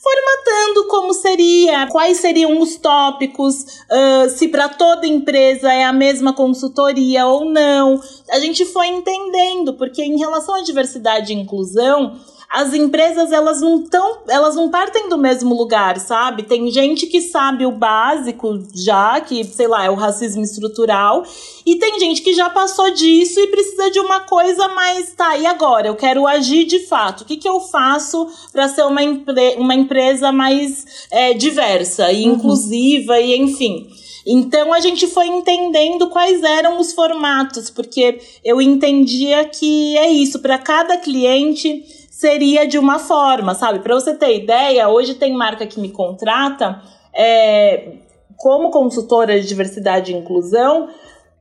Formatando 0.00 0.88
como 0.88 1.12
seria, 1.12 1.86
quais 1.88 2.18
seriam 2.18 2.60
os 2.60 2.76
tópicos, 2.76 3.62
uh, 3.90 4.30
se 4.30 4.48
para 4.48 4.68
toda 4.68 5.06
empresa 5.06 5.72
é 5.72 5.84
a 5.84 5.92
mesma 5.92 6.32
consultoria 6.32 7.26
ou 7.26 7.44
não. 7.44 8.00
A 8.30 8.40
gente 8.40 8.64
foi 8.64 8.86
entendendo, 8.88 9.74
porque 9.74 10.02
em 10.02 10.18
relação 10.18 10.54
à 10.54 10.62
diversidade 10.62 11.32
e 11.32 11.36
inclusão, 11.36 12.16
as 12.50 12.72
empresas 12.72 13.30
elas 13.30 13.60
não 13.60 13.84
tão, 13.84 14.20
elas 14.26 14.54
não 14.54 14.70
partem 14.70 15.08
do 15.08 15.18
mesmo 15.18 15.54
lugar, 15.54 15.98
sabe? 16.00 16.44
Tem 16.44 16.70
gente 16.70 17.06
que 17.06 17.20
sabe 17.20 17.66
o 17.66 17.72
básico 17.72 18.58
já, 18.74 19.20
que 19.20 19.44
sei 19.44 19.68
lá, 19.68 19.84
é 19.84 19.90
o 19.90 19.94
racismo 19.94 20.42
estrutural, 20.42 21.24
e 21.66 21.76
tem 21.76 22.00
gente 22.00 22.22
que 22.22 22.32
já 22.32 22.48
passou 22.48 22.90
disso 22.90 23.38
e 23.38 23.48
precisa 23.48 23.90
de 23.90 24.00
uma 24.00 24.20
coisa 24.20 24.66
mais, 24.68 25.12
tá, 25.12 25.36
e 25.36 25.44
agora? 25.44 25.88
Eu 25.88 25.96
quero 25.96 26.26
agir 26.26 26.64
de 26.64 26.86
fato. 26.86 27.20
O 27.20 27.24
que, 27.26 27.36
que 27.36 27.48
eu 27.48 27.60
faço 27.60 28.26
para 28.50 28.66
ser 28.66 28.84
uma, 28.84 29.02
empre 29.02 29.56
uma 29.58 29.74
empresa 29.74 30.32
mais 30.32 31.06
é, 31.10 31.34
diversa 31.34 32.10
e 32.10 32.26
uhum. 32.26 32.34
inclusiva 32.34 33.20
e 33.20 33.36
enfim. 33.36 33.90
Então 34.26 34.72
a 34.72 34.80
gente 34.80 35.06
foi 35.06 35.26
entendendo 35.26 36.08
quais 36.08 36.42
eram 36.42 36.80
os 36.80 36.92
formatos, 36.92 37.68
porque 37.68 38.20
eu 38.42 38.60
entendia 38.60 39.44
que 39.44 39.96
é 39.98 40.10
isso, 40.10 40.38
para 40.40 40.58
cada 40.58 40.96
cliente 40.96 41.84
seria 42.18 42.66
de 42.66 42.76
uma 42.76 42.98
forma, 42.98 43.54
sabe? 43.54 43.78
Para 43.78 43.94
você 43.94 44.12
ter 44.12 44.34
ideia, 44.34 44.88
hoje 44.88 45.14
tem 45.14 45.32
marca 45.32 45.64
que 45.64 45.78
me 45.78 45.90
contrata 45.90 46.82
é, 47.14 47.92
como 48.36 48.72
consultora 48.72 49.40
de 49.40 49.46
diversidade 49.46 50.10
e 50.10 50.16
inclusão 50.16 50.88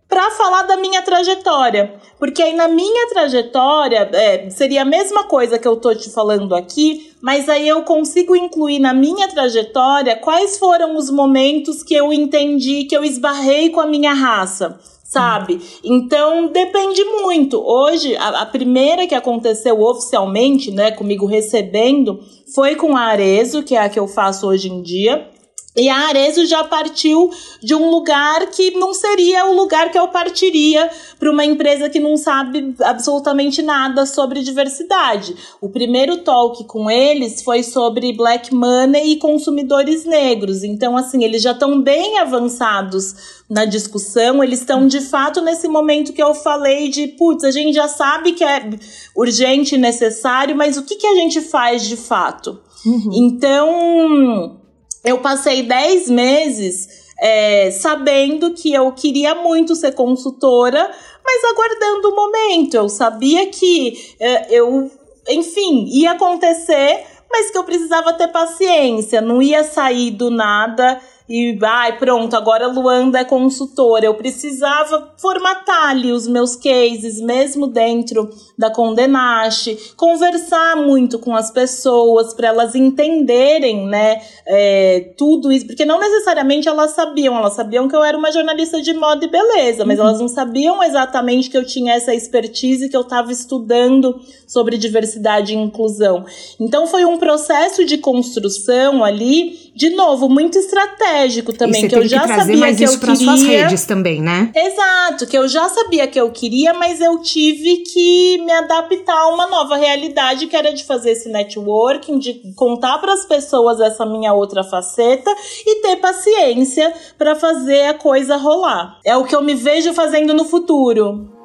para 0.07 0.29
falar 0.29 0.63
da 0.67 0.77
minha 0.77 1.01
trajetória. 1.01 1.95
Porque 2.19 2.43
aí 2.43 2.53
na 2.53 2.67
minha 2.67 3.09
trajetória 3.09 4.07
é, 4.13 4.51
seria 4.51 4.83
a 4.83 4.85
mesma 4.85 5.23
coisa 5.23 5.57
que 5.57 5.67
eu 5.67 5.77
tô 5.77 5.95
te 5.95 6.11
falando 6.11 6.53
aqui, 6.53 7.11
mas 7.23 7.49
aí 7.49 7.67
eu 7.67 7.81
consigo 7.81 8.35
incluir 8.35 8.77
na 8.77 8.93
minha 8.93 9.27
trajetória 9.29 10.15
quais 10.15 10.59
foram 10.59 10.95
os 10.95 11.09
momentos 11.09 11.81
que 11.81 11.95
eu 11.95 12.13
entendi 12.13 12.83
que 12.83 12.95
eu 12.95 13.03
esbarrei 13.03 13.71
com 13.71 13.79
a 13.79 13.87
minha 13.87 14.13
raça 14.13 14.79
sabe? 15.07 15.59
Então 15.83 16.47
depende 16.47 17.03
muito. 17.05 17.59
Hoje, 17.59 18.15
a, 18.17 18.41
a, 18.41 18.45
primeira 18.45 19.07
que 19.07 19.15
aconteceu 19.15 19.81
oficialmente, 19.81 20.69
né, 20.69 20.91
comigo 20.91 21.25
recebendo, 21.25 22.19
foi 22.53 22.75
com 22.75 22.95
a 22.95 23.01
Arezo, 23.01 23.63
que 23.63 23.75
é 23.75 23.79
a 23.79 23.89
que 23.89 23.99
eu 23.99 24.07
faço 24.07 24.47
hoje 24.47 24.69
em 24.69 24.81
dia. 24.81 25.29
E 25.77 25.89
a 25.89 26.07
Arezzo 26.07 26.43
já 26.47 26.63
partiu 26.63 27.29
de 27.61 27.75
um 27.75 27.91
lugar 27.91 28.47
que 28.47 28.71
não 28.71 28.95
seria 28.95 29.45
o 29.45 29.55
lugar 29.55 29.91
que 29.91 29.99
eu 29.99 30.07
partiria 30.07 30.89
para 31.19 31.29
uma 31.29 31.45
empresa 31.45 31.87
que 31.87 31.99
não 31.99 32.17
sabe 32.17 32.73
absolutamente 32.81 33.61
nada 33.61 34.07
sobre 34.07 34.41
diversidade. 34.41 35.35
O 35.61 35.69
primeiro 35.69 36.17
talk 36.17 36.63
com 36.63 36.89
eles 36.89 37.43
foi 37.43 37.61
sobre 37.61 38.11
black 38.11 38.51
money 38.55 39.11
e 39.11 39.15
consumidores 39.17 40.03
negros. 40.03 40.63
Então, 40.63 40.97
assim, 40.97 41.23
eles 41.23 41.43
já 41.43 41.51
estão 41.51 41.79
bem 41.79 42.17
avançados 42.17 43.37
na 43.47 43.63
discussão, 43.63 44.43
eles 44.43 44.61
estão 44.61 44.87
de 44.87 44.99
fato 44.99 45.41
nesse 45.41 45.67
momento 45.67 46.11
que 46.11 46.23
eu 46.23 46.33
falei 46.33 46.89
de, 46.89 47.07
putz, 47.07 47.43
a 47.43 47.51
gente 47.51 47.75
já 47.75 47.87
sabe 47.87 48.31
que 48.31 48.43
é 48.43 48.67
urgente 49.15 49.75
e 49.75 49.77
necessário, 49.77 50.55
mas 50.55 50.75
o 50.75 50.83
que, 50.83 50.95
que 50.95 51.05
a 51.05 51.15
gente 51.15 51.39
faz 51.39 51.87
de 51.87 51.95
fato? 51.95 52.59
Uhum. 52.83 53.11
Então 53.13 54.66
eu 55.03 55.19
passei 55.19 55.63
10 55.63 56.09
meses 56.09 57.07
é, 57.19 57.71
sabendo 57.71 58.53
que 58.53 58.73
eu 58.73 58.91
queria 58.91 59.35
muito 59.35 59.75
ser 59.75 59.93
consultora, 59.93 60.91
mas 61.25 61.43
aguardando 61.43 62.09
o 62.09 62.15
momento. 62.15 62.75
Eu 62.75 62.89
sabia 62.89 63.47
que 63.47 64.15
é, 64.19 64.53
eu, 64.53 64.89
enfim, 65.29 65.85
ia 65.89 66.11
acontecer, 66.11 67.05
mas 67.29 67.51
que 67.51 67.57
eu 67.57 67.63
precisava 67.63 68.13
ter 68.13 68.27
paciência, 68.27 69.21
não 69.21 69.41
ia 69.41 69.63
sair 69.63 70.11
do 70.11 70.29
nada 70.29 70.99
e 71.29 71.57
ai, 71.61 71.97
pronto, 71.97 72.35
agora 72.35 72.67
Luanda 72.67 73.19
é 73.19 73.25
consultora. 73.25 74.05
Eu 74.05 74.13
precisava 74.15 75.13
formatar 75.17 75.89
ali 75.89 76.11
os 76.11 76.27
meus 76.27 76.55
cases, 76.55 77.19
mesmo 77.19 77.67
dentro 77.67 78.29
da 78.57 78.71
Condenache, 78.71 79.77
conversar 79.97 80.77
muito 80.77 81.19
com 81.19 81.35
as 81.35 81.51
pessoas 81.51 82.33
para 82.33 82.47
elas 82.47 82.75
entenderem, 82.75 83.87
né, 83.87 84.21
é, 84.45 85.13
tudo 85.17 85.51
isso, 85.51 85.67
porque 85.67 85.85
não 85.85 85.99
necessariamente 85.99 86.67
elas 86.67 86.91
sabiam, 86.91 87.37
elas 87.37 87.53
sabiam 87.53 87.87
que 87.87 87.95
eu 87.95 88.03
era 88.03 88.17
uma 88.17 88.31
jornalista 88.31 88.81
de 88.81 88.93
moda 88.93 89.25
e 89.25 89.29
beleza, 89.29 89.83
mas 89.83 89.99
uhum. 89.99 90.05
elas 90.05 90.19
não 90.19 90.27
sabiam 90.27 90.81
exatamente 90.83 91.49
que 91.49 91.57
eu 91.57 91.65
tinha 91.65 91.93
essa 91.93 92.15
expertise, 92.15 92.89
que 92.89 92.95
eu 92.95 93.01
estava 93.01 93.31
estudando 93.31 94.19
sobre 94.47 94.77
diversidade 94.77 95.53
e 95.53 95.57
inclusão. 95.57 96.25
Então 96.59 96.87
foi 96.87 97.03
um 97.03 97.17
processo 97.17 97.83
de 97.85 97.97
construção 97.97 99.03
ali, 99.03 99.66
de 99.77 99.91
novo, 99.91 100.27
muito 100.27 100.57
estratégico 100.57 101.53
também, 101.53 101.87
que 101.87 101.95
eu 101.95 102.07
já 102.07 102.21
que 102.21 102.27
sabia 102.29 102.75
que 102.75 102.83
isso 102.83 102.95
eu 102.95 102.99
queria. 102.99 103.15
Suas 103.15 103.43
redes 103.43 103.85
também, 103.85 104.19
né? 104.19 104.51
Exato, 104.55 105.27
que 105.27 105.37
eu 105.37 105.47
já 105.47 105.69
sabia 105.69 106.07
que 106.07 106.19
eu 106.19 106.31
queria, 106.31 106.73
mas 106.73 106.99
eu 106.99 107.21
tive 107.21 107.77
que 107.83 108.39
me 108.39 108.51
adaptar 108.51 109.15
a 109.15 109.27
uma 109.27 109.45
nova 109.47 109.77
realidade 109.77 110.47
que 110.47 110.55
era 110.55 110.73
de 110.73 110.83
fazer 110.83 111.11
esse 111.11 111.29
networking, 111.29 112.17
de 112.17 112.41
contar 112.55 112.97
para 112.97 113.13
as 113.13 113.23
pessoas 113.25 113.79
essa 113.79 114.03
minha 114.03 114.33
outra 114.33 114.63
faceta 114.63 115.29
e 115.63 115.83
ter 115.83 115.97
paciência 115.97 116.91
para 117.15 117.35
fazer 117.35 117.89
a 117.89 117.93
coisa 117.93 118.35
rolar. 118.35 118.99
É 119.05 119.15
o 119.15 119.25
que 119.25 119.35
eu 119.35 119.43
me 119.43 119.53
vejo 119.53 119.93
fazendo 119.93 120.33
no 120.33 120.43
futuro. 120.43 121.36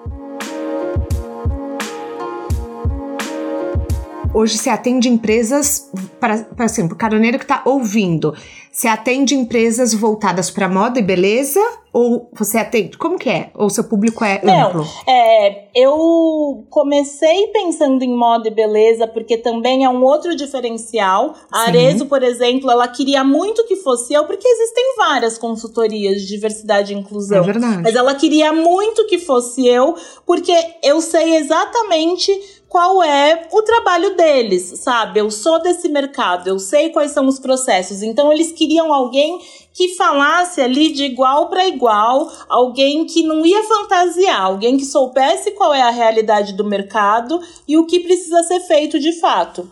Hoje 4.34 4.56
se 4.56 4.70
atende 4.70 5.10
empresas, 5.10 5.90
para, 6.18 6.46
assim, 6.58 6.88
para 6.88 6.94
o 6.94 6.98
caroneiro 6.98 7.38
que 7.38 7.44
está 7.44 7.60
ouvindo, 7.66 8.34
você 8.72 8.88
atende 8.88 9.34
empresas 9.34 9.92
voltadas 9.92 10.50
para 10.50 10.66
moda 10.66 10.98
e 10.98 11.02
beleza? 11.02 11.60
Ou 11.92 12.30
você 12.32 12.56
atende? 12.56 12.96
Como 12.96 13.18
que 13.18 13.28
é? 13.28 13.50
Ou 13.54 13.68
seu 13.68 13.84
público 13.84 14.24
é 14.24 14.40
Não, 14.42 14.68
amplo? 14.68 14.86
É, 15.06 15.66
eu 15.74 16.64
comecei 16.70 17.48
pensando 17.48 18.02
em 18.02 18.16
moda 18.16 18.48
e 18.48 18.50
beleza, 18.50 19.06
porque 19.06 19.36
também 19.36 19.84
é 19.84 19.90
um 19.90 20.02
outro 20.02 20.34
diferencial. 20.34 21.34
A 21.52 21.64
Arezo, 21.66 22.06
por 22.06 22.22
exemplo, 22.22 22.70
ela 22.70 22.88
queria 22.88 23.22
muito 23.22 23.66
que 23.66 23.76
fosse 23.76 24.14
eu, 24.14 24.24
porque 24.24 24.48
existem 24.48 24.94
várias 24.96 25.36
consultorias 25.36 26.22
de 26.22 26.28
diversidade 26.28 26.94
e 26.94 26.96
inclusão. 26.96 27.42
É 27.42 27.42
verdade. 27.42 27.82
Mas 27.82 27.94
ela 27.94 28.14
queria 28.14 28.54
muito 28.54 29.06
que 29.06 29.18
fosse 29.18 29.68
eu, 29.68 29.94
porque 30.24 30.54
eu 30.82 31.02
sei 31.02 31.36
exatamente 31.36 32.61
qual 32.72 33.02
é 33.02 33.48
o 33.52 33.60
trabalho 33.60 34.16
deles, 34.16 34.80
sabe? 34.80 35.20
Eu 35.20 35.30
sou 35.30 35.60
desse 35.60 35.90
mercado, 35.90 36.48
eu 36.48 36.58
sei 36.58 36.88
quais 36.88 37.10
são 37.10 37.26
os 37.26 37.38
processos. 37.38 38.02
Então 38.02 38.32
eles 38.32 38.50
queriam 38.50 38.90
alguém 38.94 39.38
que 39.74 39.94
falasse 39.94 40.58
ali 40.58 40.90
de 40.90 41.04
igual 41.04 41.50
para 41.50 41.68
igual, 41.68 42.32
alguém 42.48 43.04
que 43.04 43.22
não 43.24 43.44
ia 43.44 43.62
fantasiar, 43.62 44.40
alguém 44.40 44.78
que 44.78 44.86
soubesse 44.86 45.50
qual 45.50 45.74
é 45.74 45.82
a 45.82 45.90
realidade 45.90 46.54
do 46.54 46.64
mercado 46.64 47.38
e 47.68 47.76
o 47.76 47.84
que 47.84 48.00
precisa 48.00 48.42
ser 48.44 48.60
feito 48.60 48.98
de 48.98 49.20
fato. 49.20 49.70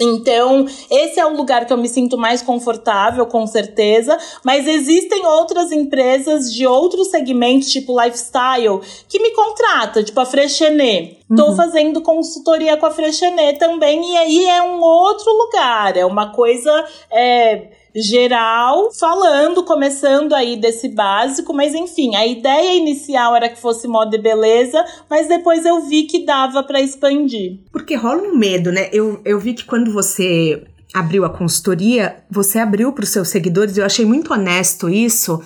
Então, 0.00 0.64
esse 0.90 1.18
é 1.18 1.26
o 1.26 1.36
lugar 1.36 1.66
que 1.66 1.72
eu 1.72 1.76
me 1.76 1.88
sinto 1.88 2.16
mais 2.16 2.40
confortável, 2.40 3.26
com 3.26 3.46
certeza. 3.46 4.16
Mas 4.44 4.66
existem 4.66 5.26
outras 5.26 5.72
empresas 5.72 6.52
de 6.52 6.66
outros 6.66 7.08
segmentos, 7.08 7.70
tipo 7.70 8.00
lifestyle, 8.00 8.80
que 9.08 9.20
me 9.20 9.32
contratam, 9.32 10.04
tipo 10.04 10.20
a 10.20 10.26
Freixenet. 10.26 11.18
Estou 11.28 11.50
uhum. 11.50 11.56
fazendo 11.56 12.00
consultoria 12.00 12.76
com 12.76 12.86
a 12.86 12.90
Freixenet 12.90 13.58
também, 13.58 14.12
e 14.12 14.16
aí 14.16 14.44
é 14.46 14.62
um 14.62 14.80
outro 14.80 15.30
lugar, 15.32 15.96
é 15.96 16.06
uma 16.06 16.32
coisa. 16.32 16.86
É, 17.10 17.77
geral, 17.94 18.90
falando, 18.92 19.64
começando 19.64 20.34
aí 20.34 20.56
desse 20.56 20.88
básico, 20.88 21.52
mas 21.52 21.74
enfim, 21.74 22.14
a 22.14 22.26
ideia 22.26 22.76
inicial 22.76 23.34
era 23.34 23.48
que 23.48 23.60
fosse 23.60 23.88
moda 23.88 24.16
e 24.16 24.20
beleza, 24.20 24.84
mas 25.08 25.28
depois 25.28 25.64
eu 25.64 25.80
vi 25.82 26.04
que 26.04 26.24
dava 26.24 26.62
para 26.62 26.80
expandir. 26.80 27.60
Porque 27.72 27.94
rola 27.94 28.22
um 28.22 28.36
medo, 28.36 28.70
né? 28.70 28.88
Eu, 28.92 29.20
eu 29.24 29.38
vi 29.38 29.54
que 29.54 29.64
quando 29.64 29.92
você 29.92 30.64
abriu 30.94 31.24
a 31.24 31.30
consultoria, 31.30 32.22
você 32.30 32.58
abriu 32.58 32.92
para 32.92 33.04
os 33.04 33.10
seus 33.10 33.28
seguidores, 33.28 33.76
eu 33.76 33.84
achei 33.84 34.04
muito 34.04 34.32
honesto 34.32 34.88
isso, 34.88 35.42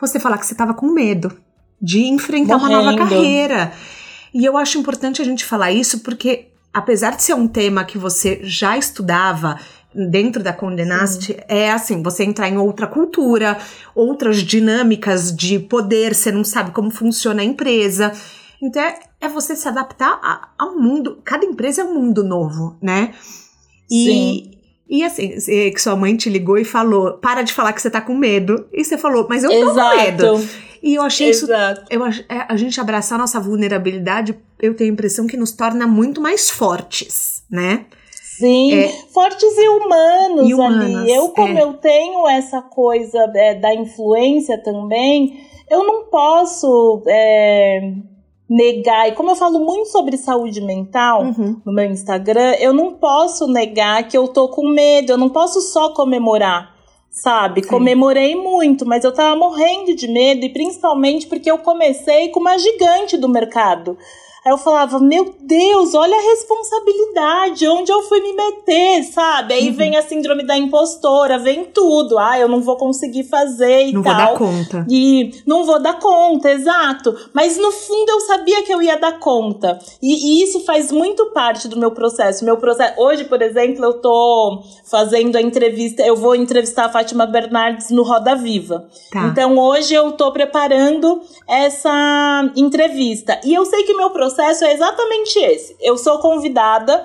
você 0.00 0.18
falar 0.18 0.38
que 0.38 0.46
você 0.46 0.54
estava 0.54 0.74
com 0.74 0.86
medo 0.86 1.32
de 1.80 2.04
enfrentar 2.04 2.58
Morrendo. 2.58 2.80
uma 2.80 2.92
nova 2.92 3.08
carreira. 3.08 3.72
E 4.34 4.44
eu 4.44 4.56
acho 4.56 4.78
importante 4.78 5.20
a 5.20 5.24
gente 5.24 5.44
falar 5.44 5.72
isso 5.72 6.00
porque 6.00 6.48
apesar 6.72 7.16
de 7.16 7.22
ser 7.22 7.34
um 7.34 7.46
tema 7.46 7.84
que 7.84 7.98
você 7.98 8.40
já 8.42 8.78
estudava 8.78 9.58
dentro 9.94 10.42
da 10.42 10.52
Condenaste 10.52 11.36
é 11.48 11.70
assim, 11.70 12.02
você 12.02 12.24
entrar 12.24 12.48
em 12.48 12.56
outra 12.56 12.86
cultura, 12.86 13.58
outras 13.94 14.38
dinâmicas 14.38 15.34
de 15.34 15.58
poder, 15.58 16.14
você 16.14 16.32
não 16.32 16.44
sabe 16.44 16.70
como 16.70 16.90
funciona 16.90 17.42
a 17.42 17.44
empresa. 17.44 18.12
Então 18.62 18.82
é, 18.82 18.98
é 19.20 19.28
você 19.28 19.56
se 19.56 19.66
adaptar 19.66 20.20
a, 20.22 20.48
ao 20.58 20.78
mundo. 20.78 21.20
Cada 21.24 21.44
empresa 21.44 21.82
é 21.82 21.84
um 21.84 21.94
mundo 21.94 22.22
novo, 22.22 22.76
né? 22.80 23.12
E, 23.90 24.04
Sim. 24.04 24.50
E 24.88 25.02
assim, 25.04 25.30
que 25.70 25.78
sua 25.80 25.96
mãe 25.96 26.16
te 26.16 26.28
ligou 26.28 26.58
e 26.58 26.64
falou: 26.64 27.14
para 27.14 27.42
de 27.42 27.52
falar 27.52 27.72
que 27.72 27.80
você 27.80 27.90
tá 27.90 28.00
com 28.00 28.14
medo. 28.14 28.66
E 28.72 28.84
você 28.84 28.98
falou, 28.98 29.26
mas 29.28 29.42
eu 29.42 29.50
tô 29.50 29.70
Exato. 29.70 29.90
com 29.90 30.02
medo. 30.02 30.48
E 30.82 30.94
eu 30.94 31.02
achei 31.02 31.30
Exato. 31.30 31.80
isso. 31.80 31.86
Eu, 31.90 32.04
é, 32.04 32.46
a 32.48 32.56
gente 32.56 32.80
abraçar 32.80 33.16
a 33.16 33.22
nossa 33.22 33.40
vulnerabilidade, 33.40 34.36
eu 34.60 34.74
tenho 34.74 34.90
a 34.90 34.92
impressão 34.92 35.26
que 35.26 35.36
nos 35.36 35.52
torna 35.52 35.86
muito 35.86 36.20
mais 36.20 36.50
fortes, 36.50 37.42
né? 37.50 37.86
Sim, 38.38 38.74
é, 38.74 38.88
fortes 39.12 39.56
e 39.58 39.68
humanos, 39.68 40.48
e 40.48 40.54
humanas, 40.54 40.96
ali. 40.96 41.12
Eu, 41.12 41.28
como 41.30 41.58
é. 41.58 41.62
eu 41.62 41.74
tenho 41.74 42.26
essa 42.26 42.62
coisa 42.62 43.30
é, 43.34 43.54
da 43.54 43.74
influência 43.74 44.56
também, 44.62 45.46
eu 45.70 45.84
não 45.84 46.04
posso 46.04 47.02
é, 47.06 47.92
negar. 48.48 49.08
E 49.08 49.12
como 49.12 49.30
eu 49.30 49.36
falo 49.36 49.60
muito 49.60 49.88
sobre 49.88 50.16
saúde 50.16 50.60
mental 50.60 51.24
uhum. 51.24 51.60
no 51.64 51.72
meu 51.72 51.86
Instagram, 51.86 52.54
eu 52.58 52.72
não 52.72 52.94
posso 52.94 53.46
negar 53.46 54.08
que 54.08 54.16
eu 54.16 54.28
tô 54.28 54.48
com 54.48 54.68
medo, 54.68 55.12
eu 55.12 55.18
não 55.18 55.28
posso 55.28 55.60
só 55.60 55.90
comemorar. 55.90 56.72
Sabe, 57.10 57.62
Sim. 57.62 57.68
comemorei 57.68 58.34
muito, 58.34 58.86
mas 58.86 59.04
eu 59.04 59.12
tava 59.12 59.36
morrendo 59.36 59.94
de 59.94 60.08
medo, 60.08 60.46
e 60.46 60.48
principalmente 60.48 61.26
porque 61.26 61.50
eu 61.50 61.58
comecei 61.58 62.30
com 62.30 62.40
uma 62.40 62.56
gigante 62.56 63.18
do 63.18 63.28
mercado. 63.28 63.98
Aí 64.44 64.50
eu 64.50 64.58
falava, 64.58 64.98
meu 64.98 65.36
Deus, 65.40 65.94
olha 65.94 66.16
a 66.16 66.20
responsabilidade, 66.20 67.68
onde 67.68 67.92
eu 67.92 68.02
fui 68.02 68.20
me 68.20 68.32
meter, 68.32 69.04
sabe? 69.04 69.54
Aí 69.54 69.68
uhum. 69.68 69.76
vem 69.76 69.96
a 69.96 70.02
síndrome 70.02 70.44
da 70.44 70.56
impostora, 70.56 71.38
vem 71.38 71.66
tudo. 71.66 72.18
Ah, 72.18 72.36
eu 72.40 72.48
não 72.48 72.60
vou 72.60 72.76
conseguir 72.76 73.22
fazer 73.22 73.86
e 73.86 73.92
não 73.92 74.02
tal. 74.02 74.12
Não 74.14 74.26
vou 74.26 74.26
dar 74.26 74.38
conta. 74.38 74.86
E 74.90 75.30
não 75.46 75.64
vou 75.64 75.80
dar 75.80 76.00
conta, 76.00 76.50
exato. 76.50 77.14
Mas 77.32 77.56
no 77.56 77.70
fundo 77.70 78.10
eu 78.10 78.20
sabia 78.22 78.64
que 78.64 78.74
eu 78.74 78.82
ia 78.82 78.98
dar 78.98 79.20
conta. 79.20 79.78
E, 80.02 80.40
e 80.40 80.42
isso 80.42 80.58
faz 80.64 80.90
muito 80.90 81.26
parte 81.26 81.68
do 81.68 81.76
meu 81.76 81.92
processo. 81.92 82.44
Meu 82.44 82.56
processo. 82.56 83.00
Hoje, 83.00 83.24
por 83.24 83.40
exemplo, 83.40 83.84
eu 83.84 84.00
tô 84.00 84.64
fazendo 84.84 85.36
a 85.36 85.40
entrevista, 85.40 86.02
eu 86.02 86.16
vou 86.16 86.34
entrevistar 86.34 86.86
a 86.86 86.88
Fátima 86.88 87.26
Bernardes 87.26 87.90
no 87.90 88.02
Roda 88.02 88.34
Viva. 88.34 88.88
Tá. 89.12 89.24
Então 89.26 89.56
hoje 89.56 89.94
eu 89.94 90.10
tô 90.10 90.32
preparando 90.32 91.20
essa 91.48 92.50
entrevista. 92.56 93.40
E 93.44 93.54
eu 93.54 93.64
sei 93.64 93.84
que 93.84 93.94
meu 93.94 94.10
processo 94.10 94.31
processo 94.32 94.64
é 94.64 94.72
exatamente 94.72 95.38
esse. 95.38 95.76
Eu 95.80 95.96
sou 95.98 96.18
convidada, 96.18 97.04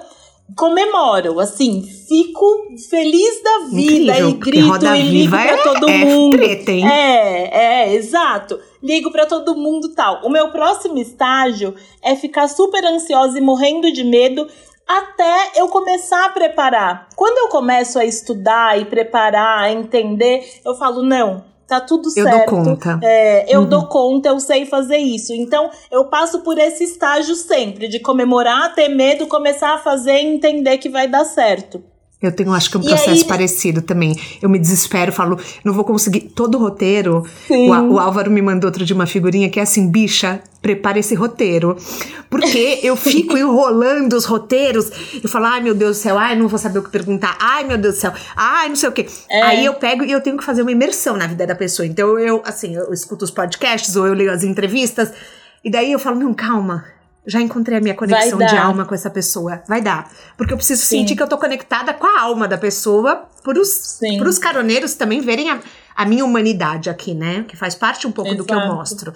comemoro, 0.55 1.39
assim, 1.39 1.83
fico 1.83 2.75
feliz 2.89 3.43
da 3.43 3.59
vida 3.67 4.19
Incrível, 4.19 4.29
e 4.29 4.33
grito 4.33 4.85
e 4.85 5.01
ligo 5.01 5.31
pra 5.31 5.43
é, 5.43 5.57
todo 5.57 5.89
é 5.89 5.97
mundo. 5.97 6.37
Treta, 6.37 6.71
hein? 6.71 6.87
É, 6.89 7.89
é, 7.89 7.93
exato. 7.93 8.59
Ligo 8.81 9.11
para 9.11 9.25
todo 9.25 9.57
mundo 9.57 9.93
tal. 9.93 10.21
O 10.23 10.29
meu 10.29 10.51
próximo 10.51 10.97
estágio 10.97 11.75
é 12.01 12.15
ficar 12.15 12.47
super 12.47 12.83
ansiosa 12.85 13.37
e 13.37 13.41
morrendo 13.41 13.91
de 13.91 14.03
medo 14.03 14.47
até 14.87 15.51
eu 15.55 15.67
começar 15.67 16.25
a 16.25 16.29
preparar. 16.29 17.09
Quando 17.15 17.37
eu 17.39 17.49
começo 17.49 17.99
a 17.99 18.05
estudar 18.05 18.79
e 18.79 18.85
preparar, 18.85 19.63
a 19.63 19.71
entender, 19.71 20.61
eu 20.63 20.75
falo, 20.75 21.03
não, 21.03 21.43
tá 21.67 21.81
tudo 21.81 22.09
certo. 22.09 22.27
Eu 22.27 22.63
dou 22.63 22.63
conta. 22.63 22.99
É, 23.03 23.53
eu 23.55 23.61
uhum. 23.61 23.69
dou 23.69 23.87
conta, 23.87 24.29
eu 24.29 24.39
sei 24.39 24.65
fazer 24.65 24.97
isso. 24.97 25.33
Então, 25.33 25.69
eu 25.91 26.05
passo 26.05 26.41
por 26.41 26.57
esse 26.57 26.83
estágio 26.83 27.35
sempre, 27.35 27.87
de 27.87 27.99
comemorar, 27.99 28.73
ter 28.73 28.87
medo, 28.87 29.27
começar 29.27 29.73
a 29.73 29.77
fazer 29.77 30.21
e 30.21 30.25
entender 30.25 30.77
que 30.77 30.89
vai 30.89 31.07
dar 31.07 31.25
certo. 31.25 31.83
Eu 32.19 32.31
tenho, 32.31 32.51
acho 32.51 32.71
que 32.71 32.77
um 32.77 32.81
processo 32.81 33.21
aí... 33.21 33.25
parecido 33.25 33.79
também. 33.79 34.19
Eu 34.41 34.49
me 34.49 34.57
desespero, 34.57 35.11
falo, 35.11 35.39
não 35.63 35.71
vou 35.71 35.83
conseguir. 35.83 36.21
Todo 36.21 36.55
o 36.55 36.57
roteiro. 36.57 37.23
O, 37.47 37.93
o, 37.93 37.99
Álvaro 37.99 38.31
me 38.31 38.41
mandou 38.41 38.67
outro 38.67 38.83
de 38.83 38.91
uma 38.91 39.05
figurinha 39.05 39.49
que 39.51 39.59
é 39.59 39.63
assim, 39.63 39.87
bicha, 39.87 40.41
prepara 40.59 40.97
esse 40.97 41.13
roteiro. 41.13 41.77
Porque 42.27 42.79
eu 42.81 42.95
fico 42.95 43.37
enrolando 43.37 44.13
os 44.13 44.25
roteiros. 44.25 44.89
Eu 45.23 45.29
falo, 45.29 45.45
ai 45.45 45.61
meu 45.61 45.75
Deus 45.75 45.97
do 45.97 46.01
céu, 46.01 46.17
ai, 46.17 46.35
não 46.35 46.47
vou 46.47 46.57
saber 46.57 46.79
o 46.79 46.83
que 46.83 46.89
perguntar. 46.89 47.37
Ai 47.39 47.63
meu 47.63 47.77
Deus 47.77 47.95
do 47.95 48.01
céu, 48.01 48.13
ai, 48.35 48.67
não 48.67 48.75
sei 48.75 48.89
o 48.89 48.91
quê. 48.91 49.05
É. 49.29 49.41
Aí 49.43 49.65
eu 49.65 49.75
pego 49.75 50.03
e 50.03 50.11
eu 50.11 50.19
tenho 50.19 50.37
que 50.37 50.43
fazer 50.43 50.63
uma 50.63 50.71
imersão 50.71 51.15
na 51.15 51.27
vida 51.27 51.45
da 51.45 51.53
pessoa. 51.53 51.85
Então 51.85 52.17
eu, 52.17 52.41
assim, 52.43 52.75
eu 52.75 52.91
escuto 52.91 53.25
os 53.25 53.31
podcasts 53.31 53.95
ou 53.95 54.07
eu 54.07 54.15
leio 54.15 54.31
as 54.31 54.43
entrevistas. 54.43 55.13
E 55.63 55.69
daí 55.69 55.91
eu 55.91 55.99
falo, 55.99 56.19
não, 56.19 56.33
calma 56.33 56.96
já 57.27 57.41
encontrei 57.41 57.77
a 57.77 57.81
minha 57.81 57.93
conexão 57.93 58.39
de 58.39 58.55
alma 58.55 58.85
com 58.85 58.95
essa 58.95 59.09
pessoa. 59.09 59.61
Vai 59.67 59.81
dar. 59.81 60.09
Porque 60.37 60.53
eu 60.53 60.57
preciso 60.57 60.81
Sim. 60.81 60.99
sentir 60.99 61.15
que 61.15 61.21
eu 61.21 61.27
tô 61.27 61.37
conectada 61.37 61.93
com 61.93 62.07
a 62.07 62.21
alma 62.21 62.47
da 62.47 62.57
pessoa, 62.57 63.27
pros, 63.43 63.99
pros 64.17 64.39
caroneiros 64.39 64.93
também 64.93 65.19
verem 65.19 65.49
a, 65.49 65.59
a 65.93 66.05
minha 66.05 66.23
humanidade 66.23 66.89
aqui, 66.89 67.13
né? 67.13 67.43
Que 67.45 67.57
faz 67.57 67.75
parte 67.75 68.07
um 68.07 68.11
pouco 68.11 68.31
Exato. 68.31 68.43
do 68.43 68.47
que 68.47 68.53
eu 68.53 68.73
mostro. 68.73 69.13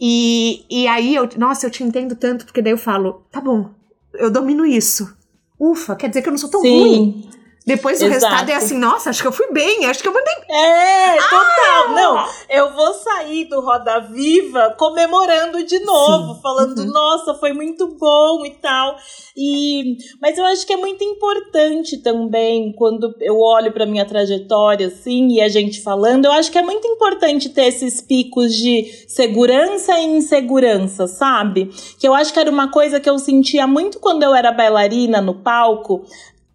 E, 0.00 0.64
e 0.70 0.88
aí, 0.88 1.14
eu, 1.14 1.28
nossa, 1.36 1.66
eu 1.66 1.70
te 1.70 1.84
entendo 1.84 2.16
tanto, 2.16 2.46
porque 2.46 2.62
daí 2.62 2.72
eu 2.72 2.78
falo, 2.78 3.22
tá 3.30 3.40
bom, 3.40 3.70
eu 4.14 4.30
domino 4.30 4.64
isso. 4.64 5.14
Ufa, 5.60 5.94
quer 5.94 6.08
dizer 6.08 6.22
que 6.22 6.28
eu 6.28 6.32
não 6.32 6.38
sou 6.38 6.50
tão 6.50 6.62
Sim. 6.62 6.80
ruim. 6.80 7.30
Depois 7.66 8.02
o 8.02 8.04
Exato. 8.04 8.12
resultado 8.12 8.50
é 8.50 8.54
assim, 8.56 8.76
nossa, 8.76 9.08
acho 9.08 9.22
que 9.22 9.28
eu 9.28 9.32
fui 9.32 9.50
bem, 9.50 9.86
acho 9.86 10.02
que 10.02 10.08
eu 10.08 10.12
mandei. 10.12 10.34
É, 10.50 11.16
total. 11.16 11.44
Ah! 11.64 11.92
Não, 11.94 12.28
eu 12.50 12.74
vou 12.74 12.92
sair 12.92 13.46
do 13.46 13.60
Roda 13.60 14.00
Viva 14.00 14.74
comemorando 14.78 15.64
de 15.64 15.78
novo, 15.80 16.34
Sim. 16.34 16.40
falando, 16.42 16.78
uhum. 16.80 16.92
nossa, 16.92 17.32
foi 17.34 17.54
muito 17.54 17.96
bom 17.98 18.44
e 18.44 18.50
tal. 18.50 18.98
E, 19.34 19.96
mas 20.20 20.36
eu 20.36 20.44
acho 20.44 20.66
que 20.66 20.74
é 20.74 20.76
muito 20.76 21.02
importante 21.02 21.96
também, 21.96 22.70
quando 22.72 23.14
eu 23.20 23.40
olho 23.40 23.72
para 23.72 23.86
minha 23.86 24.04
trajetória, 24.04 24.88
assim, 24.88 25.28
e 25.32 25.40
a 25.40 25.48
gente 25.48 25.80
falando, 25.80 26.26
eu 26.26 26.32
acho 26.32 26.52
que 26.52 26.58
é 26.58 26.62
muito 26.62 26.86
importante 26.86 27.48
ter 27.48 27.64
esses 27.64 27.98
picos 28.00 28.54
de 28.54 29.06
segurança 29.08 29.98
e 29.98 30.04
insegurança, 30.04 31.06
sabe? 31.06 31.70
Que 31.98 32.06
eu 32.06 32.14
acho 32.14 32.30
que 32.30 32.38
era 32.38 32.50
uma 32.50 32.70
coisa 32.70 33.00
que 33.00 33.08
eu 33.08 33.18
sentia 33.18 33.66
muito 33.66 33.98
quando 33.98 34.22
eu 34.22 34.34
era 34.34 34.52
bailarina 34.52 35.22
no 35.22 35.34
palco. 35.34 36.04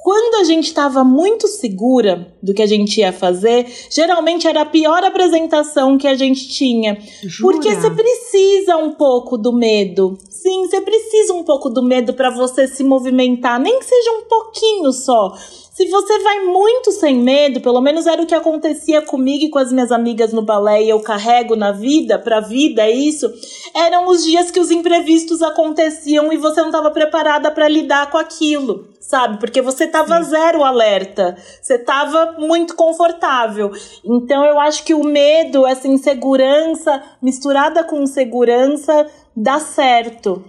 Quando 0.02 0.36
a 0.36 0.46
gente 0.46 0.68
estava 0.68 1.04
muito 1.04 1.46
segura 1.46 2.34
do 2.42 2.54
que 2.54 2.62
a 2.62 2.66
gente 2.66 3.02
ia 3.02 3.12
fazer, 3.12 3.68
geralmente 3.92 4.48
era 4.48 4.62
a 4.62 4.66
pior 4.66 5.04
apresentação 5.04 5.98
que 5.98 6.08
a 6.08 6.16
gente 6.16 6.48
tinha. 6.48 6.98
Jura? 7.22 7.58
Porque 7.58 7.76
você 7.76 7.92
precisa 7.92 8.78
um 8.78 8.94
pouco 8.94 9.38
do 9.38 9.52
medo. 9.52 10.18
Sim, 10.42 10.68
você 10.68 10.80
precisa 10.80 11.34
um 11.34 11.44
pouco 11.44 11.70
do 11.70 11.84
medo 11.84 12.14
para 12.14 12.30
você 12.30 12.66
se 12.66 12.82
movimentar, 12.82 13.60
nem 13.60 13.78
que 13.78 13.86
seja 13.86 14.12
um 14.12 14.22
pouquinho 14.22 14.94
só. 14.94 15.34
Se 15.80 15.86
você 15.88 16.20
vai 16.20 16.46
muito 16.46 16.92
sem 16.92 17.16
medo, 17.16 17.62
pelo 17.62 17.80
menos 17.80 18.06
era 18.06 18.22
o 18.22 18.26
que 18.26 18.36
acontecia 18.36 19.02
comigo 19.02 19.46
e 19.46 19.50
com 19.50 19.60
as 19.60 19.72
minhas 19.72 19.94
amigas 19.94 20.34
no 20.34 20.42
balé 20.42 20.84
e 20.84 20.90
eu 20.90 21.00
carrego 21.00 21.56
na 21.56 21.72
vida, 21.72 22.20
pra 22.20 22.42
vida, 22.42 22.82
é 22.82 22.92
isso. 22.92 23.32
Eram 23.74 24.08
os 24.10 24.26
dias 24.26 24.52
que 24.52 24.60
os 24.60 24.72
imprevistos 24.72 25.42
aconteciam 25.42 26.34
e 26.34 26.38
você 26.38 26.60
não 26.60 26.68
estava 26.68 26.92
preparada 26.92 27.50
para 27.50 27.70
lidar 27.70 28.12
com 28.12 28.18
aquilo, 28.18 28.90
sabe? 29.00 29.40
Porque 29.40 29.62
você 29.62 29.88
tava 29.88 30.22
Sim. 30.22 30.32
zero 30.32 30.66
alerta, 30.66 31.38
você 31.62 31.78
tava 31.78 32.36
muito 32.38 32.76
confortável. 32.76 33.72
Então 34.04 34.44
eu 34.44 34.60
acho 34.60 34.84
que 34.84 34.94
o 34.94 35.04
medo, 35.04 35.66
essa 35.66 35.88
insegurança 35.88 37.02
misturada 37.22 37.86
com 37.86 38.06
segurança, 38.06 39.08
dá 39.40 39.60
certo. 39.60 40.44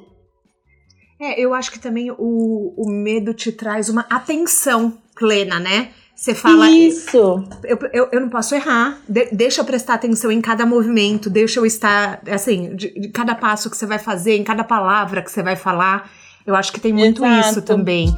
É, 1.20 1.38
eu 1.38 1.52
acho 1.54 1.70
que 1.70 1.78
também 1.78 2.10
o, 2.10 2.74
o 2.76 2.90
medo 2.90 3.34
te 3.34 3.52
traz 3.52 3.88
uma 3.88 4.06
atenção 4.08 4.98
plena, 5.14 5.60
né? 5.60 5.90
Você 6.14 6.34
fala. 6.34 6.68
Isso! 6.68 7.44
Eu, 7.64 7.78
eu, 7.92 8.08
eu 8.12 8.20
não 8.20 8.28
posso 8.28 8.54
errar. 8.54 9.00
De, 9.08 9.26
deixa 9.32 9.60
eu 9.60 9.64
prestar 9.64 9.94
atenção 9.94 10.30
em 10.30 10.40
cada 10.40 10.66
movimento, 10.66 11.30
deixa 11.30 11.60
eu 11.60 11.66
estar, 11.66 12.20
assim, 12.30 12.74
de, 12.74 12.90
de, 12.98 13.08
cada 13.08 13.34
passo 13.34 13.70
que 13.70 13.76
você 13.76 13.86
vai 13.86 13.98
fazer, 13.98 14.36
em 14.36 14.44
cada 14.44 14.64
palavra 14.64 15.22
que 15.22 15.30
você 15.30 15.42
vai 15.42 15.56
falar. 15.56 16.10
Eu 16.46 16.54
acho 16.54 16.72
que 16.72 16.80
tem 16.80 16.92
muito 16.92 17.24
Exato. 17.24 17.48
isso 17.48 17.62
também. 17.62 18.14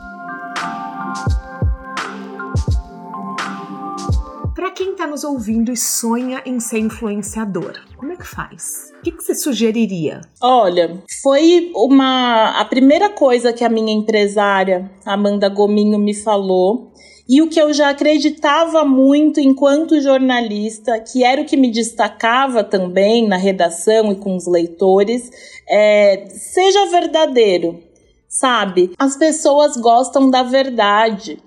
Quem 4.72 4.92
está 4.92 5.06
nos 5.06 5.22
ouvindo 5.22 5.70
e 5.70 5.76
sonha 5.76 6.42
em 6.44 6.58
ser 6.58 6.78
influenciador, 6.78 7.74
como 7.96 8.12
é 8.12 8.16
que 8.16 8.26
faz? 8.26 8.92
O 8.98 9.02
que, 9.02 9.12
que 9.12 9.22
você 9.22 9.34
sugeriria? 9.34 10.20
Olha, 10.40 11.02
foi 11.22 11.70
uma 11.74 12.60
a 12.60 12.64
primeira 12.64 13.10
coisa 13.10 13.52
que 13.52 13.64
a 13.64 13.68
minha 13.68 13.92
empresária 13.92 14.90
Amanda 15.04 15.48
Gominho 15.48 15.98
me 15.98 16.14
falou 16.14 16.92
e 17.28 17.40
o 17.40 17.48
que 17.48 17.60
eu 17.60 17.72
já 17.72 17.90
acreditava 17.90 18.84
muito 18.84 19.40
enquanto 19.40 20.00
jornalista, 20.00 20.98
que 21.00 21.24
era 21.24 21.40
o 21.40 21.44
que 21.44 21.56
me 21.56 21.70
destacava 21.70 22.64
também 22.64 23.26
na 23.26 23.36
redação 23.36 24.12
e 24.12 24.16
com 24.16 24.36
os 24.36 24.46
leitores, 24.46 25.30
é, 25.68 26.26
seja 26.30 26.86
verdadeiro, 26.86 27.80
sabe? 28.28 28.92
As 28.98 29.16
pessoas 29.16 29.76
gostam 29.76 30.30
da 30.30 30.42
verdade. 30.42 31.38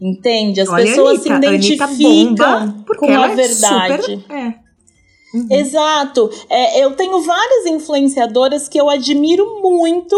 Entende? 0.00 0.60
As 0.60 0.68
Olha 0.68 0.84
pessoas 0.84 1.26
Anitta, 1.26 1.48
se 1.48 1.54
identificam 1.54 2.84
com 2.98 3.06
a 3.06 3.30
é 3.30 3.34
verdade. 3.34 4.02
Super, 4.02 4.32
é. 4.34 4.54
Uhum. 5.34 5.46
Exato. 5.50 6.30
É, 6.48 6.84
eu 6.84 6.96
tenho 6.96 7.20
várias 7.20 7.66
influenciadoras 7.66 8.68
que 8.68 8.80
eu 8.80 8.90
admiro 8.90 9.60
muito, 9.60 10.16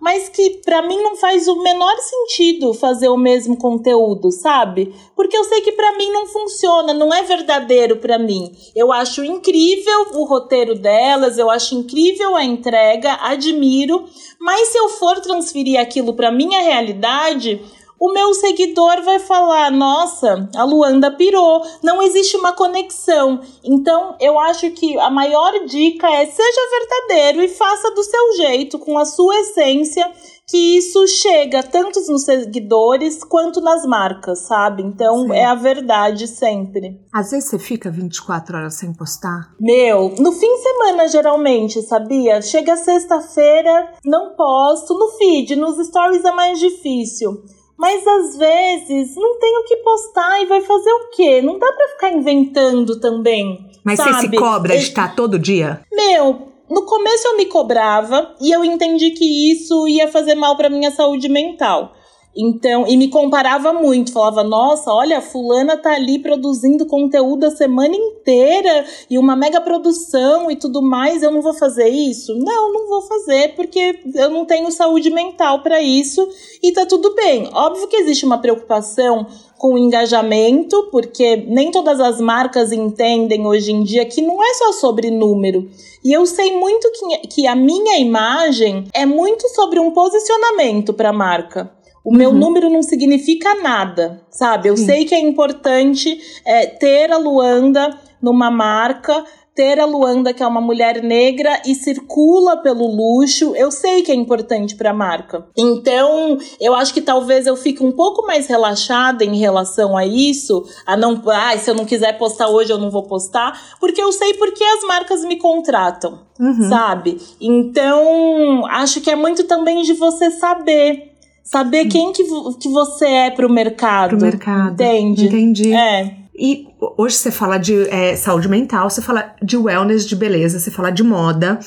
mas 0.00 0.28
que 0.28 0.60
para 0.64 0.82
mim 0.82 1.02
não 1.02 1.16
faz 1.16 1.48
o 1.48 1.62
menor 1.62 1.96
sentido 1.98 2.72
fazer 2.72 3.08
o 3.08 3.16
mesmo 3.16 3.56
conteúdo, 3.56 4.30
sabe? 4.30 4.94
Porque 5.14 5.36
eu 5.36 5.44
sei 5.44 5.60
que 5.60 5.72
para 5.72 5.96
mim 5.96 6.10
não 6.10 6.26
funciona, 6.26 6.94
não 6.94 7.12
é 7.12 7.22
verdadeiro 7.22 7.96
para 7.96 8.18
mim. 8.18 8.52
Eu 8.74 8.92
acho 8.92 9.24
incrível 9.24 10.06
o 10.14 10.24
roteiro 10.24 10.74
delas, 10.74 11.38
eu 11.38 11.50
acho 11.50 11.74
incrível 11.74 12.36
a 12.36 12.44
entrega, 12.44 13.18
admiro, 13.20 14.04
mas 14.40 14.68
se 14.68 14.78
eu 14.78 14.88
for 14.90 15.20
transferir 15.20 15.78
aquilo 15.80 16.14
para 16.14 16.30
minha 16.30 16.62
realidade, 16.62 17.60
o 17.98 18.12
meu 18.12 18.34
seguidor 18.34 19.02
vai 19.02 19.18
falar: 19.18 19.70
nossa, 19.70 20.48
a 20.54 20.64
Luanda 20.64 21.10
pirou, 21.10 21.62
não 21.82 22.02
existe 22.02 22.36
uma 22.36 22.52
conexão. 22.52 23.40
Então, 23.64 24.16
eu 24.20 24.38
acho 24.38 24.70
que 24.72 24.98
a 24.98 25.10
maior 25.10 25.52
dica 25.66 26.06
é 26.08 26.26
seja 26.26 26.60
verdadeiro 26.70 27.42
e 27.42 27.48
faça 27.48 27.90
do 27.92 28.02
seu 28.02 28.36
jeito, 28.36 28.78
com 28.78 28.98
a 28.98 29.04
sua 29.04 29.38
essência, 29.40 30.10
que 30.46 30.76
isso 30.76 31.06
chega 31.06 31.62
tanto 31.62 32.00
nos 32.10 32.24
seguidores 32.24 33.24
quanto 33.24 33.60
nas 33.60 33.86
marcas, 33.86 34.40
sabe? 34.40 34.82
Então, 34.82 35.22
Sim. 35.22 35.32
é 35.32 35.46
a 35.46 35.54
verdade 35.54 36.28
sempre. 36.28 37.00
Às 37.12 37.30
vezes 37.30 37.48
você 37.48 37.58
fica 37.58 37.90
24 37.90 38.56
horas 38.56 38.74
sem 38.74 38.92
postar? 38.92 39.54
Meu, 39.58 40.14
no 40.18 40.32
fim 40.32 40.54
de 40.54 40.62
semana, 40.62 41.08
geralmente, 41.08 41.80
sabia? 41.82 42.42
Chega 42.42 42.76
sexta-feira, 42.76 43.92
não 44.04 44.34
posto. 44.34 44.94
No 44.94 45.08
feed, 45.16 45.56
nos 45.56 45.84
stories 45.86 46.24
é 46.24 46.32
mais 46.32 46.58
difícil. 46.58 47.42
Mas 47.76 48.06
às 48.06 48.36
vezes 48.36 49.16
não 49.16 49.38
tem 49.38 49.58
o 49.58 49.64
que 49.64 49.76
postar 49.76 50.42
e 50.42 50.46
vai 50.46 50.60
fazer 50.60 50.92
o 50.92 51.10
quê? 51.10 51.42
Não 51.42 51.58
dá 51.58 51.72
para 51.72 51.88
ficar 51.88 52.10
inventando 52.12 53.00
também. 53.00 53.70
Mas 53.82 53.98
sabe? 53.98 54.12
você 54.12 54.20
se 54.20 54.36
cobra 54.36 54.76
de 54.76 54.82
estar 54.82 55.14
todo 55.14 55.38
dia? 55.38 55.82
Meu, 55.92 56.48
no 56.70 56.86
começo 56.86 57.28
eu 57.28 57.36
me 57.36 57.46
cobrava 57.46 58.34
e 58.40 58.50
eu 58.50 58.64
entendi 58.64 59.10
que 59.10 59.52
isso 59.52 59.86
ia 59.86 60.08
fazer 60.08 60.34
mal 60.34 60.56
para 60.56 60.70
minha 60.70 60.90
saúde 60.90 61.28
mental. 61.28 61.92
Então, 62.36 62.84
e 62.88 62.96
me 62.96 63.08
comparava 63.08 63.72
muito, 63.72 64.12
falava: 64.12 64.42
"Nossa, 64.42 64.92
olha, 64.92 65.20
fulana 65.20 65.76
tá 65.76 65.92
ali 65.92 66.18
produzindo 66.18 66.86
conteúdo 66.86 67.44
a 67.44 67.50
semana 67.50 67.94
inteira 67.94 68.84
e 69.08 69.16
uma 69.18 69.36
mega 69.36 69.60
produção 69.60 70.50
e 70.50 70.56
tudo 70.56 70.82
mais, 70.82 71.22
eu 71.22 71.30
não 71.30 71.40
vou 71.40 71.54
fazer 71.54 71.88
isso?". 71.88 72.34
Não, 72.36 72.72
não 72.72 72.88
vou 72.88 73.02
fazer 73.02 73.54
porque 73.54 74.00
eu 74.14 74.30
não 74.30 74.44
tenho 74.44 74.70
saúde 74.72 75.10
mental 75.10 75.62
para 75.62 75.80
isso 75.80 76.28
e 76.62 76.72
tá 76.72 76.84
tudo 76.84 77.14
bem. 77.14 77.48
Óbvio 77.52 77.86
que 77.86 77.96
existe 77.96 78.26
uma 78.26 78.38
preocupação 78.38 79.26
com 79.56 79.74
o 79.74 79.78
engajamento, 79.78 80.88
porque 80.90 81.36
nem 81.36 81.70
todas 81.70 82.00
as 82.00 82.20
marcas 82.20 82.72
entendem 82.72 83.46
hoje 83.46 83.72
em 83.72 83.82
dia 83.82 84.04
que 84.04 84.20
não 84.20 84.42
é 84.42 84.54
só 84.54 84.72
sobre 84.72 85.10
número. 85.10 85.70
E 86.04 86.12
eu 86.12 86.26
sei 86.26 86.54
muito 86.54 86.90
que, 86.90 87.28
que 87.28 87.46
a 87.46 87.54
minha 87.54 87.98
imagem 87.98 88.84
é 88.92 89.06
muito 89.06 89.48
sobre 89.50 89.78
um 89.78 89.90
posicionamento 89.92 90.92
para 90.92 91.10
a 91.10 91.12
marca. 91.12 91.72
O 92.04 92.14
meu 92.14 92.30
uhum. 92.30 92.36
número 92.36 92.68
não 92.68 92.82
significa 92.82 93.54
nada, 93.62 94.20
sabe? 94.30 94.68
Eu 94.68 94.76
Sim. 94.76 94.86
sei 94.86 95.04
que 95.06 95.14
é 95.14 95.20
importante 95.20 96.18
é, 96.44 96.66
ter 96.66 97.10
a 97.10 97.16
Luanda 97.16 97.98
numa 98.20 98.50
marca, 98.50 99.24
ter 99.54 99.78
a 99.78 99.86
Luanda, 99.86 100.34
que 100.34 100.42
é 100.42 100.46
uma 100.46 100.60
mulher 100.60 101.02
negra 101.02 101.62
e 101.64 101.74
circula 101.74 102.56
pelo 102.56 102.86
luxo, 102.88 103.54
eu 103.54 103.70
sei 103.70 104.02
que 104.02 104.10
é 104.10 104.14
importante 104.14 104.74
para 104.74 104.90
a 104.90 104.94
marca. 104.94 105.46
Então, 105.56 106.36
eu 106.60 106.74
acho 106.74 106.92
que 106.92 107.00
talvez 107.00 107.46
eu 107.46 107.56
fique 107.56 107.82
um 107.82 107.92
pouco 107.92 108.26
mais 108.26 108.48
relaxada 108.48 109.24
em 109.24 109.36
relação 109.36 109.96
a 109.96 110.04
isso, 110.04 110.64
a 110.84 110.96
não, 110.96 111.22
ah, 111.28 111.56
se 111.56 111.70
eu 111.70 111.74
não 111.74 111.84
quiser 111.84 112.18
postar 112.18 112.48
hoje, 112.48 112.72
eu 112.72 112.78
não 112.78 112.90
vou 112.90 113.04
postar, 113.04 113.76
porque 113.78 114.02
eu 114.02 114.10
sei 114.10 114.34
porque 114.34 114.64
as 114.64 114.82
marcas 114.82 115.24
me 115.24 115.36
contratam, 115.36 116.22
uhum. 116.40 116.68
sabe? 116.68 117.18
Então, 117.40 118.66
acho 118.66 119.00
que 119.00 119.10
é 119.10 119.16
muito 119.16 119.44
também 119.44 119.82
de 119.82 119.92
você 119.92 120.32
saber 120.32 121.13
saber 121.44 121.86
quem 121.86 122.12
que, 122.12 122.24
que 122.58 122.68
você 122.70 123.06
é 123.06 123.30
pro 123.30 123.48
mercado. 123.48 124.10
Pro 124.16 124.20
mercado. 124.20 124.72
Entende? 124.72 125.26
Entendi. 125.26 125.72
É. 125.72 126.16
E 126.34 126.66
hoje 126.96 127.16
você 127.16 127.30
fala 127.30 127.58
de 127.58 127.88
é, 127.90 128.16
saúde 128.16 128.48
mental, 128.48 128.90
você 128.90 129.00
fala 129.00 129.36
de 129.40 129.56
wellness, 129.56 130.04
de 130.04 130.16
beleza, 130.16 130.58
você 130.58 130.70
fala 130.70 130.90
de 130.90 131.04
moda. 131.04 131.60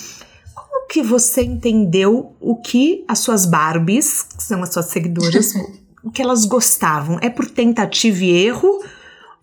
Como 0.53 0.87
que 0.87 1.01
você 1.01 1.43
entendeu 1.43 2.33
o 2.41 2.55
que 2.57 3.05
as 3.07 3.19
suas 3.19 3.45
Barbies, 3.45 4.23
que 4.23 4.43
são 4.43 4.61
as 4.61 4.73
suas 4.73 4.87
seguidoras, 4.87 5.53
o 6.03 6.11
que 6.11 6.21
elas 6.21 6.45
gostavam? 6.45 7.17
É 7.21 7.29
por 7.29 7.49
tentativa 7.49 8.25
e 8.25 8.45
erro? 8.45 8.83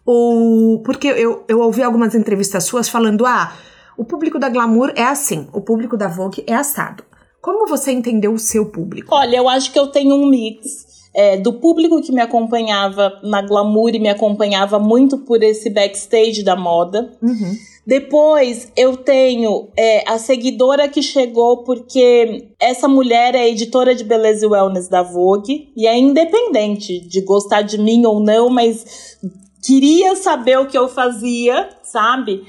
Ou 0.04 0.80
porque 0.80 1.08
eu, 1.08 1.44
eu 1.48 1.60
ouvi 1.60 1.82
algumas 1.82 2.14
entrevistas 2.14 2.64
suas 2.64 2.90
falando, 2.90 3.24
ah, 3.24 3.54
o 3.96 4.04
público 4.04 4.38
da 4.38 4.50
Glamour 4.50 4.92
é 4.94 5.04
assim, 5.04 5.48
o 5.52 5.62
público 5.62 5.96
da 5.96 6.08
Vogue 6.08 6.44
é 6.46 6.54
assado. 6.54 7.02
Como 7.44 7.68
você 7.68 7.92
entendeu 7.92 8.32
o 8.32 8.38
seu 8.38 8.70
público? 8.70 9.14
Olha, 9.14 9.36
eu 9.36 9.46
acho 9.50 9.70
que 9.70 9.78
eu 9.78 9.88
tenho 9.88 10.14
um 10.14 10.26
mix. 10.26 10.94
É, 11.12 11.36
do 11.36 11.52
público 11.52 12.00
que 12.00 12.10
me 12.10 12.22
acompanhava 12.22 13.20
na 13.22 13.42
Glamour 13.42 13.90
e 13.94 14.00
me 14.00 14.08
acompanhava 14.08 14.78
muito 14.78 15.18
por 15.18 15.42
esse 15.42 15.68
backstage 15.68 16.42
da 16.42 16.56
moda. 16.56 17.12
Uhum. 17.22 17.54
Depois 17.86 18.72
eu 18.74 18.96
tenho 18.96 19.68
é, 19.76 20.10
a 20.10 20.18
seguidora 20.18 20.88
que 20.88 21.02
chegou 21.02 21.62
porque 21.64 22.48
essa 22.58 22.88
mulher 22.88 23.34
é 23.34 23.48
editora 23.48 23.94
de 23.94 24.04
beleza 24.04 24.46
e 24.46 24.48
wellness 24.48 24.88
da 24.88 25.02
Vogue 25.02 25.70
e 25.76 25.86
é 25.86 25.96
independente 25.96 26.98
de 26.98 27.20
gostar 27.20 27.60
de 27.60 27.76
mim 27.78 28.06
ou 28.06 28.20
não, 28.20 28.48
mas 28.48 29.18
queria 29.62 30.16
saber 30.16 30.58
o 30.58 30.66
que 30.66 30.78
eu 30.78 30.88
fazia, 30.88 31.68
sabe? 31.82 32.42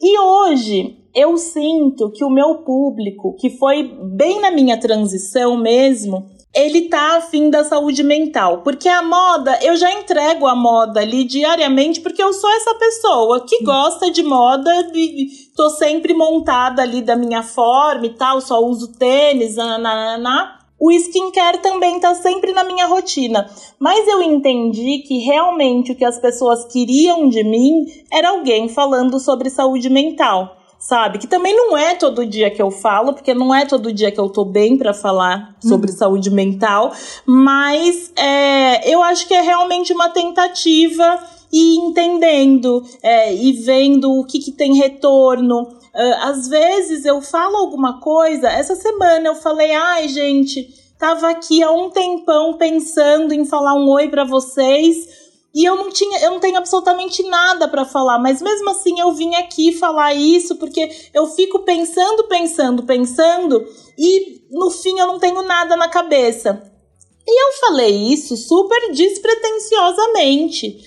E 0.00 0.20
hoje 0.20 1.01
eu 1.14 1.36
sinto 1.36 2.10
que 2.10 2.24
o 2.24 2.30
meu 2.30 2.56
público, 2.56 3.36
que 3.38 3.50
foi 3.50 3.82
bem 3.82 4.40
na 4.40 4.50
minha 4.50 4.78
transição 4.80 5.56
mesmo, 5.56 6.30
ele 6.54 6.88
tá 6.88 7.16
afim 7.16 7.50
da 7.50 7.64
saúde 7.64 8.02
mental. 8.02 8.62
Porque 8.62 8.88
a 8.88 9.02
moda, 9.02 9.58
eu 9.62 9.76
já 9.76 9.90
entrego 9.92 10.46
a 10.46 10.54
moda 10.54 11.00
ali 11.00 11.24
diariamente, 11.24 12.00
porque 12.00 12.22
eu 12.22 12.32
sou 12.32 12.50
essa 12.50 12.74
pessoa 12.74 13.44
que 13.46 13.62
gosta 13.62 14.10
de 14.10 14.22
moda 14.22 14.70
e 14.94 15.28
tô 15.56 15.70
sempre 15.70 16.14
montada 16.14 16.82
ali 16.82 17.02
da 17.02 17.16
minha 17.16 17.42
forma 17.42 18.06
e 18.06 18.14
tal, 18.14 18.40
só 18.40 18.62
uso 18.62 18.92
tênis, 18.98 19.56
nananana. 19.56 20.58
O 20.80 20.90
skincare 20.90 21.58
também 21.58 22.00
tá 22.00 22.14
sempre 22.14 22.52
na 22.52 22.64
minha 22.64 22.86
rotina. 22.86 23.48
Mas 23.78 24.08
eu 24.08 24.20
entendi 24.20 25.04
que 25.06 25.18
realmente 25.18 25.92
o 25.92 25.94
que 25.94 26.04
as 26.04 26.18
pessoas 26.18 26.64
queriam 26.64 27.28
de 27.28 27.44
mim 27.44 27.84
era 28.10 28.30
alguém 28.30 28.68
falando 28.68 29.20
sobre 29.20 29.48
saúde 29.48 29.88
mental 29.88 30.56
sabe? 30.82 31.18
Que 31.18 31.28
também 31.28 31.54
não 31.54 31.76
é 31.76 31.94
todo 31.94 32.26
dia 32.26 32.50
que 32.50 32.60
eu 32.60 32.70
falo, 32.70 33.14
porque 33.14 33.32
não 33.32 33.54
é 33.54 33.64
todo 33.64 33.92
dia 33.92 34.10
que 34.10 34.18
eu 34.18 34.28
tô 34.28 34.44
bem 34.44 34.76
para 34.76 34.92
falar 34.92 35.54
sobre 35.62 35.90
uhum. 35.90 35.96
saúde 35.96 36.28
mental, 36.28 36.92
mas 37.24 38.12
é, 38.16 38.92
eu 38.92 39.00
acho 39.00 39.28
que 39.28 39.32
é 39.32 39.40
realmente 39.40 39.92
uma 39.92 40.08
tentativa 40.10 41.22
e 41.52 41.76
entendendo 41.76 42.82
é, 43.00 43.32
e 43.32 43.52
vendo 43.52 44.10
o 44.10 44.24
que, 44.24 44.40
que 44.40 44.50
tem 44.50 44.74
retorno. 44.74 45.62
Uh, 45.62 46.14
às 46.22 46.48
vezes 46.48 47.04
eu 47.04 47.20
falo 47.20 47.58
alguma 47.58 48.00
coisa, 48.00 48.48
essa 48.48 48.74
semana 48.74 49.28
eu 49.28 49.34
falei, 49.34 49.72
ai 49.72 50.08
gente, 50.08 50.68
tava 50.98 51.28
aqui 51.28 51.62
há 51.62 51.70
um 51.70 51.90
tempão 51.90 52.54
pensando 52.54 53.32
em 53.32 53.44
falar 53.44 53.74
um 53.74 53.88
oi 53.88 54.08
para 54.08 54.24
vocês 54.24 55.21
e 55.54 55.64
eu 55.64 55.76
não 55.76 55.90
tinha, 55.90 56.18
eu 56.20 56.30
não 56.30 56.40
tenho 56.40 56.56
absolutamente 56.56 57.22
nada 57.24 57.68
para 57.68 57.84
falar, 57.84 58.18
mas 58.18 58.40
mesmo 58.40 58.70
assim 58.70 58.98
eu 58.98 59.12
vim 59.12 59.34
aqui 59.34 59.72
falar 59.72 60.14
isso 60.14 60.56
porque 60.56 60.90
eu 61.12 61.26
fico 61.26 61.58
pensando, 61.60 62.24
pensando, 62.24 62.82
pensando 62.84 63.62
e 63.98 64.40
no 64.50 64.70
fim 64.70 64.98
eu 64.98 65.06
não 65.06 65.18
tenho 65.18 65.42
nada 65.42 65.76
na 65.76 65.88
cabeça. 65.88 66.62
E 67.26 67.44
eu 67.44 67.52
falei 67.60 68.12
isso 68.12 68.36
super 68.36 68.92
despretensiosamente. 68.92 70.78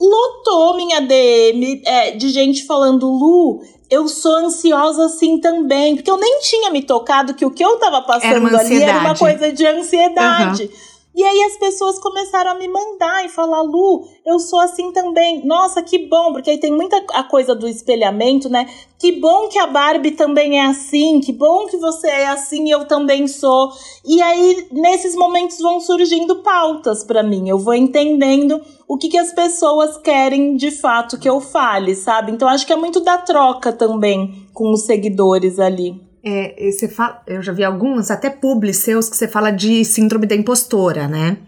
Lotou 0.00 0.76
minha 0.76 1.00
DM 1.00 1.82
é, 1.84 2.12
de 2.12 2.28
gente 2.28 2.64
falando, 2.64 3.10
Lu, 3.10 3.60
eu 3.90 4.06
sou 4.06 4.36
ansiosa 4.36 5.06
assim 5.06 5.40
também. 5.40 5.96
Porque 5.96 6.10
eu 6.10 6.16
nem 6.16 6.40
tinha 6.40 6.70
me 6.70 6.82
tocado 6.82 7.34
que 7.34 7.44
o 7.44 7.50
que 7.50 7.64
eu 7.64 7.76
tava 7.78 8.02
passando 8.02 8.48
era 8.48 8.60
ali 8.60 8.82
era 8.82 8.98
uma 9.00 9.16
coisa 9.16 9.50
de 9.50 9.66
ansiedade. 9.66 10.64
Uhum. 10.64 10.87
E 11.18 11.24
aí 11.24 11.42
as 11.42 11.56
pessoas 11.56 11.98
começaram 11.98 12.52
a 12.52 12.54
me 12.54 12.68
mandar 12.68 13.26
e 13.26 13.28
falar, 13.28 13.60
Lu, 13.60 14.06
eu 14.24 14.38
sou 14.38 14.60
assim 14.60 14.92
também. 14.92 15.44
Nossa, 15.44 15.82
que 15.82 15.98
bom, 16.06 16.32
porque 16.32 16.48
aí 16.48 16.60
tem 16.60 16.70
muita 16.70 16.96
a 17.12 17.24
coisa 17.24 17.56
do 17.56 17.66
espelhamento, 17.66 18.48
né? 18.48 18.68
Que 18.96 19.10
bom 19.10 19.48
que 19.48 19.58
a 19.58 19.66
Barbie 19.66 20.12
também 20.12 20.60
é 20.60 20.66
assim, 20.66 21.20
que 21.20 21.32
bom 21.32 21.66
que 21.66 21.76
você 21.76 22.06
é 22.06 22.28
assim 22.28 22.68
e 22.68 22.70
eu 22.70 22.86
também 22.86 23.26
sou. 23.26 23.72
E 24.06 24.22
aí, 24.22 24.68
nesses 24.70 25.16
momentos 25.16 25.58
vão 25.58 25.80
surgindo 25.80 26.36
pautas 26.36 27.02
para 27.02 27.24
mim. 27.24 27.48
Eu 27.48 27.58
vou 27.58 27.74
entendendo 27.74 28.62
o 28.86 28.96
que, 28.96 29.08
que 29.08 29.18
as 29.18 29.32
pessoas 29.32 29.98
querem 29.98 30.54
de 30.54 30.70
fato 30.70 31.18
que 31.18 31.28
eu 31.28 31.40
fale, 31.40 31.96
sabe? 31.96 32.30
Então 32.30 32.46
acho 32.46 32.64
que 32.64 32.72
é 32.72 32.76
muito 32.76 33.00
da 33.00 33.18
troca 33.18 33.72
também 33.72 34.46
com 34.54 34.70
os 34.70 34.84
seguidores 34.84 35.58
ali. 35.58 36.07
É, 36.22 36.70
você 36.70 36.88
fala, 36.88 37.22
eu 37.26 37.42
já 37.42 37.52
vi 37.52 37.64
alguns, 37.64 38.10
até 38.10 38.28
publi 38.28 38.74
seus, 38.74 39.08
que 39.08 39.16
você 39.16 39.28
fala 39.28 39.50
de 39.50 39.84
síndrome 39.84 40.26
da 40.26 40.34
impostora, 40.34 41.06
né? 41.06 41.38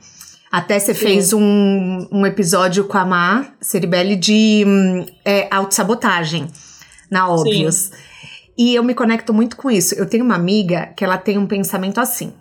Até 0.50 0.78
você 0.78 0.94
Sim. 0.94 1.00
fez 1.00 1.32
um, 1.32 2.08
um 2.10 2.26
episódio 2.26 2.84
com 2.84 2.98
a 2.98 3.04
Má 3.04 3.46
Ceribelli 3.60 4.16
de 4.16 4.64
hum, 4.66 5.06
é, 5.24 5.46
autossabotagem 5.50 6.48
na 7.10 7.28
Óbvios. 7.28 7.76
Sim. 7.76 7.92
E 8.58 8.74
eu 8.74 8.82
me 8.82 8.94
conecto 8.94 9.32
muito 9.32 9.56
com 9.56 9.70
isso. 9.70 9.94
Eu 9.94 10.06
tenho 10.06 10.24
uma 10.24 10.34
amiga 10.34 10.92
que 10.96 11.04
ela 11.04 11.16
tem 11.16 11.38
um 11.38 11.46
pensamento 11.46 11.98
assim. 11.98 12.32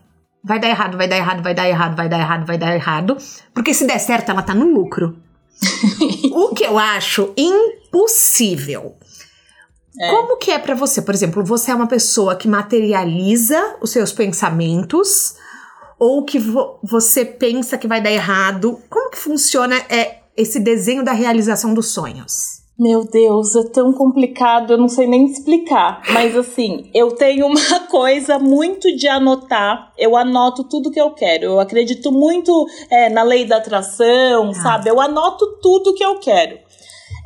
Vai 0.44 0.60
dar 0.60 0.70
errado, 0.70 0.98
vai 0.98 1.08
dar 1.08 1.18
errado, 1.18 1.44
vai 1.44 1.54
dar 1.54 1.70
errado, 1.70 1.96
vai 1.96 2.10
dar 2.10 2.20
errado, 2.20 2.46
vai 2.46 2.58
dar 2.58 2.76
errado. 2.76 3.18
Porque 3.54 3.74
se 3.74 3.86
der 3.86 4.00
certo, 4.00 4.30
ela 4.30 4.42
tá 4.42 4.56
no 4.56 4.74
lucro. 4.74 5.18
o 6.32 6.54
que 6.54 6.64
eu 6.66 6.80
acho 6.80 7.34
impossível. 7.38 8.96
É. 10.00 10.10
Como 10.10 10.38
que 10.38 10.52
é 10.52 10.58
para 10.58 10.74
você? 10.74 11.02
Por 11.02 11.14
exemplo, 11.14 11.44
você 11.44 11.72
é 11.72 11.76
uma 11.76 11.88
pessoa 11.88 12.36
que 12.36 12.48
materializa 12.48 13.76
os 13.82 13.92
seus 13.92 14.14
pensamentos 14.14 15.36
ou 16.00 16.24
que 16.24 16.40
vo 16.40 16.80
você 16.82 17.26
pensa 17.26 17.78
que 17.78 17.88
vai 17.88 18.02
dar 18.02 18.12
errado? 18.12 18.80
Como 18.90 19.12
que 19.12 19.18
funciona 19.18 19.76
é, 19.90 20.20
esse 20.38 20.60
desenho 20.60 21.04
da 21.04 21.12
realização 21.12 21.74
dos 21.74 21.90
sonhos? 21.90 22.60
Meu 22.80 23.04
Deus, 23.04 23.58
é 23.58 23.64
tão 23.74 23.92
complicado, 23.92 24.72
eu 24.72 24.78
não 24.78 24.88
sei 24.88 25.06
nem 25.06 25.26
explicar. 25.26 26.02
Mas 26.14 26.34
assim, 26.34 26.90
eu 26.94 27.12
tenho 27.12 27.48
uma 27.48 27.80
coisa 27.92 28.40
muito 28.40 28.96
de 28.96 29.06
anotar. 29.06 29.92
Eu 29.98 30.16
anoto 30.16 30.64
tudo 30.64 30.90
que 30.90 31.02
eu 31.02 31.12
quero. 31.12 31.44
Eu 31.44 31.60
acredito 31.60 32.10
muito 32.10 32.66
é, 32.90 33.10
na 33.10 33.22
lei 33.22 33.44
da 33.44 33.58
atração, 33.58 34.52
ah. 34.52 34.54
sabe? 34.54 34.90
Eu 34.90 35.02
anoto 35.02 35.58
tudo 35.62 35.94
que 35.94 36.06
eu 36.06 36.20
quero 36.20 36.69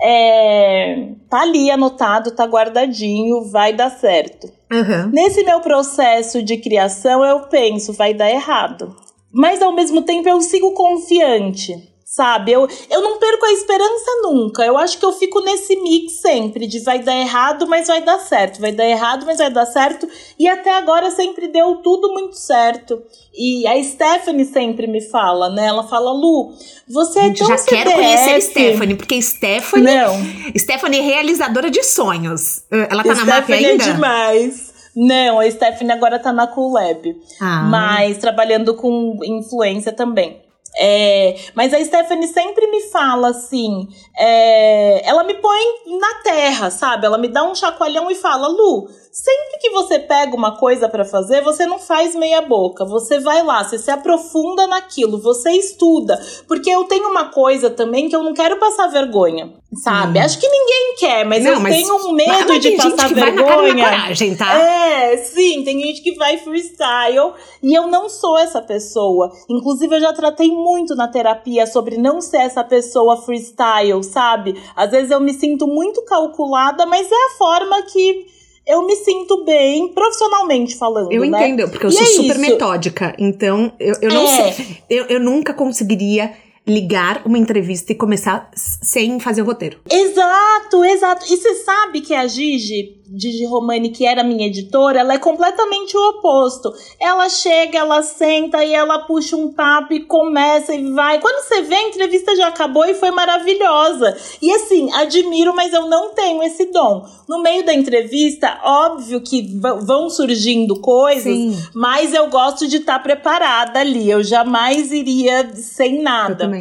é, 0.03 1.07
tá 1.29 1.41
ali 1.41 1.71
anotado, 1.71 2.31
tá 2.31 2.45
guardadinho, 2.45 3.45
vai 3.49 3.73
dar 3.73 3.89
certo. 3.89 4.51
Uhum. 4.71 5.09
Nesse 5.11 5.43
meu 5.43 5.61
processo 5.61 6.43
de 6.43 6.57
criação, 6.57 7.23
eu 7.23 7.41
penso, 7.41 7.93
vai 7.93 8.13
dar 8.13 8.29
errado. 8.29 8.95
Mas 9.31 9.61
ao 9.61 9.73
mesmo 9.73 10.01
tempo 10.01 10.27
eu 10.27 10.41
sigo 10.41 10.73
confiante, 10.73 11.92
sabe? 12.13 12.51
Eu, 12.51 12.67
eu 12.91 13.01
não 13.01 13.17
perco 13.17 13.43
a 13.43 13.51
esperança 13.51 14.21
nunca. 14.21 14.63
Eu 14.63 14.77
acho 14.77 14.99
que 14.99 15.05
eu 15.05 15.11
fico 15.11 15.41
nesse 15.41 15.75
mix 15.75 16.21
sempre 16.21 16.67
de 16.67 16.79
vai 16.81 16.99
dar 16.99 17.15
errado, 17.15 17.65
mas 17.67 17.87
vai 17.87 18.03
dar 18.03 18.19
certo. 18.19 18.61
Vai 18.61 18.71
dar 18.71 18.85
errado, 18.85 19.25
mas 19.25 19.39
vai 19.39 19.49
dar 19.49 19.65
certo. 19.65 20.07
E 20.37 20.47
até 20.47 20.71
agora 20.73 21.09
sempre 21.09 21.47
deu 21.47 21.77
tudo 21.77 22.13
muito 22.13 22.37
certo. 22.37 23.01
E 23.33 23.65
a 23.65 23.83
Stephanie 23.83 24.45
sempre 24.45 24.85
me 24.85 25.01
fala, 25.01 25.49
né? 25.49 25.65
Ela 25.65 25.87
fala, 25.87 26.11
Lu, 26.11 26.53
você 26.87 27.19
é 27.19 27.33
tão 27.33 27.47
Já 27.47 27.57
CDF. 27.57 27.83
quero 27.83 27.91
conhecer 27.93 28.41
Stephanie, 28.41 28.95
porque 28.95 29.19
Stephanie... 29.19 29.83
Não. 29.83 30.13
Stephanie 30.55 30.99
é 30.99 31.03
realizadora 31.03 31.71
de 31.71 31.81
sonhos. 31.81 32.63
Ela 32.69 33.03
tá 33.03 33.15
na 33.15 33.25
MAP 33.25 33.43
Stephanie 33.45 33.65
ainda? 33.65 33.83
é 33.83 33.91
demais. 33.91 34.73
Não, 34.95 35.39
a 35.39 35.49
Stephanie 35.49 35.91
agora 35.91 36.19
tá 36.19 36.31
na 36.31 36.45
Coolab. 36.45 37.15
Ah. 37.41 37.63
Mas 37.63 38.19
trabalhando 38.19 38.75
com 38.75 39.17
influência 39.23 39.91
também. 39.91 40.42
É, 40.79 41.35
mas 41.53 41.73
a 41.73 41.83
Stephanie 41.83 42.27
sempre 42.27 42.67
me 42.67 42.81
fala 42.89 43.29
assim: 43.29 43.87
é, 44.17 45.07
ela 45.07 45.23
me 45.23 45.35
põe 45.35 45.61
na 45.99 46.15
terra, 46.23 46.71
sabe? 46.71 47.05
Ela 47.05 47.17
me 47.17 47.27
dá 47.27 47.43
um 47.43 47.53
chacoalhão 47.53 48.09
e 48.09 48.15
fala: 48.15 48.47
Lu, 48.47 48.89
sempre 49.13 49.59
que 49.61 49.69
você 49.69 49.99
pega 49.99 50.35
uma 50.35 50.57
coisa 50.57 50.89
para 50.89 51.05
fazer, 51.05 51.41
você 51.43 51.67
não 51.67 51.77
faz 51.77 52.15
meia 52.15 52.41
boca. 52.41 52.83
Você 52.83 53.19
vai 53.19 53.43
lá, 53.43 53.63
você 53.63 53.77
se 53.77 53.91
aprofunda 53.91 54.65
naquilo, 54.65 55.19
você 55.21 55.51
estuda. 55.51 56.19
Porque 56.47 56.67
eu 56.71 56.83
tenho 56.85 57.09
uma 57.09 57.25
coisa 57.25 57.69
também 57.69 58.09
que 58.09 58.15
eu 58.15 58.23
não 58.23 58.33
quero 58.33 58.57
passar 58.57 58.87
vergonha, 58.87 59.53
sabe? 59.83 60.17
Acho 60.17 60.39
que 60.39 60.47
ninguém 60.49 60.95
quer, 60.97 61.25
mas 61.25 61.43
Não, 61.43 61.51
eu 61.53 61.59
mas- 61.59 61.75
tenho 61.75 61.95
um 61.95 62.11
mas 62.13 62.27
medo 62.27 62.53
de 62.53 62.59
tem 62.59 62.61
gente 62.79 62.95
passar 62.95 63.07
que 63.07 63.13
vai 63.13 63.31
na 63.31 63.43
cara 63.43 63.61
vergonha. 63.61 63.83
na 63.85 63.89
coragem, 63.97 64.35
tá? 64.35 64.53
É, 64.59 65.17
sim, 65.17 65.63
tem 65.63 65.79
gente 65.79 66.01
que 66.01 66.15
vai 66.15 66.37
freestyle 66.39 67.33
e 67.61 67.71
eu 67.73 67.85
não 67.87 68.09
sou 68.09 68.35
essa 68.39 68.61
pessoa. 68.63 69.31
Inclusive, 69.47 69.95
eu 69.95 70.01
já 70.01 70.11
tratei 70.13 70.49
muito 70.49 70.95
na 70.95 71.07
terapia 71.07 71.67
sobre 71.67 71.97
não 71.97 72.19
ser 72.19 72.37
essa 72.37 72.63
pessoa 72.63 73.21
freestyle, 73.21 74.03
sabe? 74.03 74.59
Às 74.75 74.89
vezes 74.89 75.11
eu 75.11 75.19
me 75.19 75.33
sinto 75.33 75.67
muito 75.67 76.01
calculada, 76.03 76.85
mas 76.87 77.11
é 77.11 77.15
a 77.15 77.37
forma 77.37 77.79
que 77.83 78.32
eu 78.65 78.85
me 78.85 78.95
sinto 78.95 79.43
bem, 79.43 79.89
profissionalmente 79.89 80.75
falando. 80.77 81.11
Eu 81.11 81.21
né? 81.29 81.47
entendo, 81.49 81.69
porque 81.69 81.85
eu 81.85 81.89
E 81.89 81.93
sou 81.93 82.01
é 82.03 82.05
super 82.05 82.31
isso. 82.31 82.39
metódica. 82.39 83.15
Então, 83.19 83.71
eu, 83.79 83.95
eu 84.01 84.13
não 84.13 84.23
É. 84.27 84.51
sei. 84.51 84.77
Eu, 84.89 85.05
eu 85.05 85.19
nunca 85.19 85.53
conseguiria 85.53 86.31
ligar 86.65 87.21
uma 87.25 87.37
entrevista 87.37 87.91
e 87.91 87.95
começar 87.95 88.49
sem 88.55 89.19
fazer 89.19 89.41
o 89.41 89.45
roteiro. 89.45 89.79
Exato, 89.89 90.83
exato. 90.83 91.25
E 91.25 91.37
você 91.37 91.55
sabe 91.55 91.99
que 91.99 92.13
a 92.13 92.25
Gigi, 92.25 93.01
Gigi 93.15 93.45
Romani, 93.45 93.89
que 93.89 94.05
era 94.05 94.23
minha 94.23 94.47
editora, 94.47 95.01
ela 95.01 95.13
é 95.13 95.17
completamente 95.17 95.95
o 95.95 96.09
oposto. 96.09 96.73
Ela 96.99 97.27
chega, 97.27 97.79
ela 97.79 98.01
senta 98.01 98.63
e 98.63 98.73
ela 98.73 98.99
puxa 98.99 99.35
um 99.35 99.51
papo 99.51 99.93
e 99.93 100.05
começa 100.05 100.73
e 100.73 100.89
vai. 100.91 101.19
Quando 101.19 101.43
você 101.43 101.61
vê, 101.63 101.75
a 101.75 101.87
entrevista 101.89 102.35
já 102.35 102.47
acabou 102.47 102.85
e 102.85 102.93
foi 102.93 103.11
maravilhosa. 103.11 104.17
E 104.41 104.49
assim, 104.53 104.91
admiro, 104.93 105.53
mas 105.53 105.73
eu 105.73 105.87
não 105.87 106.13
tenho 106.13 106.41
esse 106.43 106.65
dom. 106.71 107.05
No 107.27 107.41
meio 107.41 107.65
da 107.65 107.73
entrevista, 107.73 108.59
óbvio 108.63 109.21
que 109.21 109.41
vão 109.81 110.09
surgindo 110.09 110.79
coisas, 110.79 111.23
Sim. 111.23 111.57
mas 111.73 112.13
eu 112.13 112.29
gosto 112.29 112.67
de 112.67 112.77
estar 112.77 112.99
preparada 112.99 113.79
ali. 113.79 114.09
Eu 114.09 114.23
jamais 114.23 114.91
iria 114.91 115.53
sem 115.55 116.01
nada. 116.01 116.52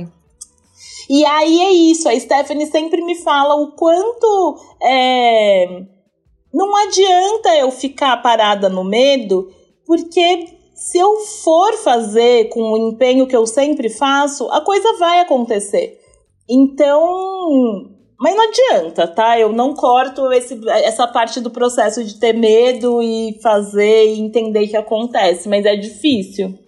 E 1.08 1.24
aí 1.24 1.60
é 1.60 1.72
isso, 1.72 2.08
a 2.08 2.18
Stephanie 2.18 2.66
sempre 2.66 3.02
me 3.02 3.14
fala 3.16 3.54
o 3.54 3.72
quanto 3.72 4.56
é, 4.82 5.82
não 6.52 6.76
adianta 6.76 7.56
eu 7.56 7.70
ficar 7.70 8.16
parada 8.22 8.68
no 8.68 8.84
medo, 8.84 9.48
porque 9.86 10.46
se 10.74 10.98
eu 10.98 11.16
for 11.42 11.74
fazer 11.74 12.48
com 12.50 12.60
o 12.60 12.76
empenho 12.76 13.26
que 13.26 13.36
eu 13.36 13.46
sempre 13.46 13.88
faço, 13.88 14.48
a 14.50 14.60
coisa 14.60 14.98
vai 14.98 15.20
acontecer. 15.20 15.98
Então, 16.48 17.88
mas 18.20 18.36
não 18.36 18.44
adianta, 18.48 19.06
tá? 19.06 19.38
Eu 19.38 19.52
não 19.52 19.74
corto 19.74 20.30
esse, 20.32 20.60
essa 20.68 21.06
parte 21.06 21.40
do 21.40 21.50
processo 21.50 22.04
de 22.04 22.18
ter 22.20 22.32
medo 22.32 23.02
e 23.02 23.38
fazer 23.42 24.08
e 24.08 24.20
entender 24.20 24.68
que 24.68 24.76
acontece, 24.76 25.48
mas 25.48 25.64
é 25.64 25.74
difícil. 25.74 26.58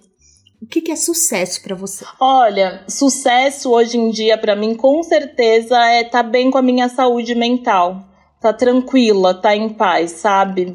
O 0.64 0.66
que, 0.66 0.80
que 0.80 0.90
é 0.90 0.96
sucesso 0.96 1.62
pra 1.62 1.76
você? 1.76 2.06
Olha, 2.18 2.82
sucesso 2.88 3.70
hoje 3.70 3.98
em 3.98 4.10
dia 4.10 4.38
pra 4.38 4.56
mim 4.56 4.74
com 4.74 5.02
certeza 5.02 5.76
é 5.78 6.02
tá 6.04 6.22
bem 6.22 6.50
com 6.50 6.56
a 6.56 6.62
minha 6.62 6.88
saúde 6.88 7.34
mental. 7.34 8.02
Tá 8.40 8.50
tranquila, 8.50 9.34
tá 9.34 9.54
em 9.54 9.68
paz, 9.68 10.12
sabe? 10.12 10.72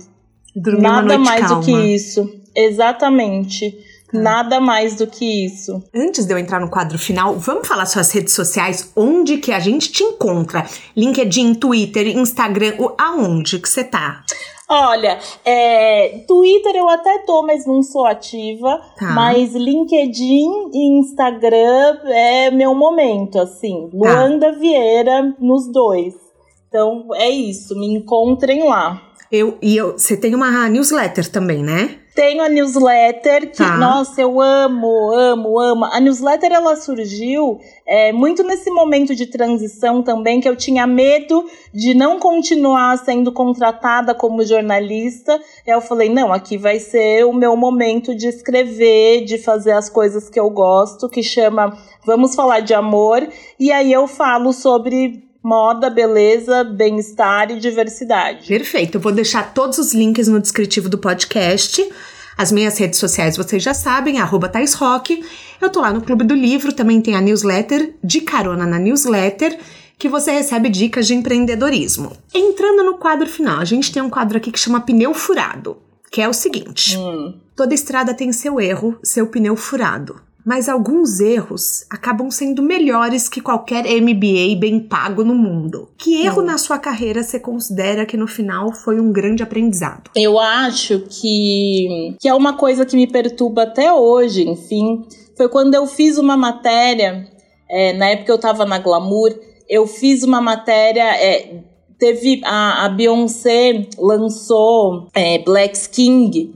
Dormir 0.56 0.82
uma 0.82 1.02
Nada 1.02 1.08
noite 1.08 1.26
mais 1.26 1.42
calma. 1.42 1.56
do 1.56 1.66
que 1.66 1.72
isso. 1.72 2.30
Exatamente. 2.56 3.76
Nada 4.14 4.60
mais 4.60 4.96
do 4.96 5.08
que 5.08 5.46
isso. 5.46 5.84
Antes 5.94 6.26
de 6.26 6.34
eu 6.34 6.38
entrar 6.38 6.60
no 6.60 6.70
quadro 6.70 6.98
final, 7.00 7.36
vamos 7.38 7.68
falar 7.68 7.88
suas 7.88 8.12
redes 8.12 8.34
sociais, 8.34 8.92
onde 8.96 9.38
que 9.38 9.52
a 9.52 9.60
gente 9.60 9.92
te 9.92 10.04
encontra? 10.04 10.68
LinkedIn, 10.96 11.56
Twitter, 11.56 12.08
Instagram, 12.16 12.74
aonde 12.98 13.58
que 13.58 13.68
você 13.68 13.84
tá? 13.84 14.24
Olha, 14.72 15.18
é, 15.44 16.24
Twitter 16.28 16.76
eu 16.76 16.88
até 16.88 17.18
tô, 17.20 17.42
mas 17.42 17.66
não 17.66 17.82
sou 17.82 18.06
ativa. 18.06 18.80
Tá. 18.98 19.14
Mas 19.14 19.56
LinkedIn 19.56 20.70
e 20.72 21.00
Instagram 21.00 21.98
é 22.06 22.52
meu 22.52 22.76
momento, 22.76 23.40
assim. 23.40 23.90
Luanda 23.92 24.52
Vieira 24.52 25.36
nos 25.40 25.68
dois. 25.72 26.14
Então 26.68 27.08
é 27.16 27.30
isso, 27.30 27.76
me 27.76 27.88
encontrem 27.88 28.64
lá. 28.64 29.02
Eu, 29.32 29.58
e 29.60 29.76
eu, 29.76 29.94
você 29.94 30.16
tem 30.16 30.36
uma 30.36 30.70
newsletter 30.70 31.32
também, 31.32 31.64
né? 31.64 31.98
Tenho 32.20 32.44
a 32.44 32.50
newsletter 32.50 33.50
que, 33.50 33.56
Tá. 33.64 33.78
nossa, 33.78 34.20
eu 34.20 34.42
amo, 34.42 35.14
amo, 35.14 35.58
amo. 35.58 35.86
A 35.86 36.02
newsletter 36.02 36.52
ela 36.52 36.76
surgiu 36.76 37.62
é, 37.88 38.12
muito 38.12 38.44
nesse 38.44 38.70
momento 38.70 39.16
de 39.16 39.26
transição 39.26 40.04
também, 40.04 40.42
que 40.42 40.50
eu 40.50 40.54
tinha 40.54 40.86
medo 40.86 41.46
de 41.74 41.94
não 41.94 42.20
continuar 42.20 42.98
sendo 42.98 43.32
contratada 43.32 44.14
como 44.14 44.44
jornalista. 44.44 45.32
Aí 45.66 45.74
eu 45.74 45.80
falei, 45.80 46.10
não, 46.10 46.34
aqui 46.34 46.58
vai 46.58 46.78
ser 46.78 47.24
o 47.24 47.32
meu 47.32 47.56
momento 47.56 48.14
de 48.14 48.28
escrever, 48.28 49.24
de 49.24 49.38
fazer 49.38 49.72
as 49.72 49.90
coisas 49.90 50.30
que 50.30 50.38
eu 50.38 50.50
gosto, 50.50 51.08
que 51.08 51.24
chama 51.24 51.72
Vamos 52.06 52.36
Falar 52.36 52.60
de 52.60 52.74
Amor. 52.74 53.26
E 53.58 53.72
aí 53.72 53.94
eu 53.94 54.10
falo 54.10 54.52
sobre 54.52 55.29
moda, 55.44 55.90
beleza, 55.90 56.64
bem-estar 56.64 57.52
e 57.52 57.60
diversidade. 57.60 58.48
Perfeito. 58.48 58.96
Eu 58.96 59.02
vou 59.02 59.12
deixar 59.12 59.54
todos 59.54 59.78
os 59.78 59.94
links 59.94 60.28
no 60.28 60.40
descritivo 60.40 60.90
do 60.90 60.98
podcast. 60.98 61.88
As 62.38 62.52
minhas 62.52 62.78
redes 62.78 63.00
sociais 63.00 63.36
vocês 63.36 63.62
já 63.62 63.74
sabem, 63.74 64.20
arroba 64.20 64.48
Thais 64.48 64.74
Rock. 64.74 65.24
Eu 65.60 65.70
tô 65.70 65.82
lá 65.82 65.92
no 65.92 66.02
Clube 66.02 66.24
do 66.24 66.34
Livro, 66.34 66.72
também 66.72 67.02
tem 67.02 67.16
a 67.16 67.22
newsletter, 67.22 67.96
de 68.04 68.22
carona 68.22 68.66
na 68.66 68.80
newsletter, 68.80 69.60
que 69.98 70.08
você 70.08 70.32
recebe 70.32 70.70
dicas 70.70 71.06
de 71.06 71.16
empreendedorismo. 71.16 72.14
Entrando 72.34 72.84
no 72.84 72.98
quadro 72.98 73.28
final, 73.28 73.60
a 73.60 73.66
gente 73.66 73.92
tem 73.92 74.02
um 74.02 74.10
quadro 74.10 74.38
aqui 74.38 74.52
que 74.52 74.60
chama 74.60 74.80
Pneu 74.80 75.14
Furado, 75.14 75.78
que 76.10 76.22
é 76.22 76.30
o 76.30 76.34
seguinte. 76.34 76.98
Hum. 76.98 77.34
Toda 77.60 77.74
estrada 77.74 78.14
tem 78.14 78.32
seu 78.32 78.58
erro, 78.62 78.98
seu 79.04 79.28
pneu 79.28 79.54
furado. 79.58 80.22
Mas 80.50 80.68
alguns 80.68 81.20
erros 81.20 81.86
acabam 81.92 82.32
sendo 82.32 82.64
melhores 82.64 83.30
que 83.30 83.40
qualquer 83.40 83.84
MBA 84.02 84.60
bem 84.60 84.80
pago 84.80 85.24
no 85.24 85.36
mundo. 85.36 85.90
Que 85.96 86.26
erro 86.26 86.42
Hum. 86.42 86.46
na 86.46 86.58
sua 86.58 86.80
carreira 86.80 87.22
você 87.22 87.40
considera 87.40 88.04
que 88.04 88.18
no 88.18 88.26
final 88.26 88.74
foi 88.74 89.00
um 89.00 89.12
grande 89.12 89.44
aprendizado? 89.44 90.10
Eu 90.16 90.40
acho 90.40 91.02
que, 91.08 92.16
que 92.20 92.28
é 92.28 92.34
uma 92.34 92.54
coisa 92.58 92.84
que 92.84 92.96
me 92.96 93.06
perturba 93.06 93.62
até 93.62 93.94
hoje, 93.94 94.50
enfim. 94.50 95.04
Foi 95.38 95.48
quando 95.48 95.76
eu 95.76 95.86
fiz 95.86 96.18
uma 96.18 96.36
matéria, 96.36 97.28
é, 97.70 97.94
na 97.94 98.08
época 98.08 98.32
eu 98.32 98.40
tava 98.40 98.66
na 98.66 98.80
Glamour, 98.80 99.30
eu 99.70 99.86
fiz 99.86 100.24
uma 100.24 100.42
matéria. 100.42 101.16
é, 101.16 101.60
teve. 102.00 102.42
A, 102.44 102.86
a 102.86 102.90
Beyoncé 102.90 103.88
lançou 104.00 105.10
é, 105.14 105.38
Black 105.44 105.78
King. 105.90 106.52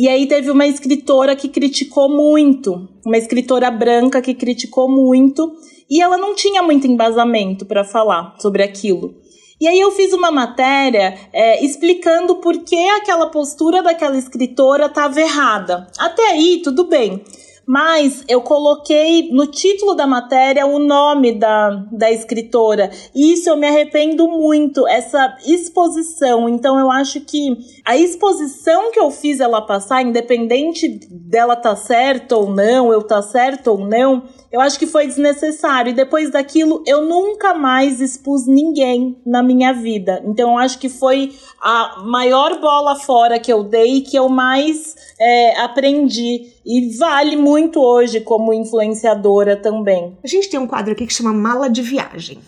E 0.00 0.08
aí 0.08 0.28
teve 0.28 0.48
uma 0.48 0.64
escritora 0.64 1.34
que 1.34 1.48
criticou 1.48 2.08
muito, 2.08 2.88
uma 3.04 3.18
escritora 3.18 3.68
branca 3.68 4.22
que 4.22 4.32
criticou 4.32 4.88
muito, 4.88 5.56
e 5.90 6.00
ela 6.00 6.16
não 6.16 6.36
tinha 6.36 6.62
muito 6.62 6.86
embasamento 6.86 7.66
para 7.66 7.82
falar 7.82 8.36
sobre 8.38 8.62
aquilo. 8.62 9.16
E 9.60 9.66
aí 9.66 9.80
eu 9.80 9.90
fiz 9.90 10.12
uma 10.12 10.30
matéria 10.30 11.18
é, 11.32 11.64
explicando 11.64 12.36
por 12.36 12.58
que 12.58 12.88
aquela 12.90 13.26
postura 13.26 13.82
daquela 13.82 14.16
escritora 14.16 14.86
estava 14.86 15.20
errada. 15.20 15.88
Até 15.98 16.30
aí, 16.30 16.60
tudo 16.62 16.84
bem. 16.84 17.24
Mas 17.68 18.24
eu 18.26 18.40
coloquei 18.40 19.30
no 19.30 19.46
título 19.46 19.94
da 19.94 20.06
matéria 20.06 20.64
o 20.64 20.78
nome 20.78 21.32
da, 21.32 21.84
da 21.92 22.10
escritora. 22.10 22.90
E 23.14 23.34
isso 23.34 23.50
eu 23.50 23.58
me 23.58 23.66
arrependo 23.66 24.26
muito, 24.26 24.88
essa 24.88 25.36
exposição. 25.44 26.48
Então 26.48 26.78
eu 26.78 26.90
acho 26.90 27.20
que 27.20 27.58
a 27.84 27.94
exposição 27.94 28.90
que 28.90 28.98
eu 28.98 29.10
fiz 29.10 29.38
ela 29.38 29.60
passar, 29.60 30.00
independente 30.00 30.88
dela 31.10 31.54
tá 31.54 31.76
certa 31.76 32.38
ou 32.38 32.48
não, 32.48 32.90
eu 32.90 33.02
tá 33.02 33.20
certo 33.20 33.72
ou 33.72 33.78
não, 33.78 34.22
eu 34.50 34.60
acho 34.60 34.78
que 34.78 34.86
foi 34.86 35.06
desnecessário. 35.06 35.90
E 35.90 35.94
depois 35.94 36.30
daquilo, 36.30 36.82
eu 36.86 37.02
nunca 37.02 37.54
mais 37.54 38.00
expus 38.00 38.46
ninguém 38.46 39.16
na 39.24 39.42
minha 39.42 39.72
vida. 39.72 40.22
Então, 40.24 40.52
eu 40.52 40.58
acho 40.58 40.78
que 40.78 40.88
foi 40.88 41.34
a 41.60 42.02
maior 42.04 42.60
bola 42.60 42.96
fora 42.96 43.38
que 43.38 43.52
eu 43.52 43.62
dei, 43.62 44.00
que 44.00 44.16
eu 44.16 44.28
mais 44.28 44.96
é, 45.18 45.60
aprendi. 45.60 46.52
E 46.64 46.96
vale 46.96 47.36
muito 47.36 47.80
hoje 47.80 48.20
como 48.20 48.52
influenciadora 48.52 49.56
também. 49.56 50.16
A 50.22 50.26
gente 50.26 50.48
tem 50.48 50.58
um 50.58 50.66
quadro 50.66 50.92
aqui 50.92 51.06
que 51.06 51.12
chama 51.12 51.32
Mala 51.32 51.68
de 51.68 51.82
Viagem. 51.82 52.38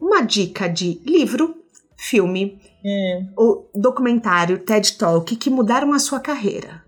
Uma 0.00 0.22
dica 0.22 0.68
de 0.68 1.00
livro, 1.04 1.56
filme, 1.96 2.60
é. 2.84 3.24
ou 3.36 3.68
documentário, 3.74 4.58
TED 4.58 4.96
Talk 4.96 5.34
que 5.34 5.50
mudaram 5.50 5.92
a 5.92 5.98
sua 5.98 6.20
carreira 6.20 6.84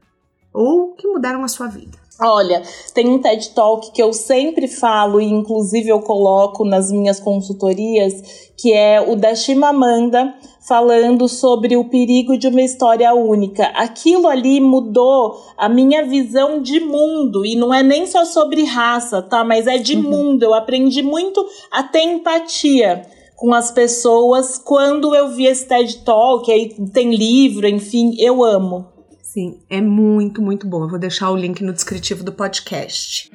ou 0.52 0.94
que 0.94 1.06
mudaram 1.06 1.44
a 1.44 1.48
sua 1.48 1.66
vida. 1.66 1.98
Olha, 2.20 2.62
tem 2.92 3.08
um 3.08 3.20
TED 3.20 3.50
Talk 3.50 3.92
que 3.92 4.02
eu 4.02 4.12
sempre 4.12 4.66
falo 4.66 5.20
e 5.20 5.24
inclusive 5.24 5.88
eu 5.88 6.00
coloco 6.00 6.64
nas 6.64 6.90
minhas 6.90 7.20
consultorias, 7.20 8.50
que 8.56 8.72
é 8.72 9.00
o 9.00 9.14
da 9.14 9.36
Chimamanda 9.36 10.34
falando 10.66 11.28
sobre 11.28 11.76
o 11.76 11.84
perigo 11.84 12.36
de 12.36 12.48
uma 12.48 12.60
história 12.60 13.14
única. 13.14 13.66
Aquilo 13.66 14.26
ali 14.26 14.60
mudou 14.60 15.40
a 15.56 15.68
minha 15.68 16.04
visão 16.04 16.60
de 16.60 16.80
mundo 16.80 17.46
e 17.46 17.54
não 17.54 17.72
é 17.72 17.84
nem 17.84 18.04
só 18.04 18.24
sobre 18.24 18.64
raça, 18.64 19.22
tá? 19.22 19.44
Mas 19.44 19.68
é 19.68 19.78
de 19.78 19.94
uhum. 19.94 20.02
mundo. 20.02 20.42
Eu 20.42 20.54
aprendi 20.54 21.02
muito 21.02 21.46
a 21.70 21.84
ter 21.84 22.02
empatia 22.02 23.06
com 23.36 23.54
as 23.54 23.70
pessoas 23.70 24.58
quando 24.58 25.14
eu 25.14 25.28
vi 25.28 25.46
esse 25.46 25.68
TED 25.68 25.98
Talk, 25.98 26.50
aí 26.50 26.74
tem 26.92 27.14
livro, 27.14 27.68
enfim, 27.68 28.16
eu 28.18 28.42
amo. 28.42 28.97
Sim, 29.28 29.60
é 29.68 29.78
muito, 29.78 30.40
muito 30.40 30.66
bom. 30.66 30.84
Eu 30.84 30.88
vou 30.88 30.98
deixar 30.98 31.30
o 31.30 31.36
link 31.36 31.62
no 31.62 31.70
descritivo 31.70 32.24
do 32.24 32.32
podcast. 32.32 33.30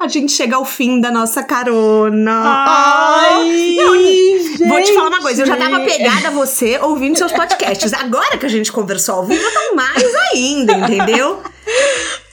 A 0.00 0.08
gente 0.08 0.32
chega 0.32 0.56
ao 0.56 0.64
fim 0.64 0.98
da 0.98 1.10
nossa 1.10 1.42
carona. 1.42 2.32
Ai, 2.32 3.76
eu, 3.78 4.02
gente. 4.02 4.66
Vou 4.66 4.82
te 4.82 4.94
falar 4.94 5.08
uma 5.08 5.20
coisa, 5.20 5.42
eu 5.42 5.46
já 5.46 5.58
tava 5.58 5.80
pegada 5.80 6.28
a 6.28 6.30
você 6.32 6.78
ouvindo 6.78 7.18
seus 7.18 7.32
podcasts. 7.32 7.92
Agora 7.92 8.38
que 8.38 8.46
a 8.46 8.48
gente 8.48 8.72
conversou 8.72 9.16
ao 9.16 9.26
vivo, 9.26 9.42
eu 9.42 9.52
tô 9.52 9.76
mais 9.76 10.14
ainda, 10.32 10.72
entendeu? 10.72 11.42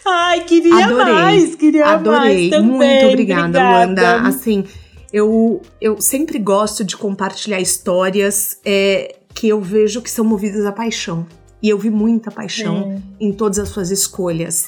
Ai, 0.08 0.46
queria 0.46 0.86
Adorei. 0.86 1.14
mais, 1.14 1.56
queria 1.56 1.86
Adorei. 1.88 2.20
mais 2.20 2.50
também. 2.52 2.72
Muito 2.72 3.06
obrigada, 3.06 3.48
obrigada, 3.48 3.86
Luanda. 3.86 4.22
Assim, 4.30 4.66
eu, 5.12 5.62
eu 5.82 6.00
sempre 6.00 6.40
gosto 6.40 6.86
de 6.86 6.96
compartilhar 6.96 7.60
histórias. 7.60 8.58
É, 8.66 9.18
que 9.34 9.48
eu 9.48 9.62
vejo 9.62 10.02
que 10.02 10.10
são 10.10 10.26
movidas 10.26 10.66
à 10.66 10.72
paixão. 10.72 11.26
E 11.62 11.70
eu 11.70 11.78
vi 11.78 11.90
muita 11.90 12.32
paixão 12.32 13.02
é. 13.20 13.26
em 13.26 13.32
todas 13.32 13.60
as 13.60 13.70
suas 13.70 13.92
escolhas. 13.92 14.68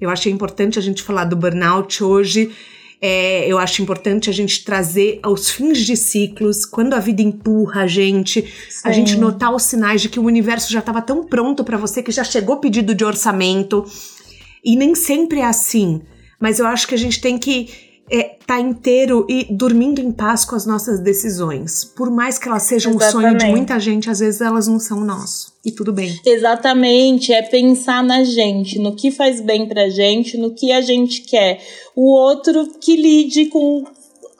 Eu 0.00 0.10
achei 0.10 0.32
importante 0.32 0.78
a 0.78 0.82
gente 0.82 1.02
falar 1.02 1.24
do 1.24 1.36
burnout 1.36 2.02
hoje. 2.02 2.52
É, 3.00 3.46
eu 3.46 3.58
acho 3.58 3.82
importante 3.82 4.28
a 4.28 4.32
gente 4.32 4.64
trazer 4.64 5.20
aos 5.22 5.50
fins 5.50 5.78
de 5.78 5.96
ciclos, 5.96 6.64
quando 6.64 6.94
a 6.94 6.98
vida 6.98 7.22
empurra 7.22 7.82
a 7.82 7.86
gente, 7.86 8.42
Sim. 8.42 8.80
a 8.84 8.92
gente 8.92 9.16
notar 9.16 9.54
os 9.54 9.64
sinais 9.64 10.02
de 10.02 10.08
que 10.08 10.18
o 10.18 10.24
universo 10.24 10.72
já 10.72 10.80
estava 10.80 11.00
tão 11.00 11.24
pronto 11.24 11.62
para 11.62 11.76
você 11.76 12.02
que 12.02 12.10
já 12.10 12.24
chegou 12.24 12.58
pedido 12.58 12.94
de 12.94 13.04
orçamento. 13.04 13.84
E 14.64 14.76
nem 14.76 14.94
sempre 14.94 15.40
é 15.40 15.44
assim. 15.44 16.00
Mas 16.40 16.58
eu 16.58 16.66
acho 16.66 16.86
que 16.86 16.94
a 16.94 16.98
gente 16.98 17.20
tem 17.20 17.38
que 17.38 17.87
é, 18.10 18.36
tá 18.46 18.60
inteiro 18.60 19.26
e 19.28 19.46
dormindo 19.50 20.00
em 20.00 20.10
paz 20.10 20.44
com 20.44 20.56
as 20.56 20.66
nossas 20.66 21.00
decisões. 21.00 21.84
Por 21.84 22.10
mais 22.10 22.38
que 22.38 22.48
elas 22.48 22.62
sejam 22.62 22.92
Exatamente. 22.94 23.16
um 23.16 23.20
sonho 23.20 23.38
de 23.38 23.46
muita 23.46 23.78
gente, 23.78 24.10
às 24.10 24.20
vezes 24.20 24.40
elas 24.40 24.66
não 24.66 24.78
são 24.78 25.00
nosso. 25.00 25.52
E 25.64 25.70
tudo 25.70 25.92
bem. 25.92 26.18
Exatamente, 26.24 27.32
é 27.32 27.42
pensar 27.42 28.02
na 28.02 28.24
gente, 28.24 28.78
no 28.78 28.94
que 28.96 29.10
faz 29.10 29.40
bem 29.40 29.66
pra 29.66 29.88
gente, 29.88 30.38
no 30.38 30.54
que 30.54 30.72
a 30.72 30.80
gente 30.80 31.22
quer. 31.22 31.60
O 31.94 32.14
outro 32.14 32.68
que 32.80 32.96
lide 32.96 33.46
com 33.46 33.84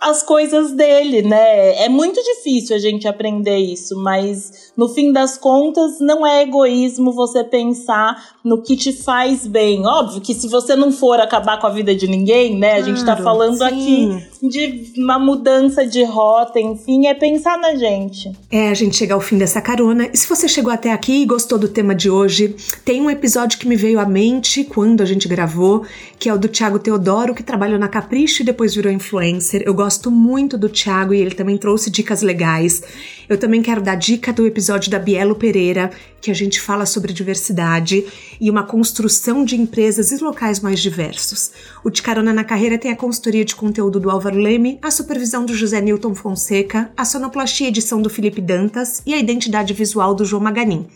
as 0.01 0.23
coisas 0.23 0.73
dele, 0.73 1.23
né? 1.23 1.85
É 1.85 1.89
muito 1.89 2.23
difícil 2.23 2.77
a 2.77 2.79
gente 2.79 3.09
aprender 3.09 3.57
isso, 3.57 3.97
mas 3.97 4.73
no 4.77 4.89
fim 4.89 5.13
das 5.13 5.37
contas 5.37 5.99
não 6.01 6.27
é 6.27 6.43
egoísmo 6.43 7.13
você 7.13 7.43
pensar 7.43 8.37
no 8.45 8.63
que 8.63 8.77
te 8.77 8.93
faz 8.93 9.47
bem. 9.47 9.85
Óbvio 9.87 10.21
que 10.21 10.35
se 10.35 10.49
você 10.49 10.77
não 10.77 10.93
for 10.93 11.21
acabar 11.21 11.59
com 11.61 11.67
a 11.67 11.71
vida 11.71 11.95
de 11.95 12.07
ninguém, 12.07 12.57
né? 12.57 12.75
A 12.75 12.83
gente 12.83 13.05
tá 13.05 13.17
falando 13.17 13.59
sim. 13.59 13.65
aqui 13.65 14.29
de 14.43 14.93
uma 14.97 15.19
mudança 15.19 15.87
de 15.87 16.05
rota, 16.05 16.61
enfim, 16.61 17.07
é 17.07 17.15
pensar 17.15 17.59
na 17.59 17.75
gente. 17.75 18.33
É, 18.51 18.69
a 18.69 18.75
gente 18.75 18.97
chega 18.97 19.15
ao 19.15 19.21
fim 19.21 19.39
dessa 19.39 19.61
carona. 19.61 20.09
E 20.13 20.17
se 20.17 20.29
você 20.29 20.49
chegou 20.49 20.73
até 20.73 20.93
aqui 20.93 21.23
e 21.23 21.27
gostou 21.27 21.59
do 21.59 21.69
tema 21.69 21.95
de 21.95 22.11
hoje, 22.11 22.55
tem 22.85 23.01
um 23.01 23.11
episódio 23.11 23.59
que 23.59 23.69
me 23.69 23.77
veio 23.77 23.99
à 23.99 24.07
mente 24.07 24.65
quando 24.65 25.03
a 25.03 25.07
gente 25.07 25.27
gravou, 25.27 25.85
que 26.19 26.29
é 26.29 26.35
o 26.35 26.39
do 26.39 26.49
Thiago 26.49 26.79
Teodoro, 26.79 27.35
que 27.35 27.43
trabalhou 27.43 27.79
na 27.79 27.89
Capricho 27.89 28.43
e 28.43 28.47
depois 28.47 28.75
virou 28.75 28.93
influencer. 28.93 29.63
Eu 29.65 29.75
gosto 29.75 30.11
muito 30.11 30.57
do 30.57 30.69
Thiago 30.69 31.15
e 31.15 31.21
ele 31.21 31.35
também 31.35 31.57
trouxe 31.57 31.91
dicas 31.91 32.23
legais. 32.23 32.83
Eu 33.29 33.37
também 33.37 33.63
quero 33.63 33.83
dar 33.83 33.95
dica 33.95 34.33
do 34.33 34.47
episódio 34.47 34.91
da 34.91 34.99
Bielo 34.99 35.35
Pereira, 35.35 35.91
que 36.21 36.31
a 36.31 36.35
gente 36.35 36.61
fala 36.61 36.87
sobre 36.87 37.13
diversidade 37.13 38.05
e 38.41 38.51
uma 38.51 38.63
construção 38.63 39.45
de 39.45 39.57
empresas 39.57 40.11
e 40.11 40.23
locais 40.23 40.61
mais 40.61 40.81
diversos. 40.81 41.53
O 41.85 41.91
De 41.91 42.03
Carona 42.03 42.33
na 42.33 42.45
Carreira 42.45 42.79
tem 42.79 42.91
a 42.91 42.97
consultoria 42.97 43.45
de 43.45 43.55
conteúdo 43.55 44.01
do 44.01 44.11
Álvaro 44.29 44.43
Leme, 44.43 44.79
a 44.83 44.91
supervisão 44.91 45.47
do 45.47 45.55
José 45.55 45.81
Newton 45.81 46.15
Fonseca, 46.15 46.91
a 46.95 47.03
sonoplastia 47.07 47.67
e 47.67 47.71
edição 47.71 48.03
do 48.03 48.11
Felipe 48.11 48.43
Dantas 48.43 49.01
e 49.07 49.15
a 49.15 49.19
identidade 49.19 49.73
visual 49.73 50.15
do 50.15 50.23
João 50.23 50.43
Maganin. 50.43 50.87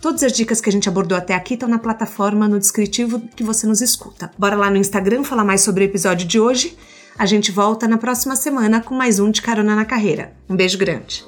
Todas 0.00 0.22
as 0.22 0.32
dicas 0.32 0.60
que 0.60 0.68
a 0.68 0.72
gente 0.72 0.88
abordou 0.88 1.18
até 1.18 1.34
aqui 1.34 1.54
estão 1.54 1.68
na 1.68 1.80
plataforma, 1.80 2.46
no 2.46 2.56
descritivo 2.56 3.20
que 3.34 3.42
você 3.42 3.66
nos 3.66 3.80
escuta. 3.80 4.30
Bora 4.38 4.54
lá 4.54 4.70
no 4.70 4.76
Instagram 4.76 5.24
falar 5.24 5.44
mais 5.44 5.62
sobre 5.62 5.82
o 5.82 5.86
episódio 5.86 6.24
de 6.24 6.38
hoje. 6.38 6.78
A 7.18 7.26
gente 7.26 7.50
volta 7.50 7.88
na 7.88 7.98
próxima 7.98 8.36
semana 8.36 8.80
com 8.80 8.94
mais 8.94 9.18
um 9.18 9.28
de 9.28 9.42
Carona 9.42 9.74
na 9.74 9.84
Carreira. 9.84 10.32
Um 10.48 10.54
beijo 10.54 10.78
grande. 10.78 11.24